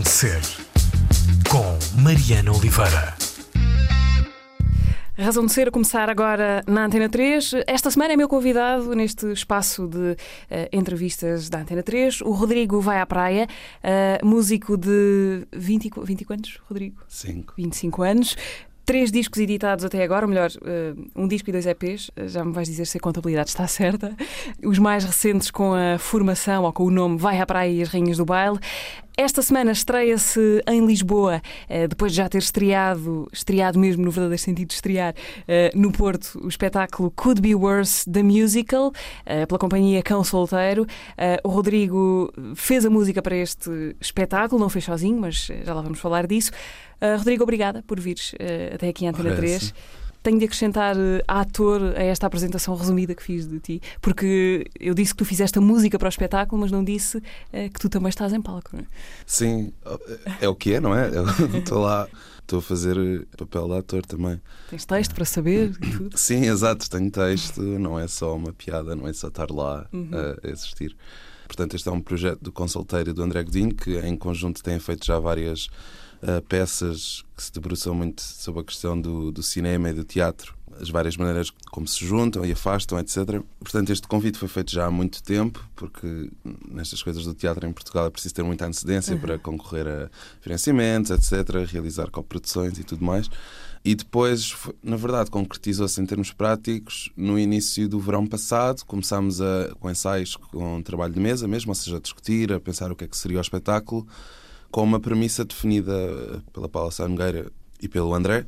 Razão 0.00 0.02
de 0.02 0.10
Ser, 0.10 0.40
com 1.50 2.00
Mariana 2.00 2.52
Oliveira. 2.52 3.14
Razão 5.18 5.44
de 5.44 5.52
ser 5.52 5.68
a 5.68 5.70
começar 5.70 6.08
agora 6.08 6.62
na 6.66 6.86
Antena 6.86 7.08
3. 7.08 7.52
Esta 7.66 7.90
semana 7.90 8.14
é 8.14 8.16
meu 8.16 8.28
convidado 8.28 8.94
neste 8.94 9.30
espaço 9.30 9.86
de 9.86 9.98
uh, 9.98 10.16
entrevistas 10.72 11.50
da 11.50 11.60
Antena 11.60 11.82
3. 11.82 12.22
O 12.22 12.30
Rodrigo 12.30 12.80
vai 12.80 12.98
à 12.98 13.04
praia, 13.04 13.46
uh, 13.84 14.26
músico 14.26 14.76
de 14.78 15.46
20, 15.52 15.90
20 16.02 16.24
quantos, 16.24 16.58
Rodrigo? 16.66 17.02
5. 17.06 17.54
25 17.56 18.02
anos. 18.02 18.36
Três 18.86 19.12
discos 19.12 19.38
editados 19.38 19.84
até 19.84 20.02
agora, 20.02 20.24
ou 20.24 20.30
melhor, 20.30 20.50
uh, 20.50 21.10
um 21.14 21.28
disco 21.28 21.50
e 21.50 21.52
dois 21.52 21.66
EPs. 21.66 22.10
Já 22.26 22.44
me 22.44 22.52
vais 22.52 22.66
dizer 22.66 22.86
se 22.86 22.96
a 22.96 23.00
contabilidade 23.00 23.50
está 23.50 23.66
certa. 23.68 24.16
Os 24.64 24.78
mais 24.78 25.04
recentes 25.04 25.50
com 25.50 25.74
a 25.74 25.98
formação 25.98 26.64
ou 26.64 26.72
com 26.72 26.84
o 26.84 26.90
nome 26.90 27.18
Vai 27.18 27.38
à 27.38 27.46
Praia 27.46 27.70
e 27.70 27.82
as 27.82 27.88
Rainhas 27.88 28.16
do 28.16 28.24
Baile. 28.24 28.58
Esta 29.20 29.42
semana 29.42 29.72
estreia-se 29.72 30.62
em 30.66 30.86
Lisboa, 30.86 31.42
eh, 31.68 31.86
depois 31.86 32.10
de 32.10 32.16
já 32.16 32.26
ter 32.26 32.38
estreado, 32.38 33.28
estreado 33.30 33.78
mesmo 33.78 34.02
no 34.02 34.10
verdadeiro 34.10 34.40
sentido 34.40 34.68
de 34.68 34.72
estrear, 34.72 35.14
eh, 35.46 35.70
no 35.74 35.92
Porto, 35.92 36.40
o 36.42 36.48
espetáculo 36.48 37.10
Could 37.10 37.38
Be 37.38 37.54
Worse, 37.54 38.10
The 38.10 38.22
Musical, 38.22 38.90
eh, 39.26 39.44
pela 39.44 39.58
companhia 39.58 40.02
Cão 40.02 40.24
Solteiro. 40.24 40.86
O 41.44 41.50
Rodrigo 41.50 42.32
fez 42.56 42.86
a 42.86 42.88
música 42.88 43.20
para 43.20 43.36
este 43.36 43.94
espetáculo, 44.00 44.58
não 44.58 44.70
fez 44.70 44.86
sozinho, 44.86 45.20
mas 45.20 45.50
já 45.64 45.74
lá 45.74 45.82
vamos 45.82 46.00
falar 46.00 46.26
disso. 46.26 46.50
Rodrigo, 47.18 47.42
obrigada 47.42 47.82
por 47.86 48.00
vires 48.00 48.34
até 48.72 48.88
aqui 48.88 49.06
à 49.06 49.10
Antena 49.10 49.36
3 49.36 49.74
tenho 50.22 50.38
de 50.38 50.44
acrescentar 50.44 50.96
uh, 50.96 51.22
ator 51.26 51.94
a 51.96 52.02
esta 52.02 52.26
apresentação 52.26 52.74
resumida 52.74 53.14
que 53.14 53.22
fiz 53.22 53.46
de 53.46 53.58
ti, 53.58 53.82
porque 54.00 54.66
eu 54.78 54.94
disse 54.94 55.12
que 55.12 55.18
tu 55.18 55.24
fizeste 55.24 55.58
a 55.58 55.60
música 55.60 55.98
para 55.98 56.06
o 56.06 56.08
espetáculo, 56.08 56.60
mas 56.60 56.70
não 56.70 56.84
disse 56.84 57.18
uh, 57.18 57.22
que 57.52 57.80
tu 57.80 57.88
também 57.88 58.08
estás 58.08 58.32
em 58.32 58.40
palco. 58.40 58.70
Não 58.72 58.80
é? 58.80 58.86
Sim, 59.26 59.72
é 60.40 60.48
o 60.48 60.54
que 60.54 60.74
é, 60.74 60.80
não 60.80 60.94
é? 60.94 61.08
Eu 61.08 61.24
estou 61.58 61.80
lá, 61.80 62.08
estou 62.40 62.58
a 62.58 62.62
fazer 62.62 63.26
papel 63.36 63.68
de 63.68 63.74
ator 63.78 64.06
também. 64.06 64.40
Tens 64.68 64.84
texto 64.84 65.14
para 65.14 65.24
saber 65.24 65.72
e 65.82 65.90
tudo? 65.96 66.18
Sim, 66.18 66.46
exato, 66.46 66.88
tenho 66.90 67.10
texto, 67.10 67.62
não 67.62 67.98
é 67.98 68.06
só 68.06 68.36
uma 68.36 68.52
piada, 68.52 68.94
não 68.94 69.08
é 69.08 69.12
só 69.12 69.28
estar 69.28 69.50
lá 69.50 69.86
uhum. 69.92 70.10
a 70.12 70.52
assistir. 70.52 70.96
Portanto, 71.46 71.74
este 71.74 71.88
é 71.88 71.92
um 71.92 72.00
projeto 72.00 72.40
do 72.40 72.52
consulteiro 72.52 73.12
do 73.12 73.22
André 73.24 73.42
Godinho, 73.42 73.74
que 73.74 73.98
em 73.98 74.16
conjunto 74.16 74.62
tem 74.62 74.78
feito 74.78 75.04
já 75.04 75.18
várias 75.18 75.68
uh, 76.22 76.42
peças 76.48 77.24
que 77.36 77.42
se 77.42 77.52
debruçam 77.52 77.94
muito 77.94 78.22
sobre 78.22 78.60
a 78.60 78.64
questão 78.64 79.00
do, 79.00 79.30
do 79.30 79.42
cinema 79.42 79.90
e 79.90 79.92
do 79.92 80.04
teatro, 80.04 80.54
as 80.80 80.88
várias 80.88 81.16
maneiras 81.16 81.50
como 81.70 81.86
se 81.86 82.04
juntam 82.04 82.44
e 82.44 82.52
afastam, 82.52 82.98
etc. 82.98 83.42
Portanto, 83.58 83.90
este 83.90 84.08
convite 84.08 84.38
foi 84.38 84.48
feito 84.48 84.72
já 84.72 84.86
há 84.86 84.90
muito 84.90 85.22
tempo, 85.22 85.62
porque 85.76 86.30
nestas 86.68 87.02
coisas 87.02 87.24
do 87.24 87.34
teatro 87.34 87.66
em 87.66 87.72
Portugal 87.72 88.06
é 88.06 88.10
preciso 88.10 88.34
ter 88.34 88.42
muita 88.42 88.66
antecedência 88.66 89.14
uhum. 89.14 89.20
para 89.20 89.38
concorrer 89.38 89.86
a 89.86 90.10
financiamentos, 90.40 91.10
etc., 91.10 91.66
realizar 91.70 92.10
coproduções 92.10 92.78
e 92.78 92.84
tudo 92.84 93.04
mais. 93.04 93.28
E 93.84 93.94
depois, 93.94 94.54
na 94.82 94.96
verdade, 94.96 95.30
concretizou-se 95.30 96.00
em 96.00 96.06
termos 96.06 96.32
práticos 96.32 97.10
no 97.16 97.38
início 97.38 97.88
do 97.88 97.98
verão 97.98 98.26
passado. 98.26 98.84
Começámos 98.84 99.40
a, 99.40 99.74
com 99.80 99.90
ensaios 99.90 100.36
com 100.36 100.82
trabalho 100.82 101.14
de 101.14 101.20
mesa 101.20 101.48
mesmo, 101.48 101.70
ou 101.70 101.74
seja, 101.74 101.96
a 101.96 102.00
discutir, 102.00 102.52
a 102.52 102.60
pensar 102.60 102.92
o 102.92 102.96
que 102.96 103.04
é 103.04 103.08
que 103.08 103.16
seria 103.16 103.38
o 103.38 103.40
espetáculo 103.40 104.06
com 104.70 104.82
uma 104.82 105.00
premissa 105.00 105.44
definida 105.44 105.92
pela 106.52 106.68
Paula 106.68 106.90
Sá 106.90 107.08
Nogueira 107.08 107.50
e 107.80 107.88
pelo 107.88 108.14
André 108.14 108.46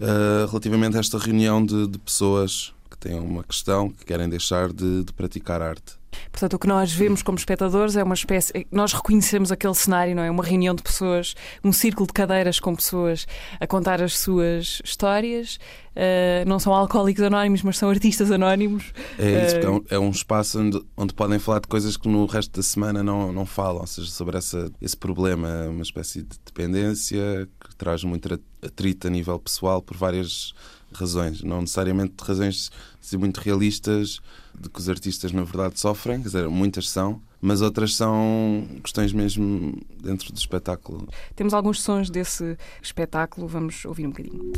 uh, 0.00 0.46
relativamente 0.48 0.96
a 0.96 1.00
esta 1.00 1.18
reunião 1.18 1.64
de, 1.64 1.86
de, 1.86 1.98
pessoas 1.98 2.72
que 2.90 2.98
têm 2.98 3.18
uma 3.18 3.44
questão, 3.44 3.90
que 3.90 4.04
querem 4.04 4.28
deixar 4.28 4.72
de, 4.72 5.04
de 5.04 5.12
praticar 5.12 5.62
arte. 5.62 5.94
Portanto, 6.30 6.54
o 6.54 6.58
que 6.58 6.66
nós 6.66 6.92
vemos 6.92 7.22
como 7.22 7.38
espectadores 7.38 7.96
é 7.96 8.02
uma 8.02 8.14
espécie. 8.14 8.52
É, 8.56 8.64
nós 8.70 8.92
reconhecemos 8.92 9.52
aquele 9.52 9.74
cenário, 9.74 10.14
não 10.14 10.22
é? 10.22 10.30
Uma 10.30 10.44
reunião 10.44 10.74
de 10.74 10.82
pessoas, 10.82 11.34
um 11.62 11.72
círculo 11.72 12.06
de 12.06 12.12
cadeiras 12.12 12.60
com 12.60 12.74
pessoas 12.74 13.26
a 13.60 13.66
contar 13.66 14.02
as 14.02 14.18
suas 14.18 14.80
histórias. 14.84 15.58
Uh, 15.94 16.42
não 16.48 16.58
são 16.58 16.74
alcoólicos 16.74 17.22
anónimos, 17.22 17.62
mas 17.62 17.78
são 17.78 17.88
artistas 17.88 18.30
anónimos. 18.30 18.92
É 19.16 19.46
isso, 19.46 19.56
uh... 19.56 19.60
é, 19.60 19.70
um, 19.70 19.84
é, 19.90 19.98
um, 19.98 20.10
espaço 20.10 20.60
onde, 20.60 20.82
onde 20.96 21.14
podem 21.14 21.38
falar 21.38 21.60
de 21.60 21.68
coisas 21.68 21.96
que 21.96 22.08
no 22.08 22.26
resto 22.26 22.56
da 22.56 22.62
semana 22.62 23.02
não, 23.02 23.32
não 23.32 23.46
falam, 23.46 23.80
ou 23.80 23.86
seja, 23.86 24.10
sobre 24.10 24.36
essa, 24.36 24.70
esse 24.82 24.96
problema, 24.96 25.68
uma 25.68 25.82
espécie 25.82 26.22
de 26.22 26.36
dependência 26.44 27.48
que 27.60 27.76
traz 27.76 28.02
muito 28.02 28.40
atrito 28.60 29.06
a 29.06 29.10
nível 29.10 29.38
pessoal 29.38 29.80
por 29.80 29.96
várias 29.96 30.52
razões, 30.98 31.42
não 31.42 31.60
necessariamente 31.60 32.14
razões 32.20 32.70
assim, 33.02 33.16
muito 33.16 33.38
realistas 33.38 34.20
de 34.58 34.68
que 34.68 34.78
os 34.78 34.88
artistas 34.88 35.32
na 35.32 35.42
verdade 35.42 35.78
sofrem, 35.78 36.18
quer 36.20 36.26
dizer, 36.26 36.48
muitas 36.48 36.88
são, 36.88 37.20
mas 37.40 37.60
outras 37.60 37.94
são 37.94 38.66
questões 38.82 39.12
mesmo 39.12 39.78
dentro 40.02 40.32
do 40.32 40.38
espetáculo. 40.38 41.08
Temos 41.34 41.52
alguns 41.52 41.82
sons 41.82 42.08
desse 42.08 42.56
espetáculo, 42.82 43.46
vamos 43.46 43.84
ouvir 43.84 44.06
um 44.06 44.10
bocadinho. 44.10 44.52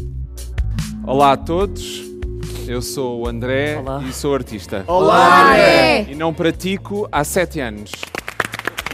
Olá 1.05 1.33
a 1.33 1.37
todos, 1.37 2.03
eu 2.69 2.83
sou 2.83 3.23
o 3.23 3.29
André 3.29 3.79
Olá. 3.79 4.03
e 4.05 4.13
sou 4.13 4.35
artista. 4.35 4.85
Olá, 4.87 5.51
André! 5.51 6.07
E 6.11 6.15
não 6.15 6.33
pratico 6.35 7.09
há 7.11 7.25
sete 7.25 7.61
anos. 7.61 7.91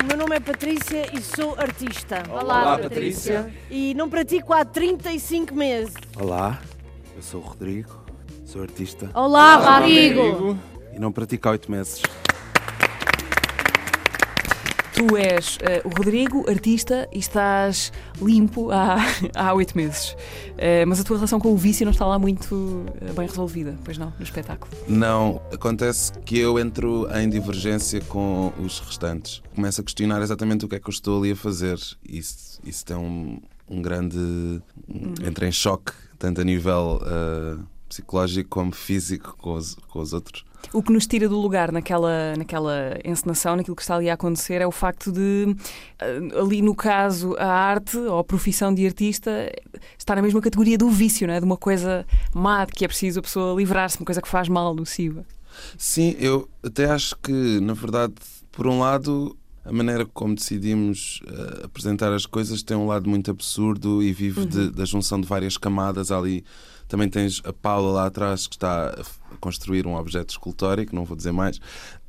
O 0.03 0.05
meu 0.05 0.17
nome 0.17 0.35
é 0.35 0.41
Patrícia 0.41 1.07
e 1.17 1.23
sou 1.23 1.55
artista. 1.57 2.25
Olá, 2.29 2.43
Olá 2.43 2.79
Patrícia. 2.79 3.55
E 3.71 3.95
não 3.95 4.11
pratico 4.11 4.53
há 4.53 4.65
35 4.65 5.55
meses. 5.55 5.95
Olá, 6.19 6.61
eu 7.23 7.25
sou 7.25 7.41
o 7.41 7.45
Rodrigo, 7.45 8.05
sou 8.45 8.63
artista. 8.63 9.09
Olá, 9.15 9.57
Olá 9.57 9.79
Rodrigo. 9.79 10.59
E 10.93 10.99
não 10.99 11.13
pratico 11.13 11.49
há 11.49 11.53
oito 11.53 11.71
meses. 11.71 12.03
Tu 14.93 15.17
és 15.17 15.57
uh, 15.57 15.87
o 15.87 15.89
Rodrigo, 15.89 16.45
artista, 16.51 17.09
e 17.13 17.19
estás 17.19 17.93
limpo 18.21 18.71
há, 18.73 18.97
há 19.35 19.55
oito 19.55 19.77
meses. 19.77 20.11
Uh, 20.11 20.85
mas 20.87 21.01
a 21.01 21.05
tua 21.05 21.17
relação 21.17 21.39
com 21.39 21.53
o 21.53 21.57
vício 21.57 21.85
não 21.85 21.93
está 21.93 22.05
lá 22.05 22.19
muito 22.19 22.55
uh, 22.55 23.15
bem 23.17 23.27
resolvida, 23.27 23.79
pois 23.85 23.97
não, 23.97 24.13
no 24.19 24.25
espetáculo? 24.25 24.71
Não, 24.89 25.41
acontece 25.53 26.13
que 26.25 26.39
eu 26.39 26.59
entro 26.59 27.09
em 27.17 27.31
divergência 27.31 28.01
com 28.01 28.53
os 28.61 28.81
restantes. 28.81 29.43
Começo 29.55 29.81
a 29.81 29.85
questionar 29.85 30.21
exatamente 30.23 30.65
o 30.65 30.69
que 30.69 30.75
é 30.75 30.81
que 30.81 30.89
eu 30.89 30.93
estou 30.93 31.21
ali 31.21 31.31
a 31.33 31.37
fazer. 31.37 31.79
Isso, 32.07 32.61
isso 32.65 32.85
tem 32.85 32.97
um, 32.97 33.41
um 33.71 33.81
grande. 33.81 34.19
Hum. 34.19 35.15
entra 35.25 35.47
em 35.47 35.53
choque 35.53 35.93
tanto 36.23 36.41
a 36.41 36.45
nível 36.45 37.01
uh, 37.03 37.67
psicológico 37.89 38.49
como 38.49 38.73
físico 38.73 39.37
com 39.39 39.55
os, 39.55 39.75
com 39.75 39.99
os 39.99 40.13
outros. 40.13 40.45
O 40.73 40.81
que 40.81 40.93
nos 40.93 41.05
tira 41.05 41.29
do 41.29 41.37
lugar 41.37 41.73
naquela, 41.73 42.37
naquela 42.39 42.97
encenação, 43.05 43.57
naquilo 43.57 43.75
que 43.75 43.83
está 43.83 43.97
ali 43.97 44.09
a 44.09 44.15
acontecer, 44.15 44.61
é 44.61 44.67
o 44.67 44.71
facto 44.71 45.11
de, 45.11 45.49
uh, 46.01 46.39
ali 46.41 46.63
no 46.63 46.77
caso, 46.77 47.35
a 47.41 47.49
arte 47.49 47.97
ou 47.97 48.21
a 48.21 48.23
profissão 48.23 48.73
de 48.73 48.87
artista 48.87 49.53
estar 49.99 50.15
na 50.15 50.23
mesma 50.23 50.41
categoria 50.41 50.79
do 50.79 50.89
vício, 50.89 51.27
não 51.27 51.35
é? 51.35 51.41
de 51.41 51.45
uma 51.45 51.57
coisa 51.57 52.07
má, 52.33 52.65
de 52.65 52.73
que 52.73 52.85
é 52.85 52.89
preciso 52.89 53.19
a 53.19 53.23
pessoa 53.23 53.59
livrar-se, 53.59 53.99
uma 53.99 54.07
coisa 54.07 54.23
que 54.23 54.29
faz 54.29 54.49
mal, 54.49 54.73
nociva. 54.77 55.27
Sim, 55.77 56.15
eu 56.21 56.49
até 56.63 56.85
acho 56.85 57.17
que, 57.17 57.61
na 57.61 57.75
verdade, 57.75 58.15
por 58.53 58.69
um 58.69 58.79
lado, 58.79 59.37
a 59.65 59.73
maneira 59.73 60.05
como 60.05 60.35
decidimos 60.35 61.21
uh, 61.29 61.67
apresentar 61.67 62.13
as 62.13 62.27
coisas 62.27 62.63
tem 62.63 62.77
um 62.77 62.87
lado 62.87 63.09
muito 63.09 63.31
absurdo 63.31 64.03
e 64.03 64.13
vive 64.13 64.41
uhum. 64.41 64.47
de, 64.47 64.71
da 64.71 64.85
junção 64.85 65.21
de 65.21 65.27
várias 65.27 65.57
camadas 65.57 66.11
ali. 66.11 66.45
Também 66.89 67.09
tens 67.09 67.41
a 67.45 67.53
Paula 67.53 67.93
lá 67.93 68.07
atrás 68.07 68.47
que 68.47 68.57
está 68.57 68.89
a 68.89 69.37
construir 69.37 69.87
um 69.87 69.95
objeto 69.95 70.31
escultórico, 70.31 70.95
não 70.95 71.05
vou 71.05 71.17
dizer 71.17 71.33
mais. 71.33 71.61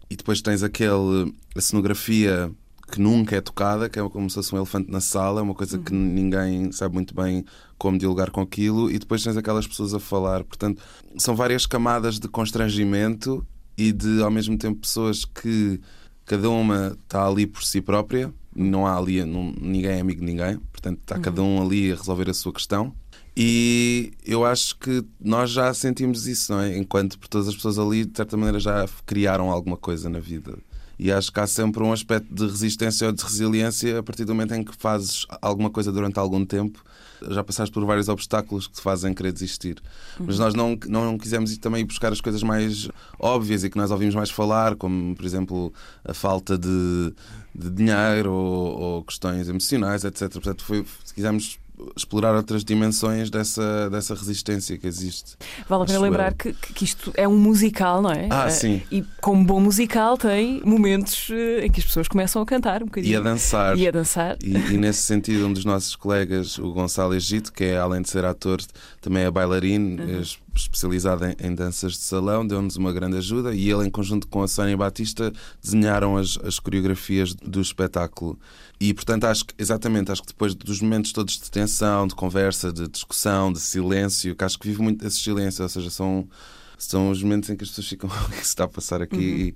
E 0.09 0.15
depois 0.15 0.41
tens 0.41 0.63
aquele 0.63 1.33
a 1.55 1.61
cenografia 1.61 2.51
que 2.91 2.99
nunca 2.99 3.35
é 3.35 3.41
tocada, 3.41 3.89
que 3.89 3.97
é 3.97 4.09
como 4.09 4.29
se 4.29 4.35
fosse 4.35 4.53
um 4.53 4.57
elefante 4.57 4.91
na 4.91 4.99
sala, 4.99 5.39
é 5.39 5.43
uma 5.43 5.55
coisa 5.55 5.77
uhum. 5.77 5.83
que 5.83 5.93
ninguém 5.93 6.71
sabe 6.71 6.93
muito 6.93 7.15
bem 7.15 7.45
como 7.77 7.97
dialogar 7.97 8.29
com 8.29 8.41
aquilo, 8.41 8.89
e 8.91 8.99
depois 8.99 9.23
tens 9.23 9.37
aquelas 9.37 9.65
pessoas 9.65 9.93
a 9.93 9.99
falar. 9.99 10.43
Portanto, 10.43 10.81
são 11.17 11.35
várias 11.35 11.65
camadas 11.65 12.19
de 12.19 12.27
constrangimento 12.27 13.45
e 13.77 13.91
de, 13.91 14.21
ao 14.21 14.29
mesmo 14.29 14.57
tempo, 14.57 14.81
pessoas 14.81 15.25
que 15.25 15.79
cada 16.25 16.49
uma 16.49 16.97
está 17.03 17.25
ali 17.25 17.45
por 17.45 17.63
si 17.63 17.81
própria, 17.81 18.33
não 18.55 18.85
há 18.85 18.97
ali, 18.97 19.23
não, 19.25 19.53
ninguém 19.59 19.91
é 19.91 19.99
amigo 19.99 20.19
de 20.19 20.25
ninguém, 20.25 20.57
portanto 20.71 20.99
está 21.01 21.15
uhum. 21.15 21.21
cada 21.21 21.41
um 21.41 21.61
ali 21.61 21.91
a 21.91 21.95
resolver 21.95 22.29
a 22.29 22.33
sua 22.33 22.53
questão. 22.53 22.93
E 23.35 24.13
eu 24.23 24.45
acho 24.45 24.77
que 24.77 25.03
nós 25.19 25.49
já 25.49 25.73
sentimos 25.73 26.27
isso, 26.27 26.53
não 26.53 26.61
é? 26.61 26.77
Enquanto 26.77 27.17
por 27.17 27.27
todas 27.27 27.47
as 27.47 27.55
pessoas 27.55 27.79
ali, 27.79 28.05
de 28.05 28.15
certa 28.15 28.37
maneira, 28.37 28.59
já 28.59 28.85
criaram 29.07 29.49
alguma 29.49 29.75
coisa 29.75 30.07
na 30.07 30.19
vida. 30.19 30.55
E 30.99 31.11
acho 31.11 31.31
que 31.31 31.39
há 31.39 31.47
sempre 31.47 31.81
um 31.81 31.91
aspecto 31.91 32.33
de 32.33 32.45
resistência 32.45 33.07
ou 33.07 33.11
de 33.11 33.23
resiliência 33.23 33.97
a 33.97 34.03
partir 34.03 34.23
do 34.23 34.35
momento 34.35 34.53
em 34.53 34.63
que 34.63 34.71
fazes 34.77 35.25
alguma 35.41 35.71
coisa 35.71 35.91
durante 35.91 36.19
algum 36.19 36.45
tempo. 36.45 36.83
Já 37.29 37.43
passaste 37.43 37.73
por 37.73 37.85
vários 37.85 38.09
obstáculos 38.09 38.67
que 38.67 38.73
te 38.73 38.81
fazem 38.81 39.13
querer 39.13 39.31
desistir. 39.31 39.81
Uhum. 40.19 40.25
Mas 40.27 40.39
nós 40.39 40.53
não, 40.53 40.77
não 40.87 41.17
quisemos 41.17 41.51
ir 41.51 41.57
também 41.57 41.85
buscar 41.85 42.11
as 42.11 42.21
coisas 42.21 42.43
mais 42.43 42.89
óbvias 43.19 43.63
e 43.63 43.69
que 43.69 43.77
nós 43.77 43.91
ouvimos 43.91 44.15
mais 44.15 44.29
falar, 44.29 44.75
como, 44.75 45.15
por 45.15 45.25
exemplo, 45.25 45.73
a 46.03 46.13
falta 46.13 46.57
de, 46.57 47.13
de 47.53 47.69
dinheiro 47.69 48.31
ou, 48.31 48.79
ou, 48.79 49.03
questões 49.03 49.47
emocionais, 49.47 50.03
etc. 50.03 50.31
Portanto, 50.31 50.63
foi, 50.63 50.85
quisemos 51.13 51.59
explorar 51.95 52.35
outras 52.35 52.63
dimensões 52.63 53.29
dessa, 53.29 53.89
dessa 53.89 54.13
resistência 54.15 54.77
que 54.77 54.85
existe. 54.87 55.35
Vale 55.67 55.83
a 55.83 55.85
pena 55.85 55.99
lembrar 55.99 56.33
que, 56.33 56.53
que 56.53 56.83
isto 56.85 57.11
é 57.15 57.27
um 57.27 57.37
musical, 57.37 58.01
não 58.01 58.11
é? 58.11 58.27
Ah, 58.29 58.45
Eh, 58.47 58.49
sim. 58.51 58.81
E 58.91 59.03
como 59.21 59.43
bom 59.43 59.59
musical 59.59 60.17
tem 60.17 60.61
momentos 60.63 61.29
eh, 61.31 61.65
em 61.65 61.71
que 61.71 61.79
as 61.79 61.85
pessoas 61.85 62.07
começam 62.07 62.41
a 62.41 62.45
cantar 62.45 62.81
um 62.83 62.85
bocadinho. 62.85 63.11
E 63.11 63.15
a 63.15 63.19
dançar. 63.19 63.77
E 63.77 63.87
a 63.87 63.91
dançar. 63.91 64.37
E, 64.43 64.51
e 64.55 64.77
nesse 64.77 65.01
sentido, 65.01 65.47
um 65.47 65.53
dos 65.53 65.65
nossos 65.65 65.95
colegas, 65.95 66.57
o 66.59 66.71
Gonçalo 66.71 67.13
Egito, 67.15 67.51
que 67.51 67.63
é 67.63 67.77
além 67.77 68.01
de 68.01 68.09
ser 68.09 68.23
ator, 68.25 68.61
também 69.01 69.23
é 69.23 69.31
bailarino, 69.31 70.01
é 70.03 70.21
es- 70.21 70.37
especializado 70.55 71.25
em, 71.25 71.35
em 71.47 71.55
danças 71.55 71.93
de 71.93 71.99
salão, 71.99 72.45
deu-nos 72.45 72.75
uma 72.75 72.93
grande 72.93 73.17
ajuda 73.17 73.53
e 73.55 73.69
ele, 73.71 73.87
em 73.87 73.89
conjunto 73.89 74.27
com 74.27 74.43
a 74.43 74.47
Sónia 74.47 74.77
Batista, 74.77 75.33
desenharam 75.61 76.15
as, 76.15 76.37
as 76.43 76.59
coreografias 76.59 77.33
do 77.33 77.59
espetáculo. 77.59 78.37
E, 78.79 78.93
portanto, 78.93 79.23
acho 79.25 79.45
que, 79.45 79.53
exatamente, 79.57 80.11
acho 80.11 80.21
que 80.21 80.27
depois 80.27 80.53
dos 80.53 80.81
momentos 80.81 81.11
todos 81.13 81.37
de 81.39 81.49
tensão, 81.49 82.05
de 82.07 82.15
conversa, 82.15 82.71
de 82.73 82.87
discussão, 82.87 83.51
de 83.53 83.59
silêncio, 83.59 84.35
que 84.35 84.43
acho 84.43 84.59
que 84.59 84.67
vive 84.67 84.81
muito 84.81 85.05
esse 85.07 85.19
silêncio, 85.19 85.63
ou 85.63 85.69
seja, 85.69 85.89
são. 85.89 86.27
São 86.75 87.11
os 87.11 87.23
momentos 87.23 87.49
em 87.49 87.55
que 87.55 87.63
as 87.63 87.69
pessoas 87.69 87.87
ficam. 87.87 88.09
O 88.27 88.29
que 88.29 88.35
se 88.37 88.41
está 88.47 88.65
a 88.65 88.67
passar 88.67 89.01
aqui? 89.01 89.55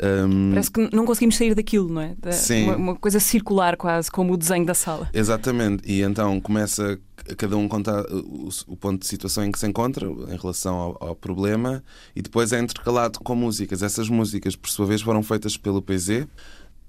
E, 0.00 0.04
hum, 0.28 0.50
Parece 0.50 0.70
que 0.70 0.94
não 0.94 1.04
conseguimos 1.04 1.36
sair 1.36 1.52
daquilo, 1.52 1.88
não 1.92 2.00
é? 2.00 2.14
Da- 2.16 2.30
Sim. 2.30 2.64
Uma, 2.66 2.76
uma 2.76 2.94
coisa 2.94 3.18
circular, 3.18 3.76
quase, 3.76 4.08
como 4.08 4.34
o 4.34 4.36
desenho 4.36 4.64
da 4.64 4.74
sala. 4.74 5.10
Exatamente, 5.12 5.82
e 5.90 6.02
então 6.02 6.40
começa 6.40 7.00
cada 7.36 7.56
um 7.56 7.66
contar 7.66 8.04
o, 8.12 8.48
o 8.68 8.76
ponto 8.76 9.00
de 9.00 9.08
situação 9.08 9.42
em 9.44 9.50
que 9.50 9.58
se 9.58 9.66
encontra 9.66 10.06
em 10.06 10.36
relação 10.40 10.76
ao, 10.76 10.96
ao 11.08 11.16
problema 11.16 11.82
e 12.14 12.22
depois 12.22 12.52
é 12.52 12.60
intercalado 12.60 13.18
com 13.18 13.34
músicas. 13.34 13.82
Essas 13.82 14.08
músicas, 14.08 14.54
por 14.54 14.70
sua 14.70 14.86
vez, 14.86 15.02
foram 15.02 15.22
feitas 15.22 15.56
pelo 15.56 15.82
PZ. 15.82 16.28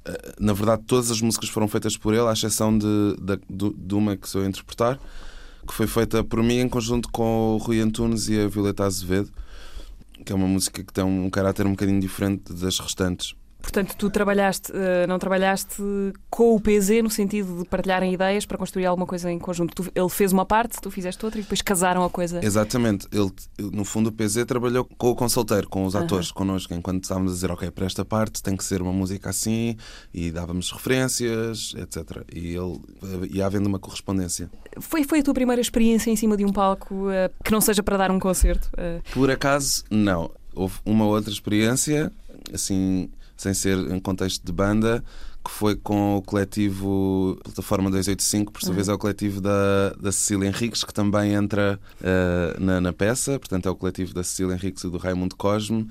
Eh, 0.06 0.36
Na 0.40 0.54
verdade, 0.54 0.84
todas 0.88 1.12
as 1.12 1.22
músicas 1.22 1.50
foram 1.50 1.68
feitas 1.68 1.98
por 1.98 2.14
ele, 2.14 2.28
à 2.28 2.34
exceção 2.34 2.78
de, 2.78 2.86
de, 3.20 3.38
de- 3.50 3.74
de 3.76 3.96
uma 3.96 4.16
que 4.18 4.28
sou 4.30 4.42
a 4.42 4.48
interpretar, 4.48 5.00
que 5.68 5.74
foi 5.74 5.88
feita 5.88 6.24
por 6.24 6.42
mim 6.42 6.60
em 6.60 6.70
conjunto 6.70 7.10
com 7.12 7.56
o 7.56 7.58
Rui 7.58 7.80
Antunes 7.80 8.28
e 8.30 8.40
a 8.40 8.48
Violeta 8.48 8.86
Azevedo, 8.86 9.32
que 10.26 10.32
é 10.32 10.36
uma 10.36 10.48
música 10.48 10.84
que 10.84 10.92
tem 10.94 11.04
um 11.04 11.30
caráter 11.30 11.66
um 11.68 11.72
bocadinho 11.72 12.00
diferente 12.00 12.54
das 12.54 12.80
restantes. 12.80 13.36
Portanto, 13.62 13.94
tu 13.98 14.10
trabalhaste, 14.10 14.72
eh, 14.74 15.06
não 15.06 15.20
trabalhaste 15.20 15.76
com 16.30 16.56
o 16.56 16.60
PZ 16.62 17.04
no 17.04 17.10
sentido 17.10 17.60
de 17.60 17.66
partilharem 17.70 18.14
ideias 18.14 18.46
para 18.46 18.58
construir 18.58 18.86
alguma 18.86 19.06
coisa 19.06 19.30
em 19.32 19.38
conjunto. 19.38 19.76
Tu- 19.84 19.92
ele 19.94 20.10
fez 20.10 20.32
uma 20.32 20.46
parte, 20.46 20.82
tu 20.82 20.90
fizeste 20.90 21.24
outra 21.26 21.40
e 21.40 21.44
depois 21.44 21.62
casaram 21.62 22.04
a 22.04 22.10
coisa. 22.10 22.40
Exatamente. 22.44 23.06
Ele, 23.12 23.30
no 23.72 23.84
fundo, 23.84 24.08
o 24.08 24.12
PZ 24.12 24.46
trabalhou 24.46 24.86
com 24.98 25.10
o 25.12 25.16
consulteiro, 25.16 25.68
com 25.70 25.84
os 25.86 25.96
atores 25.96 26.32
connosco, 26.32 26.74
enquanto 26.74 27.04
estávamos 27.04 27.32
a 27.34 27.36
dizer, 27.36 27.52
ok, 27.52 27.70
para 27.70 27.86
esta 27.86 28.06
parte 28.06 28.42
tem 28.42 28.56
que 28.56 28.64
ser 28.64 28.82
uma 28.82 28.94
música 28.94 29.30
assim, 29.30 29.76
e 30.14 30.32
dávamos 30.32 30.72
referências, 30.72 31.74
etc. 31.78 32.24
E 32.34 32.56
ele 32.56 32.80
ia 33.32 33.46
havendo 33.46 33.68
uma 33.68 33.78
correspondência. 33.80 34.50
Foi, 34.80 35.04
foi 35.04 35.20
a 35.20 35.24
tua 35.24 35.34
primeira 35.34 35.62
experiência 35.62 36.10
em 36.10 36.16
cima 36.16 36.36
de 36.38 36.46
um 36.46 36.52
palco 36.52 37.10
eh, 37.12 37.30
que 37.44 37.52
não 37.52 37.62
seja 37.62 37.84
para 37.84 37.98
dar 37.98 38.10
um 38.10 38.20
concerto? 38.20 38.70
Eh, 38.78 39.02
Por 39.14 39.30
acaso, 39.30 39.84
não. 39.92 40.32
Houve 40.56 40.76
uma 40.86 41.06
outra 41.06 41.32
experiência, 41.32 42.12
assim, 42.54 43.10
sem 43.40 43.54
ser 43.54 43.78
em 43.92 44.00
contexto 44.00 44.46
de 44.46 44.52
banda, 44.52 45.04
que 45.44 45.50
foi 45.50 45.76
com 45.76 46.18
o 46.18 46.22
coletivo 46.22 47.40
Plataforma 47.44 47.90
285, 47.90 48.52
por 48.52 48.62
sua 48.62 48.74
vez 48.74 48.90
é 48.90 48.94
o 48.94 48.98
coletivo 48.98 49.40
da, 49.40 49.92
da 50.00 50.12
Cecília 50.12 50.48
Henriques, 50.48 50.84
que 50.84 50.94
também 50.94 51.34
entra 51.34 51.80
eh, 52.04 52.58
na, 52.60 52.82
na 52.82 52.92
peça, 52.94 53.40
portanto 53.40 53.68
é 53.68 53.72
o 53.72 53.76
coletivo 53.76 54.14
da 54.14 54.22
Cecília 54.24 54.54
Henriques 54.54 54.84
e 54.84 54.90
do 54.90 54.98
Raimundo 54.98 55.36
Cosme. 55.38 55.88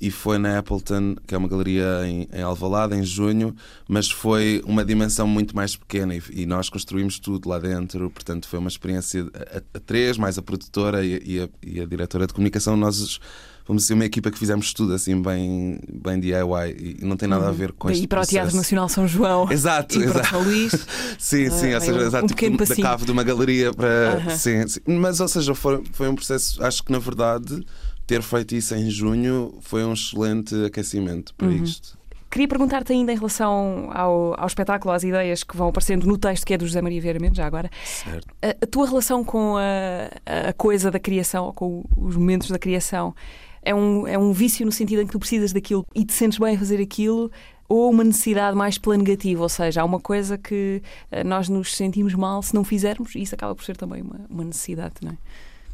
E 0.00 0.10
foi 0.10 0.36
na 0.36 0.58
Appleton, 0.58 1.14
que 1.28 1.32
é 1.32 1.38
uma 1.38 1.46
galeria 1.46 2.00
em, 2.04 2.26
em 2.32 2.42
Alvalade, 2.42 2.92
em 2.96 3.04
junho, 3.04 3.54
mas 3.88 4.10
foi 4.10 4.60
uma 4.66 4.84
dimensão 4.84 5.28
muito 5.28 5.54
mais 5.54 5.76
pequena 5.76 6.12
e, 6.16 6.20
e 6.32 6.44
nós 6.44 6.68
construímos 6.68 7.20
tudo 7.20 7.48
lá 7.48 7.56
dentro. 7.60 8.10
Portanto, 8.10 8.48
foi 8.48 8.58
uma 8.58 8.66
experiência 8.68 9.28
a, 9.32 9.58
a- 9.58 9.80
três, 9.80 10.18
mais 10.18 10.36
a 10.38 10.42
produtora 10.42 11.04
e, 11.04 11.22
e 11.24 11.40
a, 11.40 11.48
e 11.64 11.80
a 11.80 11.86
diretora 11.86 12.26
de 12.26 12.34
comunicação. 12.34 12.76
Nós 12.76 13.20
vamos 13.66 13.84
ser 13.86 13.94
uma 13.94 14.04
equipa 14.04 14.30
que 14.30 14.38
fizemos 14.38 14.72
tudo 14.72 14.92
assim, 14.94 15.20
bem, 15.20 15.78
bem 15.92 16.18
DIY 16.20 16.98
e 17.00 17.04
não 17.04 17.16
tem 17.16 17.28
nada 17.28 17.48
a 17.48 17.52
ver 17.52 17.72
com 17.72 17.88
daí 17.88 17.96
este 17.96 18.06
para 18.08 18.20
o 18.22 18.26
Teatro 18.26 18.50
processo. 18.50 18.56
Nacional 18.56 18.88
São 18.88 19.06
João. 19.08 19.50
Exato, 19.50 19.96
e 20.00 20.04
para 20.04 20.08
o 20.08 20.10
exato. 20.12 20.28
São 20.28 20.42
Luís. 20.42 20.72
Sim, 21.18 21.50
sim, 21.50 21.72
Ah, 21.72 21.76
ou 21.76 21.80
seja, 21.80 21.92
um- 21.98 22.02
exato, 22.06 22.24
um 22.24 22.28
tipo, 22.28 22.36
pequeno 22.40 22.56
da 22.58 22.66
passinho. 22.66 22.86
cave 22.86 23.04
de 23.04 23.12
uma 23.12 23.22
galeria 23.22 23.72
para. 23.72 24.14
Aham. 24.16 24.30
Sim, 24.36 24.66
sim. 24.68 24.80
Mas, 24.86 25.20
ou 25.20 25.28
seja, 25.28 25.54
foi, 25.54 25.82
foi 25.92 26.08
um 26.08 26.14
processo, 26.14 26.62
acho 26.64 26.82
que 26.82 26.90
na 26.92 26.98
verdade, 26.98 27.64
ter 28.06 28.20
feito 28.22 28.54
isso 28.54 28.74
em 28.74 28.90
junho 28.90 29.54
foi 29.60 29.84
um 29.84 29.92
excelente 29.92 30.54
aquecimento 30.64 31.34
para 31.34 31.46
Uhum. 31.48 31.62
isto. 31.62 31.96
Queria 32.30 32.48
perguntar-te 32.48 32.90
ainda 32.94 33.12
em 33.12 33.16
relação 33.16 33.90
ao, 33.92 34.34
ao 34.40 34.46
espetáculo, 34.46 34.94
às 34.94 35.02
ideias 35.04 35.44
que 35.44 35.54
vão 35.54 35.68
aparecendo 35.68 36.06
no 36.06 36.16
texto 36.16 36.46
que 36.46 36.54
é 36.54 36.56
do 36.58 36.66
José 36.66 36.80
Maria 36.80 36.98
Vieira 36.98 37.20
Mendes, 37.20 37.36
já 37.36 37.46
agora. 37.46 37.70
Certo. 37.84 38.26
A, 38.40 38.48
a 38.62 38.66
tua 38.66 38.88
relação 38.88 39.22
com 39.22 39.56
a, 39.58 40.48
a 40.48 40.52
coisa 40.54 40.90
da 40.90 40.98
criação, 40.98 41.44
ou 41.44 41.52
com 41.52 41.84
os 41.94 42.16
momentos 42.16 42.48
da 42.50 42.58
criação, 42.58 43.14
é 43.62 43.74
um, 43.74 44.06
é 44.06 44.18
um 44.18 44.32
vício 44.32 44.66
no 44.66 44.72
sentido 44.72 45.02
em 45.02 45.06
que 45.06 45.12
tu 45.12 45.18
precisas 45.18 45.52
daquilo 45.52 45.86
e 45.94 46.04
te 46.04 46.12
sentes 46.12 46.38
bem 46.38 46.56
a 46.56 46.58
fazer 46.58 46.80
aquilo, 46.80 47.30
ou 47.68 47.90
uma 47.90 48.04
necessidade 48.04 48.56
mais 48.56 48.76
pela 48.76 48.96
negativa, 48.96 49.42
ou 49.42 49.48
seja, 49.48 49.80
há 49.80 49.84
uma 49.84 50.00
coisa 50.00 50.36
que 50.36 50.82
eh, 51.10 51.24
nós 51.24 51.48
nos 51.48 51.74
sentimos 51.74 52.14
mal 52.14 52.42
se 52.42 52.54
não 52.54 52.64
fizermos, 52.64 53.14
e 53.14 53.22
isso 53.22 53.34
acaba 53.34 53.54
por 53.54 53.64
ser 53.64 53.76
também 53.76 54.02
uma, 54.02 54.20
uma 54.28 54.44
necessidade, 54.44 54.96
não 55.02 55.12
é? 55.12 55.16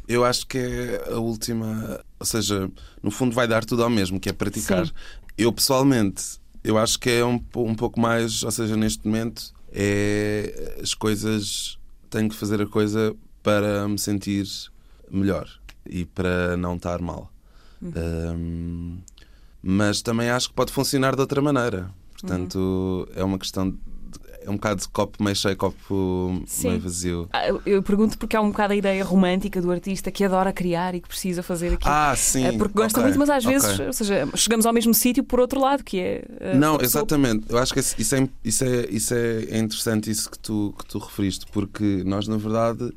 Eu 0.07 0.25
acho 0.25 0.47
que 0.47 0.57
é 0.57 1.11
a 1.11 1.19
última, 1.19 2.03
ou 2.19 2.25
seja, 2.25 2.71
no 3.03 3.11
fundo 3.11 3.35
vai 3.35 3.47
dar 3.47 3.65
tudo 3.65 3.83
ao 3.83 3.89
mesmo, 3.89 4.19
que 4.19 4.29
é 4.29 4.33
praticar. 4.33 4.87
Sim. 4.87 4.93
Eu 5.37 5.51
pessoalmente, 5.51 6.39
eu 6.63 6.77
acho 6.77 6.97
que 6.97 7.09
é 7.09 7.23
um, 7.23 7.39
um 7.57 7.75
pouco 7.75 7.99
mais, 7.99 8.43
ou 8.43 8.49
seja, 8.49 8.75
neste 8.75 9.05
momento, 9.05 9.53
é 9.71 10.77
as 10.81 10.93
coisas, 10.93 11.77
tenho 12.09 12.29
que 12.29 12.35
fazer 12.35 12.61
a 12.61 12.65
coisa 12.65 13.15
para 13.43 13.87
me 13.87 13.99
sentir 13.99 14.47
melhor 15.11 15.47
e 15.85 16.05
para 16.05 16.57
não 16.57 16.75
estar 16.75 16.99
mal. 17.01 17.31
Um, 17.81 18.97
mas 19.61 20.01
também 20.01 20.29
acho 20.29 20.49
que 20.49 20.53
pode 20.53 20.71
funcionar 20.71 21.15
de 21.15 21.21
outra 21.21 21.41
maneira. 21.41 21.89
Portanto, 22.13 23.07
é 23.15 23.23
uma 23.23 23.37
questão, 23.39 23.69
de, 23.71 23.77
é 24.41 24.49
um 24.49 24.55
bocado 24.55 24.81
de 24.81 24.87
copo 24.89 25.21
meio 25.23 25.35
cheio, 25.35 25.55
copo 25.55 26.41
Sim. 26.45 26.67
meio 26.69 26.79
vazio. 26.81 27.29
Ah, 27.31 27.47
Eu, 27.65 27.81
pergunto 27.81 28.17
porque 28.17 28.35
há 28.35 28.41
um 28.41 28.51
bocado 28.51 28.73
a 28.73 28.75
ideia 28.75 29.03
romântica 29.03 29.61
do 29.61 29.71
artista 29.71 30.11
que 30.11 30.23
adora 30.23 30.51
criar 30.51 30.95
e 30.95 31.01
que 31.01 31.07
precisa 31.07 31.41
fazer 31.41 31.73
aquilo. 31.73 31.93
Ah, 31.93 32.13
sim. 32.17 32.43
É 32.45 32.51
porque 32.51 32.73
gosta 32.73 32.99
ok, 32.99 33.03
muito, 33.03 33.19
mas 33.19 33.29
às 33.29 33.45
ok. 33.45 33.53
vezes, 33.57 33.79
ou 33.79 33.93
seja, 33.93 34.27
chegamos 34.35 34.65
ao 34.65 34.73
mesmo 34.73 34.93
sítio 34.93 35.23
por 35.23 35.39
outro 35.39 35.59
lado, 35.61 35.83
que 35.83 35.97
é. 35.99 36.25
eh, 36.39 36.55
Não, 36.57 36.77
pessoa- 36.77 37.01
exatamente. 37.03 37.45
Eu 37.49 37.57
acho 37.57 37.73
que 37.73 37.79
isso 37.79 38.15
é, 38.15 38.29
isso 38.43 38.63
é, 38.65 38.85
isso 38.89 39.13
é 39.13 39.57
interessante 39.59 40.09
isso 40.11 40.29
que 40.29 40.39
tu, 40.39 40.73
que 40.77 40.85
tu 40.85 40.99
referiste, 40.99 41.45
porque 41.53 42.03
nós, 42.05 42.27
na 42.27 42.35
verdade, 42.37 42.91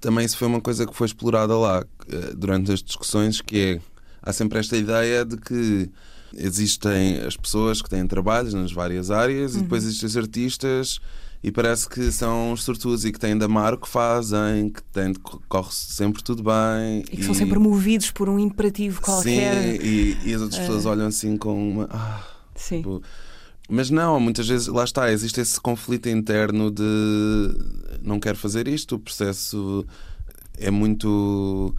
também 0.00 0.24
isso 0.26 0.36
foi 0.36 0.48
uma 0.48 0.60
coisa 0.60 0.86
que 0.86 0.94
foi 0.94 1.06
explorada 1.06 1.56
lá 1.56 1.82
eh, 2.10 2.32
durante 2.36 2.72
as 2.72 2.82
discussões, 2.82 3.40
que 3.40 3.58
é 3.58 3.80
há 4.26 4.32
sempre 4.32 4.58
esta 4.58 4.76
ideia 4.76 5.24
de 5.24 5.36
que 5.38 5.88
existem 6.34 7.18
as 7.20 7.36
pessoas 7.36 7.80
que 7.80 7.88
têm 7.88 8.06
trabalhos 8.06 8.52
nas 8.52 8.72
várias 8.72 9.10
áreas 9.10 9.54
e 9.54 9.60
depois 9.60 9.84
existem 9.84 10.06
os 10.08 10.16
artistas 10.16 11.00
e 11.42 11.52
parece 11.52 11.88
que 11.88 12.10
são 12.10 12.52
os 12.52 12.64
sortudos 12.64 13.04
e 13.04 13.12
que 13.12 13.20
têm 13.20 13.38
de 13.38 13.44
amar 13.44 13.72
o 13.72 13.78
que 13.78 13.88
fazem, 13.88 14.68
que 14.68 14.82
têm 14.84 15.12
de, 15.12 15.18
corre 15.48 15.70
sempre 15.70 16.22
tudo 16.22 16.42
bem. 16.42 17.04
E 17.10 17.16
que 17.18 17.22
são 17.24 17.34
sempre 17.34 17.58
movidos 17.58 18.10
por 18.10 18.28
um 18.28 18.38
imperativo 18.38 19.00
qualquer. 19.00 19.78
Sim, 19.78 19.86
e, 19.86 20.18
e 20.24 20.34
as 20.34 20.40
outras 20.42 20.60
pessoas 20.60 20.84
olham 20.86 21.06
assim 21.06 21.36
com 21.36 21.70
uma. 21.70 21.88
"Ah, 21.90 22.22
Sim. 22.54 22.78
Tipo, 22.78 23.00
Mas 23.68 23.90
não, 23.90 24.18
muitas 24.18 24.48
vezes, 24.48 24.66
lá 24.68 24.82
está, 24.84 25.10
existe 25.12 25.40
esse 25.40 25.60
conflito 25.60 26.08
interno 26.08 26.70
de 26.70 26.82
não 28.02 28.18
quero 28.18 28.36
fazer 28.36 28.66
isto, 28.68 28.94
o 28.96 28.98
processo 28.98 29.84
é 30.58 30.70
muito 30.70 31.74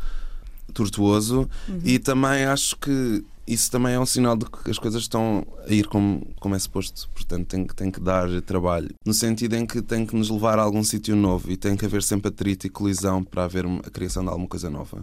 tortuoso 0.78 1.50
e 1.84 1.98
também 1.98 2.46
acho 2.46 2.78
que 2.78 3.24
isso 3.48 3.72
também 3.72 3.94
é 3.94 4.00
um 4.00 4.06
sinal 4.06 4.36
de 4.36 4.46
que 4.46 4.70
as 4.70 4.78
coisas 4.78 5.02
estão 5.02 5.48
a 5.66 5.74
ir 5.74 5.88
como, 5.88 6.28
como 6.40 6.54
é 6.54 6.60
suposto. 6.60 7.10
Portanto, 7.14 7.48
tem 7.48 7.66
que, 7.66 7.74
tem 7.74 7.90
que 7.90 8.00
dar 8.00 8.30
trabalho. 8.42 8.94
No 9.06 9.14
sentido 9.14 9.56
em 9.56 9.66
que 9.66 9.82
tem 9.82 10.06
que 10.06 10.16
nos 10.16 10.30
levar 10.30 10.60
a 10.60 10.62
algum 10.62 10.84
sítio 10.84 11.16
novo 11.16 11.50
e 11.50 11.56
tem 11.56 11.78
que 11.78 11.86
haver 11.86 12.04
sempre 12.04 12.28
atrito 12.28 12.68
e 12.68 12.70
colisão 12.70 13.24
para 13.24 13.46
haver 13.46 13.66
a 13.66 13.90
criação 13.90 14.24
de 14.24 14.30
alguma 14.30 14.50
coisa 14.50 14.70
nova. 14.70 15.02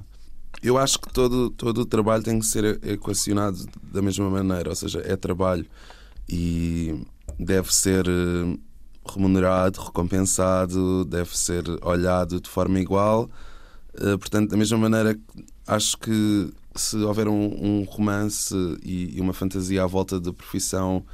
Eu 0.63 0.77
acho 0.77 1.01
que 1.01 1.13
todo, 1.13 1.51
todo 1.51 1.79
o 1.79 1.87
trabalho 1.87 2.23
tem 2.23 2.39
que 2.39 2.47
ser 2.47 2.79
equacionado 2.85 3.67
da 3.83 4.03
mesma 4.03 4.29
maneira, 4.31 4.69
ou 4.69 4.77
seja, 4.77 5.03
é 5.05 5.17
trabalho 5.17 5.67
e 6.29 7.03
deve 7.39 7.75
ser 7.75 8.07
eh, 8.07 8.59
remunerado, 9.07 9.81
recompensado, 9.81 11.05
deve 11.05 11.37
ser 11.37 11.65
olhado 11.83 12.41
de 12.41 12.49
forma 12.49 12.79
igual. 12.79 13.29
Eh, 14.01 14.17
Portanto, 14.17 14.51
da 14.51 14.57
mesma 14.57 14.79
maneira, 14.79 15.19
acho 15.67 15.97
que 15.99 16.51
se 16.75 16.97
houver 16.97 17.29
um, 17.29 17.81
um 17.81 17.85
romance 17.85 18.55
e, 18.83 19.17
e 19.17 19.21
uma 19.21 19.33
fantasia 19.33 19.83
à 19.85 19.87
volta 19.87 20.19
da 20.21 20.33
profissão 20.33 21.05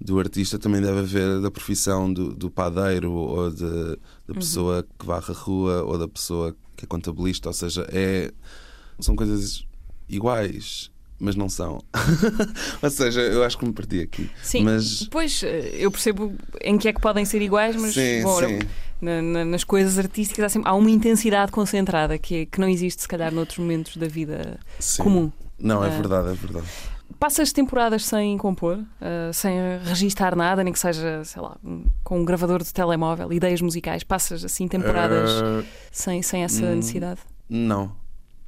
do 0.00 0.18
artista, 0.18 0.58
também 0.58 0.80
deve 0.82 0.98
haver 0.98 1.40
da 1.40 1.50
profissão 1.50 2.12
do, 2.12 2.34
do 2.34 2.50
padeiro 2.50 3.12
ou 3.12 3.50
de- 3.50 3.96
da 4.26 4.34
pessoa 4.34 4.84
que 4.98 5.06
varre 5.06 5.30
a 5.32 5.34
rua 5.34 5.82
ou 5.84 5.96
da 5.96 6.08
pessoa 6.08 6.54
que 6.76 6.84
é 6.84 6.88
contabilista. 6.88 7.48
Ou 7.48 7.52
seja, 7.52 7.86
é, 7.90 8.32
são 8.98 9.14
coisas 9.14 9.64
iguais, 10.08 10.90
mas 11.18 11.36
não 11.36 11.48
são. 11.48 11.80
ou 12.82 12.90
seja, 12.90 13.20
eu 13.20 13.44
acho 13.44 13.56
que 13.56 13.64
me 13.64 13.72
perdi 13.72 14.00
aqui. 14.00 14.28
Sim, 14.42 14.64
Mas 14.64 15.06
Pois, 15.10 15.42
eh, 15.44 15.70
eu 15.78 15.90
percebo 15.92 16.34
em 16.60 16.76
que 16.76 16.88
é 16.88 16.92
que 16.92 17.00
podem 17.00 17.24
ser 17.24 17.40
iguais, 17.40 17.76
mas 17.76 17.94
sim, 17.94 18.22
bom, 18.22 18.38
sim. 18.40 18.58
Na- 19.04 19.20
na- 19.22 19.44
nas 19.44 19.64
coisas 19.64 19.98
artísticas 19.98 20.44
há, 20.44 20.48
sempre, 20.48 20.68
há 20.70 20.74
uma 20.74 20.90
intensidade 20.90 21.52
concentrada 21.52 22.16
que, 22.18 22.46
que 22.46 22.60
não 22.60 22.68
existe, 22.68 23.02
se 23.02 23.08
calhar, 23.08 23.32
noutros 23.32 23.58
momentos 23.58 23.96
da 23.96 24.06
vida 24.08 24.58
Sim. 24.78 25.02
comum. 25.02 25.32
Não, 25.58 25.84
é 25.84 25.88
Ah. 25.88 25.90
verdade, 25.90 26.28
é 26.30 26.32
verdade. 26.34 26.66
Passas 27.20 27.52
temporadas 27.52 28.04
sem 28.04 28.36
compor, 28.38 28.78
ah, 29.00 29.30
sem 29.32 29.54
registar 29.84 30.34
nada, 30.34 30.64
nem 30.64 30.72
que 30.72 30.78
seja, 30.78 31.22
sei 31.24 31.40
lá, 31.42 31.56
com 32.02 32.20
um 32.20 32.24
gravador 32.24 32.62
de 32.62 32.72
telemóvel, 32.72 33.32
ideias 33.32 33.60
musicais. 33.60 34.02
Passas 34.02 34.44
assim 34.44 34.66
temporadas 34.68 35.30
Ah, 35.42 35.62
sem, 35.92 36.22
sem 36.22 36.42
essa 36.42 36.64
hum. 36.64 36.76
necessidade. 36.76 37.20
Não. 37.48 37.92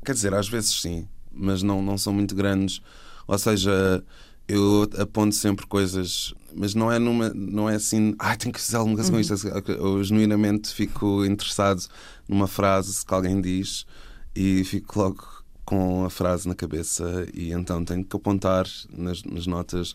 Quer 0.05 0.13
dizer, 0.13 0.33
às 0.35 0.49
vezes 0.49 0.81
sim, 0.81 1.07
mas 1.31 1.63
não, 1.63 1.83
não 1.83 1.99
são 1.99 2.13
muito 2.13 2.35
grandes. 2.35 2.81
Ou 3.29 3.39
seja, 3.39 4.03
eu 4.49 4.89
aponto 4.99 5.35
sempre 5.35 5.67
coisas, 5.67 6.33
mas 6.57 6.75
não 6.75 6.91
é, 6.91 6.99
numa, 6.99 7.31
não 7.35 7.69
é 7.69 7.75
assim, 7.75 8.15
ai, 8.19 8.37
tenho 8.37 8.53
que 8.53 8.61
fazer 8.61 8.79
alguma 8.79 8.97
coisa 8.97 9.13
com 9.13 9.21
isto. 9.21 9.49
Eu 9.73 10.03
genuinamente 10.03 10.73
fico 10.73 11.25
interessado 11.25 11.83
numa 12.29 12.47
frase 12.47 13.05
que 13.05 13.15
alguém 13.15 13.41
diz 13.41 13.87
e 14.35 14.65
fico 14.65 14.99
logo 14.99 15.25
com 15.65 16.05
a 16.05 16.11
frase 16.11 16.49
na 16.49 16.55
cabeça 16.55 17.27
e 17.35 17.53
então 17.53 17.85
tenho 17.85 18.05
que 18.05 18.17
apontar 18.17 18.67
nas, 18.91 19.23
nas 19.25 19.47
notas 19.47 19.95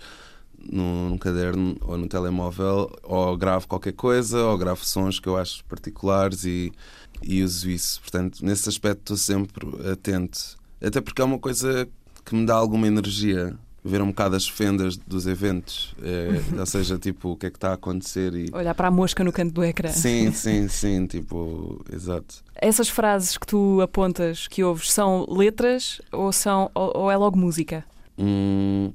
num, 0.70 1.10
num 1.10 1.18
caderno 1.18 1.78
ou 1.82 1.98
no 1.98 2.08
telemóvel 2.08 2.92
ou 3.04 3.38
gravo 3.38 3.68
qualquer 3.68 3.94
coisa 3.94 4.44
ou 4.44 4.58
gravo 4.58 4.86
sons 4.86 5.20
que 5.20 5.28
eu 5.28 5.38
acho 5.38 5.64
particulares 5.66 6.44
e, 6.44 6.72
e 7.24 7.42
uso 7.44 7.70
isso. 7.70 8.02
Portanto, 8.02 8.46
nesse 8.46 8.68
aspecto 8.70 9.14
estou 9.14 9.18
sempre 9.18 9.68
atento. 9.90 10.58
Até 10.82 11.00
porque 11.00 11.22
é 11.22 11.26
uma 11.26 11.40
coisa 11.40 11.88
que 12.26 12.36
me 12.36 12.46
dá 12.46 12.56
alguma 12.56 12.88
energia. 12.88 13.58
Ver 13.84 14.02
um 14.02 14.08
bocado 14.08 14.36
as 14.36 14.48
fendas 14.48 14.96
dos 14.96 15.26
eventos, 15.26 15.96
É, 16.02 16.60
ou 16.60 16.66
seja, 16.68 16.98
tipo, 17.00 17.32
o 17.32 17.36
que 17.36 17.48
é 17.48 17.50
que 17.50 17.58
está 17.58 17.72
a 17.72 17.74
acontecer 17.74 18.34
e. 18.36 18.46
Olhar 18.54 18.76
para 18.76 18.90
a 18.90 18.92
mosca 18.92 19.24
no 19.24 19.32
canto 19.32 19.54
do 19.54 19.64
ecrã. 19.64 19.90
Sim, 19.90 20.32
sim, 20.34 20.68
sim, 20.68 21.08
tipo, 21.08 21.84
exato. 21.92 22.44
Essas 22.56 22.90
frases 22.90 23.38
que 23.38 23.48
tu 23.48 23.82
apontas, 23.82 24.48
que 24.48 24.64
ouves, 24.64 24.92
são 24.92 25.26
letras 25.28 26.00
ou, 26.12 26.32
são, 26.32 26.70
ou, 26.76 26.92
ou 26.96 27.12
é 27.12 27.18
logo 27.18 27.38
música? 27.38 27.84
Hum, 28.18 28.94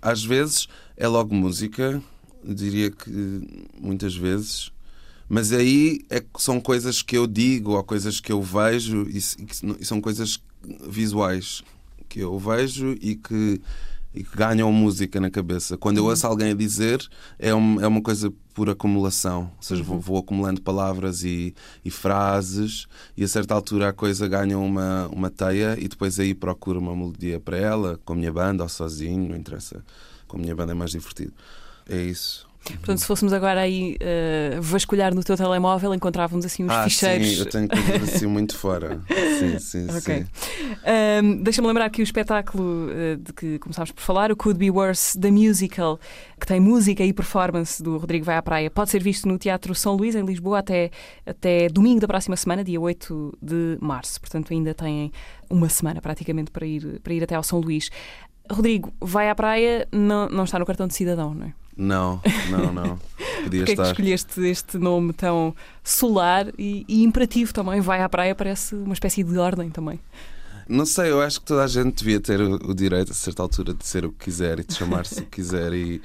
às 0.00 0.24
vezes 0.24 0.68
é 0.96 1.06
logo 1.06 1.34
música, 1.34 2.02
diria 2.42 2.90
que 2.90 3.70
muitas 3.78 4.16
vezes, 4.16 4.72
mas 5.28 5.52
aí 5.52 6.00
é 6.10 6.22
são 6.38 6.60
coisas 6.60 7.02
que 7.02 7.16
eu 7.16 7.26
digo 7.26 7.72
ou 7.72 7.84
coisas 7.84 8.20
que 8.20 8.32
eu 8.32 8.42
vejo 8.42 9.06
e, 9.08 9.18
e 9.78 9.84
são 9.84 10.00
coisas 10.00 10.42
visuais 10.88 11.62
que 12.12 12.20
eu 12.20 12.38
vejo 12.38 12.94
e 13.00 13.14
que, 13.14 13.60
e 14.14 14.22
que 14.22 14.36
ganham 14.36 14.70
música 14.70 15.18
na 15.18 15.30
cabeça. 15.30 15.78
Quando 15.78 15.96
eu 15.96 16.04
ouço 16.04 16.26
alguém 16.26 16.54
dizer, 16.54 17.00
é, 17.38 17.54
um- 17.54 17.80
é 17.80 17.86
uma 17.86 18.02
coisa 18.02 18.30
por 18.52 18.68
acumulação, 18.68 19.50
ou 19.56 19.62
seja, 19.62 19.82
vou, 19.82 19.98
vou 19.98 20.18
acumulando 20.18 20.60
palavras 20.60 21.24
e, 21.24 21.54
e 21.82 21.90
frases 21.90 22.86
e 23.16 23.24
a 23.24 23.28
certa 23.28 23.54
altura 23.54 23.88
a 23.88 23.92
coisa 23.94 24.28
ganha 24.28 24.58
uma, 24.58 25.08
uma 25.08 25.30
teia 25.30 25.74
e 25.80 25.88
depois 25.88 26.20
aí 26.20 26.34
procuro 26.34 26.78
uma 26.78 26.94
melodia 26.94 27.40
para 27.40 27.56
ela, 27.56 27.98
com 28.04 28.12
a 28.12 28.16
minha 28.16 28.30
banda 28.32 28.62
ou 28.62 28.68
sozinho, 28.68 29.30
não 29.30 29.36
interessa. 29.36 29.82
Com 30.28 30.36
a 30.36 30.40
minha 30.40 30.54
banda 30.54 30.72
é 30.72 30.74
mais 30.74 30.90
divertido. 30.90 31.32
É 31.88 31.96
isso. 32.02 32.46
Portanto, 32.64 32.98
se 32.98 33.06
fôssemos 33.06 33.32
agora 33.32 33.60
aí 33.60 33.96
eh, 34.00 34.56
vasculhar 34.60 35.14
no 35.14 35.22
teu 35.22 35.36
telemóvel, 35.36 35.92
encontrávamos 35.94 36.44
assim 36.46 36.64
uns 36.64 36.70
ah, 36.70 36.84
ficheiros. 36.84 37.28
sim, 37.28 37.38
eu 37.40 37.46
tenho 37.46 37.68
coisas 37.68 38.14
assim 38.14 38.26
muito 38.26 38.56
fora. 38.56 39.00
Sim, 39.38 39.58
sim, 39.58 39.86
Ok. 39.96 40.24
sim. 40.34 40.76
Ahm, 40.84 41.42
Deixa-me 41.42 41.66
lembrar 41.68 41.90
que 41.90 42.00
o 42.00 42.04
espetáculo 42.04 42.88
eh, 42.90 43.16
de 43.16 43.32
que 43.32 43.58
começámos 43.58 43.90
por 43.90 44.00
falar, 44.02 44.30
o 44.30 44.36
Could 44.36 44.58
Be 44.58 44.70
Worse, 44.70 45.18
The 45.18 45.30
Musical, 45.30 45.98
que 46.40 46.46
tem 46.46 46.60
música 46.60 47.04
e 47.04 47.12
performance 47.12 47.82
do 47.82 47.96
Rodrigo 47.98 48.24
Vai 48.24 48.36
à 48.36 48.42
Praia, 48.42 48.70
pode 48.70 48.90
ser 48.90 49.02
visto 49.02 49.26
no 49.26 49.38
Teatro 49.38 49.74
São 49.74 49.94
Luís, 49.96 50.14
em 50.14 50.24
Lisboa, 50.24 50.60
até, 50.60 50.90
até 51.26 51.68
domingo 51.68 52.00
da 52.00 52.06
próxima 52.06 52.36
semana, 52.36 52.62
dia 52.62 52.80
8 52.80 53.38
de 53.42 53.78
março. 53.80 54.20
Portanto, 54.20 54.52
ainda 54.52 54.72
têm 54.72 55.10
uma 55.50 55.68
semana 55.68 56.00
praticamente 56.00 56.50
para 56.50 56.64
ir, 56.64 57.00
para 57.00 57.12
ir 57.12 57.24
até 57.24 57.34
ao 57.34 57.42
São 57.42 57.58
Luís. 57.60 57.90
Rodrigo, 58.50 58.92
Vai 59.00 59.28
à 59.28 59.34
Praia 59.34 59.86
não, 59.92 60.28
não 60.28 60.44
está 60.44 60.58
no 60.58 60.66
cartão 60.66 60.86
de 60.86 60.94
cidadão, 60.94 61.34
não 61.34 61.46
é? 61.46 61.61
Não, 61.76 62.20
não, 62.50 62.72
não. 62.72 62.98
Podia 63.42 63.60
Porquê 63.60 63.62
é 63.62 63.64
que 63.64 63.70
estar. 63.72 63.86
escolheste 63.90 64.40
este 64.46 64.78
nome 64.78 65.12
tão 65.12 65.54
solar 65.82 66.46
e, 66.58 66.84
e 66.88 67.02
imperativo 67.02 67.52
também? 67.52 67.80
Vai 67.80 68.02
à 68.02 68.08
praia 68.08 68.34
parece 68.34 68.74
uma 68.74 68.94
espécie 68.94 69.24
de 69.24 69.38
ordem 69.38 69.68
também. 69.70 69.98
Não 70.68 70.86
sei, 70.86 71.10
eu 71.10 71.20
acho 71.20 71.40
que 71.40 71.46
toda 71.46 71.64
a 71.64 71.66
gente 71.66 71.96
devia 71.96 72.20
ter 72.20 72.40
o, 72.40 72.54
o 72.70 72.74
direito 72.74 73.10
a 73.10 73.14
certa 73.14 73.42
altura 73.42 73.74
de 73.74 73.84
ser 73.84 74.04
o 74.04 74.12
que 74.12 74.26
quiser 74.26 74.60
e 74.60 74.64
de 74.64 74.74
chamar-se 74.74 75.20
o 75.20 75.24
que 75.24 75.30
quiser. 75.42 75.72
E 75.72 76.00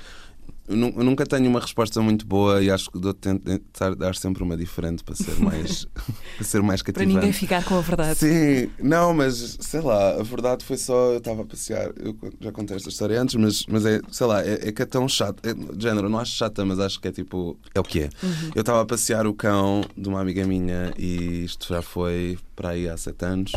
eu, 0.68 0.76
nu- 0.76 0.94
eu 0.98 1.04
nunca 1.04 1.26
tenho 1.26 1.50
uma 1.50 1.60
resposta 1.60 2.02
muito 2.02 2.26
boa 2.26 2.62
e 2.62 2.70
acho 2.70 2.92
que 2.92 3.00
dou 3.00 3.14
tentar 3.14 3.96
dar 3.96 4.16
sempre 4.16 4.44
uma 4.44 4.58
diferente 4.58 5.04
para 5.04 5.16
ser 5.16 5.36
mais, 5.40 5.86
para 6.36 6.44
ser 6.46 6.62
mais 6.62 6.82
Para 6.82 6.94
cativante. 6.94 7.16
ninguém 7.16 7.32
ficar 7.32 7.64
com 7.64 7.76
a 7.78 7.82
verdade. 7.82 8.20
Sim, 8.20 8.70
não, 8.82 9.14
mas 9.14 9.58
sei 9.62 9.82
lá, 9.82 10.20
a 10.20 10.24
verdade 10.24 10.64
foi 10.66 10.78
só 10.78 11.12
eu 11.14 11.18
estava 11.20 11.42
a 11.42 11.46
passear. 11.46 11.92
Eu 11.98 12.16
já 12.42 12.52
contei 12.52 12.76
esta 12.76 12.90
história 12.90 13.22
antes, 13.22 13.36
mas, 13.36 13.66
mas 13.68 13.86
é, 13.86 14.02
sei 14.12 14.28
lá, 14.28 14.44
é, 14.46 14.70
é 14.70 14.72
que 14.72 14.82
é 14.82 14.86
tão 14.86 15.08
chato. 15.08 15.40
É, 15.48 15.54
de 15.54 15.82
género, 15.84 16.10
não 16.10 16.20
acho 16.20 16.36
chata, 16.36 16.64
mas 16.66 16.80
acho 16.80 17.00
que 17.00 17.08
é 17.08 17.12
tipo. 17.12 17.58
É 17.74 17.80
o 17.80 17.84
que 17.84 18.02
é. 18.02 18.10
Eu 18.56 18.62
estava 18.62 18.82
a 18.82 18.86
passear 18.86 19.26
o 19.28 19.34
cão 19.34 19.82
de 19.98 20.08
uma 20.10 20.20
amiga 20.22 20.46
minha 20.46 20.94
e 20.98 21.44
isto 21.46 21.68
já 21.74 21.82
foi 21.82 22.38
para 22.56 22.70
aí 22.70 22.88
há 22.90 22.98
sete 22.98 23.24
anos. 23.26 23.52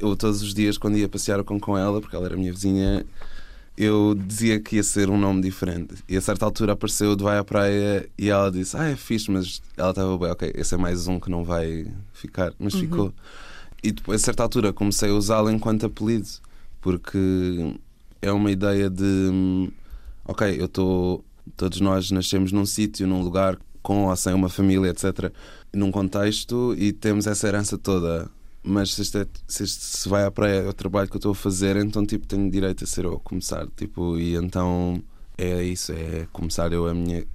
Eu 0.00 0.16
todos 0.16 0.42
os 0.42 0.52
dias, 0.54 0.76
quando 0.78 0.96
ia 0.98 1.08
passear 1.08 1.38
o 1.40 1.44
cão 1.44 1.58
com 1.60 1.76
ela, 1.78 2.00
porque 2.00 2.14
ela 2.16 2.26
era 2.26 2.36
minha 2.36 2.52
vizinha, 2.52 3.04
eu 3.82 4.14
dizia 4.14 4.60
que 4.60 4.76
ia 4.76 4.82
ser 4.82 5.10
um 5.10 5.18
nome 5.18 5.42
diferente. 5.42 5.94
E 6.08 6.16
a 6.16 6.20
certa 6.20 6.44
altura 6.44 6.72
apareceu 6.72 7.14
de 7.16 7.22
Vai 7.22 7.38
à 7.38 7.44
Praia 7.44 8.08
e 8.18 8.30
ela 8.30 8.50
disse: 8.50 8.76
Ah, 8.76 8.88
é 8.88 8.96
fixe, 8.96 9.30
mas 9.30 9.62
ela 9.76 9.90
estava 9.90 10.16
bem, 10.18 10.30
ok, 10.30 10.52
esse 10.54 10.74
é 10.74 10.78
mais 10.78 11.06
um 11.06 11.18
que 11.18 11.30
não 11.30 11.44
vai 11.44 11.86
ficar. 12.12 12.52
Mas 12.58 12.74
ficou. 12.74 13.12
E 13.82 13.90
depois, 13.90 14.22
a 14.22 14.24
certa 14.24 14.42
altura, 14.42 14.72
comecei 14.72 15.10
a 15.10 15.14
usá-lo 15.14 15.50
enquanto 15.50 15.86
apelido, 15.86 16.28
porque 16.80 17.74
é 18.20 18.30
uma 18.30 18.50
ideia 18.50 18.88
de: 18.88 19.70
Ok, 20.24 20.56
eu 20.58 20.66
estou. 20.66 21.24
Todos 21.56 21.80
nós 21.80 22.10
nascemos 22.12 22.52
num 22.52 22.64
sítio, 22.64 23.06
num 23.06 23.20
lugar, 23.20 23.58
com 23.82 24.06
ou 24.06 24.16
sem 24.16 24.32
uma 24.32 24.48
família, 24.48 24.90
etc., 24.90 25.32
num 25.72 25.90
contexto 25.90 26.74
e 26.78 26.92
temos 26.92 27.26
essa 27.26 27.48
herança 27.48 27.76
toda. 27.76 28.30
Mas 28.64 28.94
se 28.94 29.02
isto, 29.02 29.18
é, 29.18 29.26
se 29.48 29.64
isto 29.64 29.80
se 29.82 30.08
vai 30.08 30.24
à 30.24 30.30
praia, 30.30 30.60
é 30.60 30.68
o 30.68 30.72
trabalho 30.72 31.08
que 31.08 31.16
eu 31.16 31.18
estou 31.18 31.32
a 31.32 31.34
fazer, 31.34 31.76
então 31.76 32.06
tipo, 32.06 32.26
tenho 32.26 32.48
direito 32.50 32.84
a 32.84 32.86
ser 32.86 33.04
eu 33.04 33.14
a 33.14 33.20
começar. 33.20 33.66
Tipo, 33.76 34.18
e 34.18 34.36
então 34.36 35.02
é 35.36 35.62
isso, 35.64 35.92
é 35.92 36.26
começar 36.32 36.72
eu 36.72 36.86
a 36.86 36.94
minha. 36.94 37.26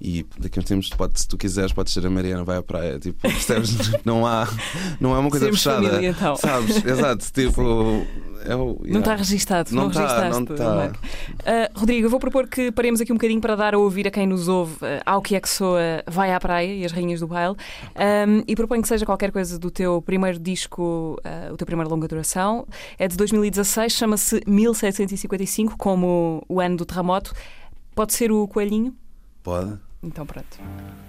E 0.00 0.24
daqui 0.38 0.58
a 0.58 0.62
uns 0.62 0.66
tempos, 0.66 0.88
pode, 0.90 1.20
se 1.20 1.26
tu 1.26 1.36
quiseres, 1.36 1.72
podes 1.72 1.92
ser 1.92 2.06
a 2.06 2.10
Mariana, 2.10 2.44
vai 2.44 2.56
à 2.56 2.62
praia. 2.62 2.98
Tipo, 3.00 3.20
percebes? 3.20 3.90
não, 4.04 4.24
há, 4.24 4.48
não 5.00 5.14
é 5.14 5.18
uma 5.18 5.28
coisa 5.28 5.46
Sermos 5.46 5.62
fechada. 5.62 5.88
família, 5.88 6.10
então. 6.10 6.36
Sabes? 6.36 6.84
Exato. 6.84 7.24
Tipo, 7.34 8.06
é 8.44 8.54
o. 8.54 8.80
Não 8.84 9.00
está 9.00 9.16
registado, 9.16 9.74
não, 9.74 9.84
Não 9.84 9.90
está, 9.90 10.28
registaste. 10.28 10.52
não. 10.62 10.76
Marco. 10.76 10.98
Ah, 11.44 11.70
Rodrigo, 11.74 12.06
eu 12.06 12.10
vou 12.10 12.20
propor 12.20 12.46
que 12.46 12.70
paremos 12.70 13.00
aqui 13.00 13.12
um 13.12 13.16
bocadinho 13.16 13.40
para 13.40 13.56
dar 13.56 13.74
a 13.74 13.78
ouvir 13.78 14.06
a 14.06 14.10
quem 14.10 14.26
nos 14.26 14.46
ouve 14.46 14.76
ah, 14.82 15.02
ao 15.04 15.20
que 15.20 15.34
é 15.34 15.40
que 15.40 15.48
soa 15.48 15.80
Vai 16.06 16.32
à 16.32 16.38
Praia 16.38 16.72
e 16.72 16.84
as 16.84 16.92
Rainhas 16.92 17.18
do 17.20 17.26
Baile. 17.26 17.56
Ahm, 17.96 18.42
e 18.46 18.54
proponho 18.54 18.80
que 18.82 18.88
seja 18.88 19.04
qualquer 19.04 19.32
coisa 19.32 19.58
do 19.58 19.70
teu 19.70 20.00
primeiro 20.00 20.38
disco, 20.38 21.18
ah, 21.24 21.52
o 21.52 21.56
teu 21.56 21.66
primeiro 21.66 21.90
longa 21.90 22.06
duração. 22.06 22.66
É 22.98 23.08
de 23.08 23.16
2016, 23.16 23.92
chama-se 23.92 24.40
1755, 24.46 25.76
como 25.76 26.42
o 26.48 26.60
ano 26.60 26.76
do 26.76 26.86
terremoto. 26.86 27.32
Pode 27.94 28.12
ser 28.14 28.30
o 28.30 28.46
Coelhinho? 28.46 28.94
Pode. 29.42 29.78
Então 30.02 30.24
pronto. 30.24 30.58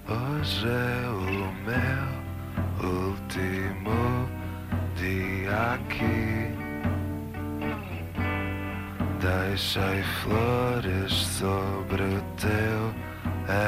Hoje 0.08 0.66
é 0.66 1.08
o 1.08 1.52
meu 1.64 2.20
último 2.82 4.28
dia 4.96 5.74
aqui. 5.74 6.50
Deixei 9.20 10.02
flores 10.22 11.12
sobre 11.12 12.02
o 12.02 12.22
teu 12.36 12.92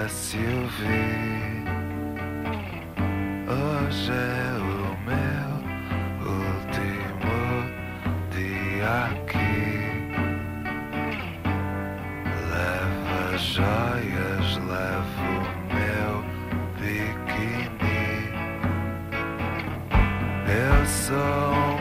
SUV. 0.09 0.81
Hoje 3.47 4.12
é 4.12 4.52
o 4.59 4.97
meu 5.07 5.50
último 6.26 7.38
dia 8.33 8.93
aqui. 9.05 9.71
Leva 12.50 13.38
joias, 13.38 14.32
levo 14.73 15.33
meu 15.75 16.25
biquíni. 16.79 18.33
Eu 20.49 20.87
sou 20.87 21.72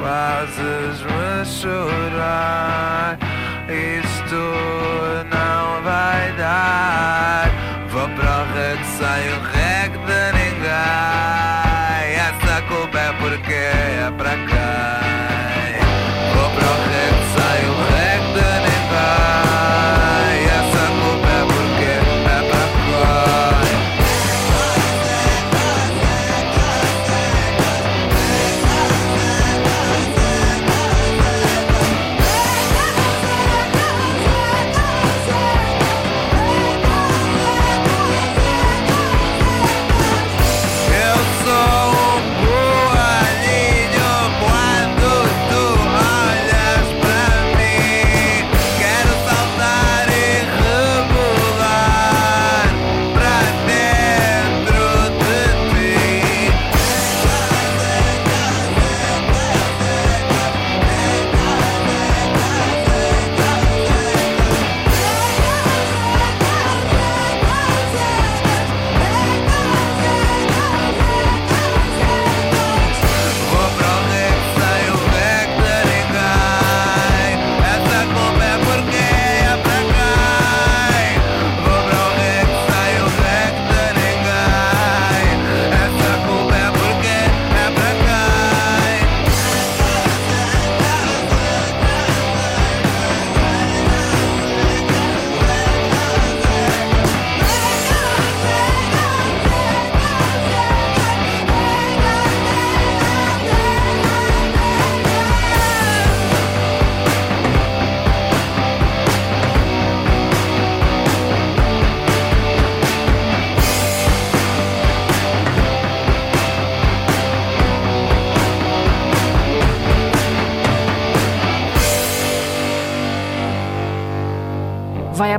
fazes-me 0.00 1.44
chorar. 1.44 3.18
Isto 3.68 4.42
não 5.30 5.82
vai 5.82 6.32
dar. 6.36 7.50
Vou 7.88 8.08
para 8.08 8.42
o 8.42 8.54
reg, 8.54 8.84
saio 8.84 9.40
reg 9.52 9.59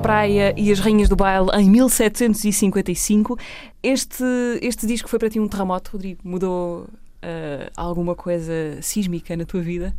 praia 0.01 0.53
e 0.57 0.71
as 0.71 0.79
rainhas 0.79 1.07
do 1.09 1.15
baile 1.15 1.47
em 1.55 1.69
1755. 1.69 3.37
Este, 3.83 4.23
este 4.61 4.85
disco 4.87 5.07
foi 5.09 5.19
para 5.19 5.29
ti 5.29 5.39
um 5.39 5.47
terremoto, 5.47 5.91
Rodrigo? 5.93 6.19
Mudou 6.23 6.87
ah, 7.21 7.69
alguma 7.75 8.15
coisa 8.15 8.53
sísmica 8.81 9.35
na 9.37 9.45
tua 9.45 9.61
vida? 9.61 9.95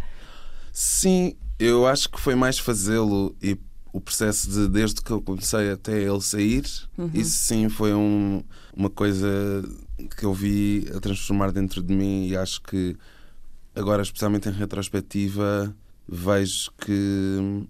Sim, 0.72 1.34
eu 1.58 1.86
acho 1.86 2.08
que 2.10 2.20
foi 2.20 2.34
mais 2.34 2.58
fazê-lo 2.58 3.34
e 3.42 3.56
o 3.92 4.00
processo 4.00 4.50
de 4.50 4.68
desde 4.68 5.02
que 5.02 5.10
eu 5.10 5.20
comecei 5.20 5.70
até 5.70 6.00
ele 6.00 6.20
sair, 6.22 6.64
isso 7.12 7.38
sim 7.38 7.68
foi 7.68 7.92
um- 7.92 8.42
uma 8.74 8.88
coisa 8.88 9.28
que 10.16 10.24
eu 10.24 10.32
vi 10.32 10.86
a 10.96 10.98
transformar 10.98 11.52
dentro 11.52 11.82
de 11.82 11.94
mim 11.94 12.26
e 12.26 12.34
acho 12.36 12.62
que 12.62 12.96
agora, 13.74 14.00
especialmente 14.02 14.48
em 14.48 14.52
retrospectiva, 14.52 15.76
vejo 16.08 16.70
que 16.80 17.64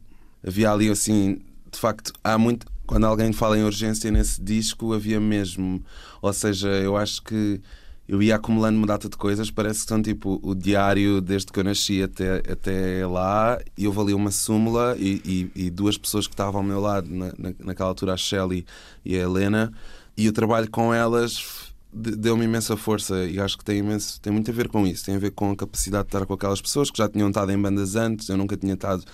havia 0.46 0.70
ali 0.70 0.88
assim, 0.90 1.40
de 1.72 1.78
facto, 1.78 2.12
há 2.22 2.36
muito. 2.38 2.66
Quando 2.86 3.06
alguém 3.06 3.32
fala 3.32 3.56
em 3.58 3.62
urgência 3.64 4.10
nesse 4.10 4.42
disco, 4.42 4.92
havia 4.92 5.18
mesmo. 5.20 5.82
Ou 6.20 6.32
seja, 6.32 6.68
eu 6.68 6.96
acho 6.96 7.22
que 7.22 7.60
eu 8.08 8.22
ia 8.22 8.36
acumulando 8.36 8.76
uma 8.76 8.86
data 8.86 9.08
de 9.08 9.16
coisas, 9.16 9.50
parece 9.50 9.82
que 9.84 9.88
são 9.88 10.02
tipo 10.02 10.38
o 10.42 10.54
diário 10.54 11.20
desde 11.20 11.50
que 11.52 11.58
eu 11.60 11.64
nasci 11.64 12.02
até, 12.02 12.38
até 12.50 13.06
lá, 13.06 13.58
e 13.78 13.86
houve 13.86 14.00
ali 14.00 14.12
uma 14.14 14.30
súmula 14.30 14.96
e, 14.98 15.22
e- 15.56 15.66
e 15.66 15.70
duas 15.70 15.96
pessoas 15.96 16.26
que 16.26 16.34
estavam 16.34 16.60
ao 16.60 16.66
meu 16.66 16.80
lado, 16.80 17.08
na, 17.08 17.26
na- 17.38 17.54
naquela 17.60 17.88
altura, 17.88 18.12
a 18.12 18.16
Shelley 18.16 18.66
e 19.04 19.16
a 19.16 19.20
Helena, 19.20 19.72
e 20.16 20.28
o 20.28 20.32
trabalho 20.32 20.68
com 20.70 20.92
elas 20.92 21.72
de- 21.92 22.16
deu-me 22.16 22.44
imensa 22.44 22.76
força 22.76 23.24
e 23.24 23.38
acho 23.40 23.56
que 23.56 23.64
tem, 23.64 23.78
imenso, 23.78 24.20
tem 24.20 24.32
muito 24.32 24.50
a 24.50 24.54
ver 24.54 24.68
com 24.68 24.86
isso, 24.86 25.04
tem 25.04 25.14
a 25.14 25.18
ver 25.18 25.30
com 25.30 25.50
a 25.52 25.56
capacidade 25.56 26.04
de 26.04 26.08
estar 26.08 26.26
com 26.26 26.34
aquelas 26.34 26.60
pessoas 26.60 26.90
que 26.90 26.98
já 26.98 27.08
tinham 27.08 27.28
estado 27.28 27.50
em 27.52 27.58
bandas 27.62 27.96
antes, 27.96 28.28
eu 28.28 28.36
nunca 28.36 28.56
tinha 28.56 28.74
estado 28.74 29.04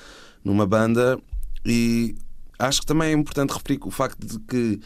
numa 0.45 0.67
banda, 0.67 1.19
e 1.65 2.17
acho 2.59 2.81
que 2.81 2.87
também 2.87 3.11
é 3.11 3.13
importante 3.13 3.53
referir 3.53 3.79
o 3.85 3.91
facto 3.91 4.27
de 4.27 4.39
que 4.41 4.81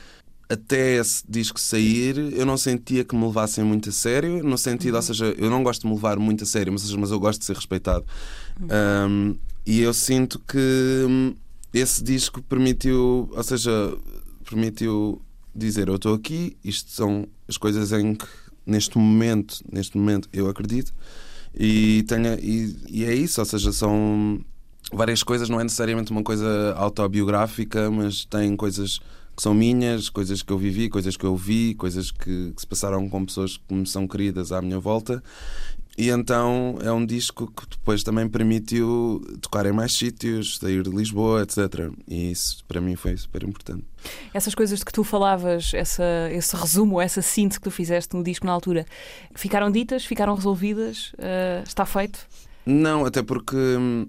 até 0.49 0.97
esse 0.97 1.25
disco 1.27 1.59
sair, 1.59 2.19
eu 2.35 2.45
não 2.45 2.59
sentia 2.59 3.05
que 3.05 3.17
me 3.17 3.25
levassem 3.25 3.65
muito 3.65 3.89
a 3.89 3.93
sério, 3.93 4.45
no 4.45 4.59
sentido, 4.59 4.97
ou 4.97 5.03
seja, 5.03 5.35
eu 5.39 5.49
não 5.49 5.63
gosto 5.63 5.83
de 5.83 5.87
me 5.87 5.95
levar 5.95 6.19
muito 6.19 6.45
a 6.45 6.47
sério, 6.47 6.73
mas, 6.73 6.91
mas 6.93 7.11
eu 7.11 7.19
gosto 7.19 7.41
de 7.41 7.47
ser 7.47 7.57
respeitado. 7.57 8.05
Um, 8.61 9.35
e 9.65 9.81
eu 9.81 9.95
sinto 9.95 10.39
que 10.41 11.07
hum, 11.09 11.35
esse 11.73 12.05
disco 12.05 12.43
permitiu, 12.43 13.31
ou 13.33 13.43
seja, 13.43 13.97
permitiu 14.45 15.23
dizer 15.55 15.89
eu 15.89 15.97
estou 15.97 16.15
aqui, 16.15 16.57
isto 16.63 16.91
são 16.91 17.27
as 17.49 17.57
coisas 17.57 17.93
em 17.93 18.15
que 18.15 18.27
neste 18.67 18.99
momento, 18.99 19.59
neste 19.71 19.97
momento 19.97 20.29
eu 20.33 20.49
acredito 20.49 20.93
e 21.55 22.05
tenho 22.07 22.39
e, 22.39 22.77
e 22.89 23.05
é 23.05 23.15
isso, 23.15 23.41
ou 23.41 23.45
seja, 23.45 23.73
são 23.73 24.41
várias 24.93 25.23
coisas, 25.23 25.49
não 25.49 25.61
é 25.61 25.63
necessariamente 25.63 26.11
uma 26.11 26.23
coisa 26.23 26.75
autobiográfica, 26.77 27.91
mas 27.91 28.25
tem 28.25 28.57
coisas 28.57 29.01
que 29.35 29.43
são 29.43 29.55
minhas, 29.55 30.09
coisas 30.09 30.43
que 30.43 30.53
eu 30.53 30.59
vivi, 30.59 30.89
coisas 30.89 31.17
que 31.17 31.25
eu 31.25 31.35
vi, 31.35 31.75
coisas 31.75 32.11
que, 32.11 32.53
que 32.53 32.61
se 32.61 32.67
passaram 32.67 33.09
com 33.09 33.25
pessoas 33.25 33.57
que 33.57 33.75
me 33.75 33.87
são 33.87 34.07
queridas 34.07 34.53
à 34.53 34.61
minha 34.61 34.79
volta. 34.79 35.23
E 35.97 36.09
então 36.09 36.79
é 36.83 36.91
um 36.91 37.05
disco 37.05 37.53
que 37.55 37.67
depois 37.69 38.03
também 38.03 38.27
permitiu 38.27 39.21
tocar 39.43 39.67
em 39.67 39.73
mais 39.73 39.93
sítios, 39.93 40.57
sair 40.57 40.83
de 40.83 40.91
Lisboa, 40.91 41.43
etc. 41.43 41.91
E 42.09 42.31
isso 42.31 42.65
para 42.67 42.81
mim 42.81 42.97
foi 42.97 43.15
super 43.17 43.43
importante. 43.43 43.85
Essas 44.33 44.55
coisas 44.55 44.79
de 44.79 44.85
que 44.85 44.93
tu 44.93 45.05
falavas, 45.05 45.73
essa, 45.75 46.05
esse 46.31 46.57
resumo, 46.57 47.01
essa 47.01 47.21
síntese 47.21 47.61
que 47.61 47.65
tu 47.65 47.71
fizeste 47.71 48.17
no 48.17 48.23
disco 48.23 48.47
na 48.47 48.53
altura, 48.53 48.87
ficaram 49.35 49.71
ditas, 49.71 50.05
ficaram 50.05 50.35
resolvidas? 50.35 51.13
Ah, 51.19 51.63
está 51.67 51.85
feito? 51.85 52.27
Não, 52.65 53.05
até 53.05 53.23
porque 53.23 53.57
hum, 53.57 54.07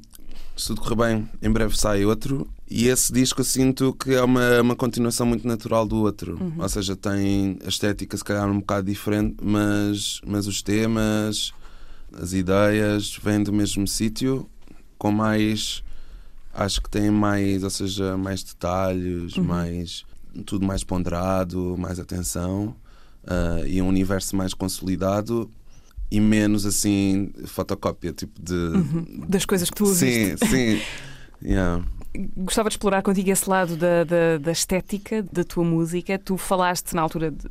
se 0.56 0.68
tudo 0.68 0.82
correr 0.82 0.96
bem, 0.96 1.30
em 1.42 1.52
breve 1.52 1.78
sai 1.78 2.06
outro. 2.06 2.48
E 2.70 2.88
esse 2.88 3.12
disco 3.12 3.42
eu 3.42 3.46
sinto 3.46 3.94
que 3.94 4.14
é 4.14 4.24
uma, 4.24 4.62
uma 4.62 4.76
continuação 4.76 5.26
muito 5.26 5.48
natural 5.48 5.86
do 5.86 5.98
outro. 5.98 6.38
Ou 6.58 6.70
seja, 6.70 6.96
tem 6.96 7.58
a 7.66 7.70
estética 7.70 8.18
se 8.18 8.24
calhar 8.24 8.50
um 8.50 8.60
bocado 8.60 8.88
diferente, 8.88 9.38
mas, 9.42 10.22
mas 10.26 10.48
os 10.48 10.62
temas, 10.62 11.54
as 12.14 12.34
ideias 12.34 13.18
vêm 13.22 13.44
do 13.44 13.54
mesmo 13.54 13.88
sítio, 13.88 14.50
com 14.98 15.12
mais. 15.12 15.84
Acho 16.54 16.82
que 16.82 16.90
tem 16.90 17.10
mais, 17.10 17.64
ou 17.64 17.70
seja, 17.70 18.16
mais 18.16 18.44
detalhes, 18.44 19.36
mais 19.38 20.06
tudo 20.46 20.66
mais 20.66 20.84
ponderado, 20.84 21.76
mais 21.78 22.00
atenção 22.00 22.76
ah, 23.26 23.62
e 23.68 23.82
um 23.82 23.88
universo 23.88 24.36
mais 24.36 24.54
consolidado 24.54 25.50
e 26.14 26.20
menos 26.20 26.64
assim 26.64 27.32
fotocópia, 27.48 28.14
tipo 28.14 28.40
de. 28.40 28.56
Das 29.28 29.46
coisas 29.46 29.68
que 29.70 29.76
tu 29.76 29.86
ouviste. 29.86 30.38
Sim, 30.38 30.46
sim. 30.48 30.82
Yeah. 31.44 31.84
Gostava 32.38 32.70
de 32.70 32.74
explorar 32.76 33.02
contigo 33.02 33.32
esse 33.32 33.50
lado 33.50 33.76
da, 33.76 34.04
da, 34.04 34.38
da 34.38 34.52
estética 34.52 35.24
da 35.34 35.44
tua 35.44 35.64
música. 35.64 36.20
Tu 36.20 36.38
falaste 36.38 36.94
na 36.94 37.02
altura 37.02 37.32
de- 37.32 37.50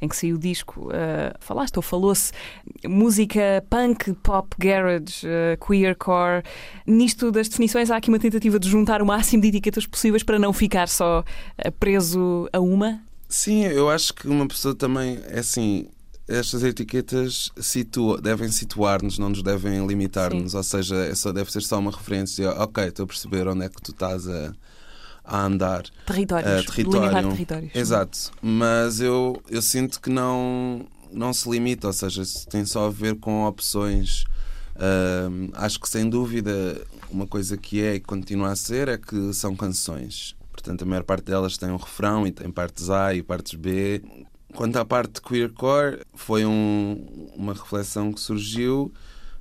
em 0.00 0.06
que 0.08 0.14
saiu 0.16 0.36
o 0.36 0.38
disco, 0.38 0.90
ah, 0.92 1.34
falaste 1.40 1.76
ou 1.76 1.82
falou-se 1.82 2.30
música 2.86 3.64
punk, 3.68 4.12
pop, 4.22 4.54
garage, 4.58 5.26
ah, 5.26 5.56
queercore. 5.66 6.44
Nisto 6.86 7.32
das 7.32 7.48
definições 7.48 7.90
há 7.90 7.96
aqui 7.96 8.08
uma 8.08 8.18
tentativa 8.20 8.58
de 8.60 8.68
juntar 8.68 9.02
o 9.02 9.06
máximo 9.06 9.42
de 9.42 9.48
etiquetas 9.48 9.86
possíveis 9.86 10.22
para 10.22 10.38
não 10.38 10.52
ficar 10.52 10.88
só 10.88 11.24
ah, 11.58 11.70
preso 11.72 12.48
a 12.52 12.60
uma. 12.60 13.00
Sim, 13.28 13.64
eu 13.64 13.90
acho 13.90 14.14
que 14.14 14.28
uma 14.28 14.46
pessoa 14.46 14.76
também 14.76 15.18
é 15.26 15.40
assim. 15.40 15.88
Estas 16.26 16.62
etiquetas 16.62 17.50
situa, 17.58 18.20
devem 18.20 18.50
situar-nos, 18.50 19.18
não 19.18 19.28
nos 19.28 19.42
devem 19.42 19.86
limitar-nos. 19.86 20.54
Ou 20.54 20.62
seja, 20.62 20.96
é 20.96 21.14
só, 21.14 21.32
deve 21.32 21.52
ser 21.52 21.62
só 21.62 21.78
uma 21.78 21.90
referência. 21.90 22.50
Ok, 22.52 22.84
estou 22.84 23.04
a 23.04 23.06
perceber 23.06 23.46
onde 23.46 23.64
é 23.64 23.68
que 23.68 23.80
tu 23.82 23.90
estás 23.90 24.26
a, 24.26 24.54
a 25.24 25.44
andar. 25.44 25.84
Territórios. 26.06 26.62
Uh, 26.62 26.72
território. 26.72 27.30
Territórios. 27.30 27.74
Exato. 27.74 28.18
Mas 28.40 29.00
eu, 29.00 29.40
eu 29.50 29.60
sinto 29.60 30.00
que 30.00 30.08
não, 30.08 30.86
não 31.12 31.32
se 31.32 31.48
limita, 31.48 31.88
ou 31.88 31.92
seja, 31.92 32.22
tem 32.48 32.64
só 32.64 32.86
a 32.86 32.90
ver 32.90 33.16
com 33.16 33.44
opções. 33.44 34.24
Uh, 34.76 35.50
acho 35.54 35.78
que 35.78 35.88
sem 35.88 36.08
dúvida 36.08 36.84
uma 37.10 37.26
coisa 37.26 37.56
que 37.56 37.80
é 37.80 37.94
e 37.94 38.00
continua 38.00 38.50
a 38.50 38.56
ser 38.56 38.88
é 38.88 38.96
que 38.96 39.32
são 39.34 39.54
canções. 39.54 40.34
Portanto, 40.50 40.82
a 40.82 40.86
maior 40.86 41.04
parte 41.04 41.26
delas 41.26 41.58
tem 41.58 41.70
um 41.70 41.76
refrão 41.76 42.26
e 42.26 42.32
tem 42.32 42.50
partes 42.50 42.88
A 42.88 43.14
e 43.14 43.22
partes 43.22 43.54
B. 43.54 44.02
Quanto 44.54 44.76
à 44.76 44.84
parte 44.84 45.14
de 45.14 45.20
queercore, 45.20 46.00
foi 46.14 46.44
um, 46.46 47.32
uma 47.36 47.52
reflexão 47.52 48.12
que 48.12 48.20
surgiu 48.20 48.92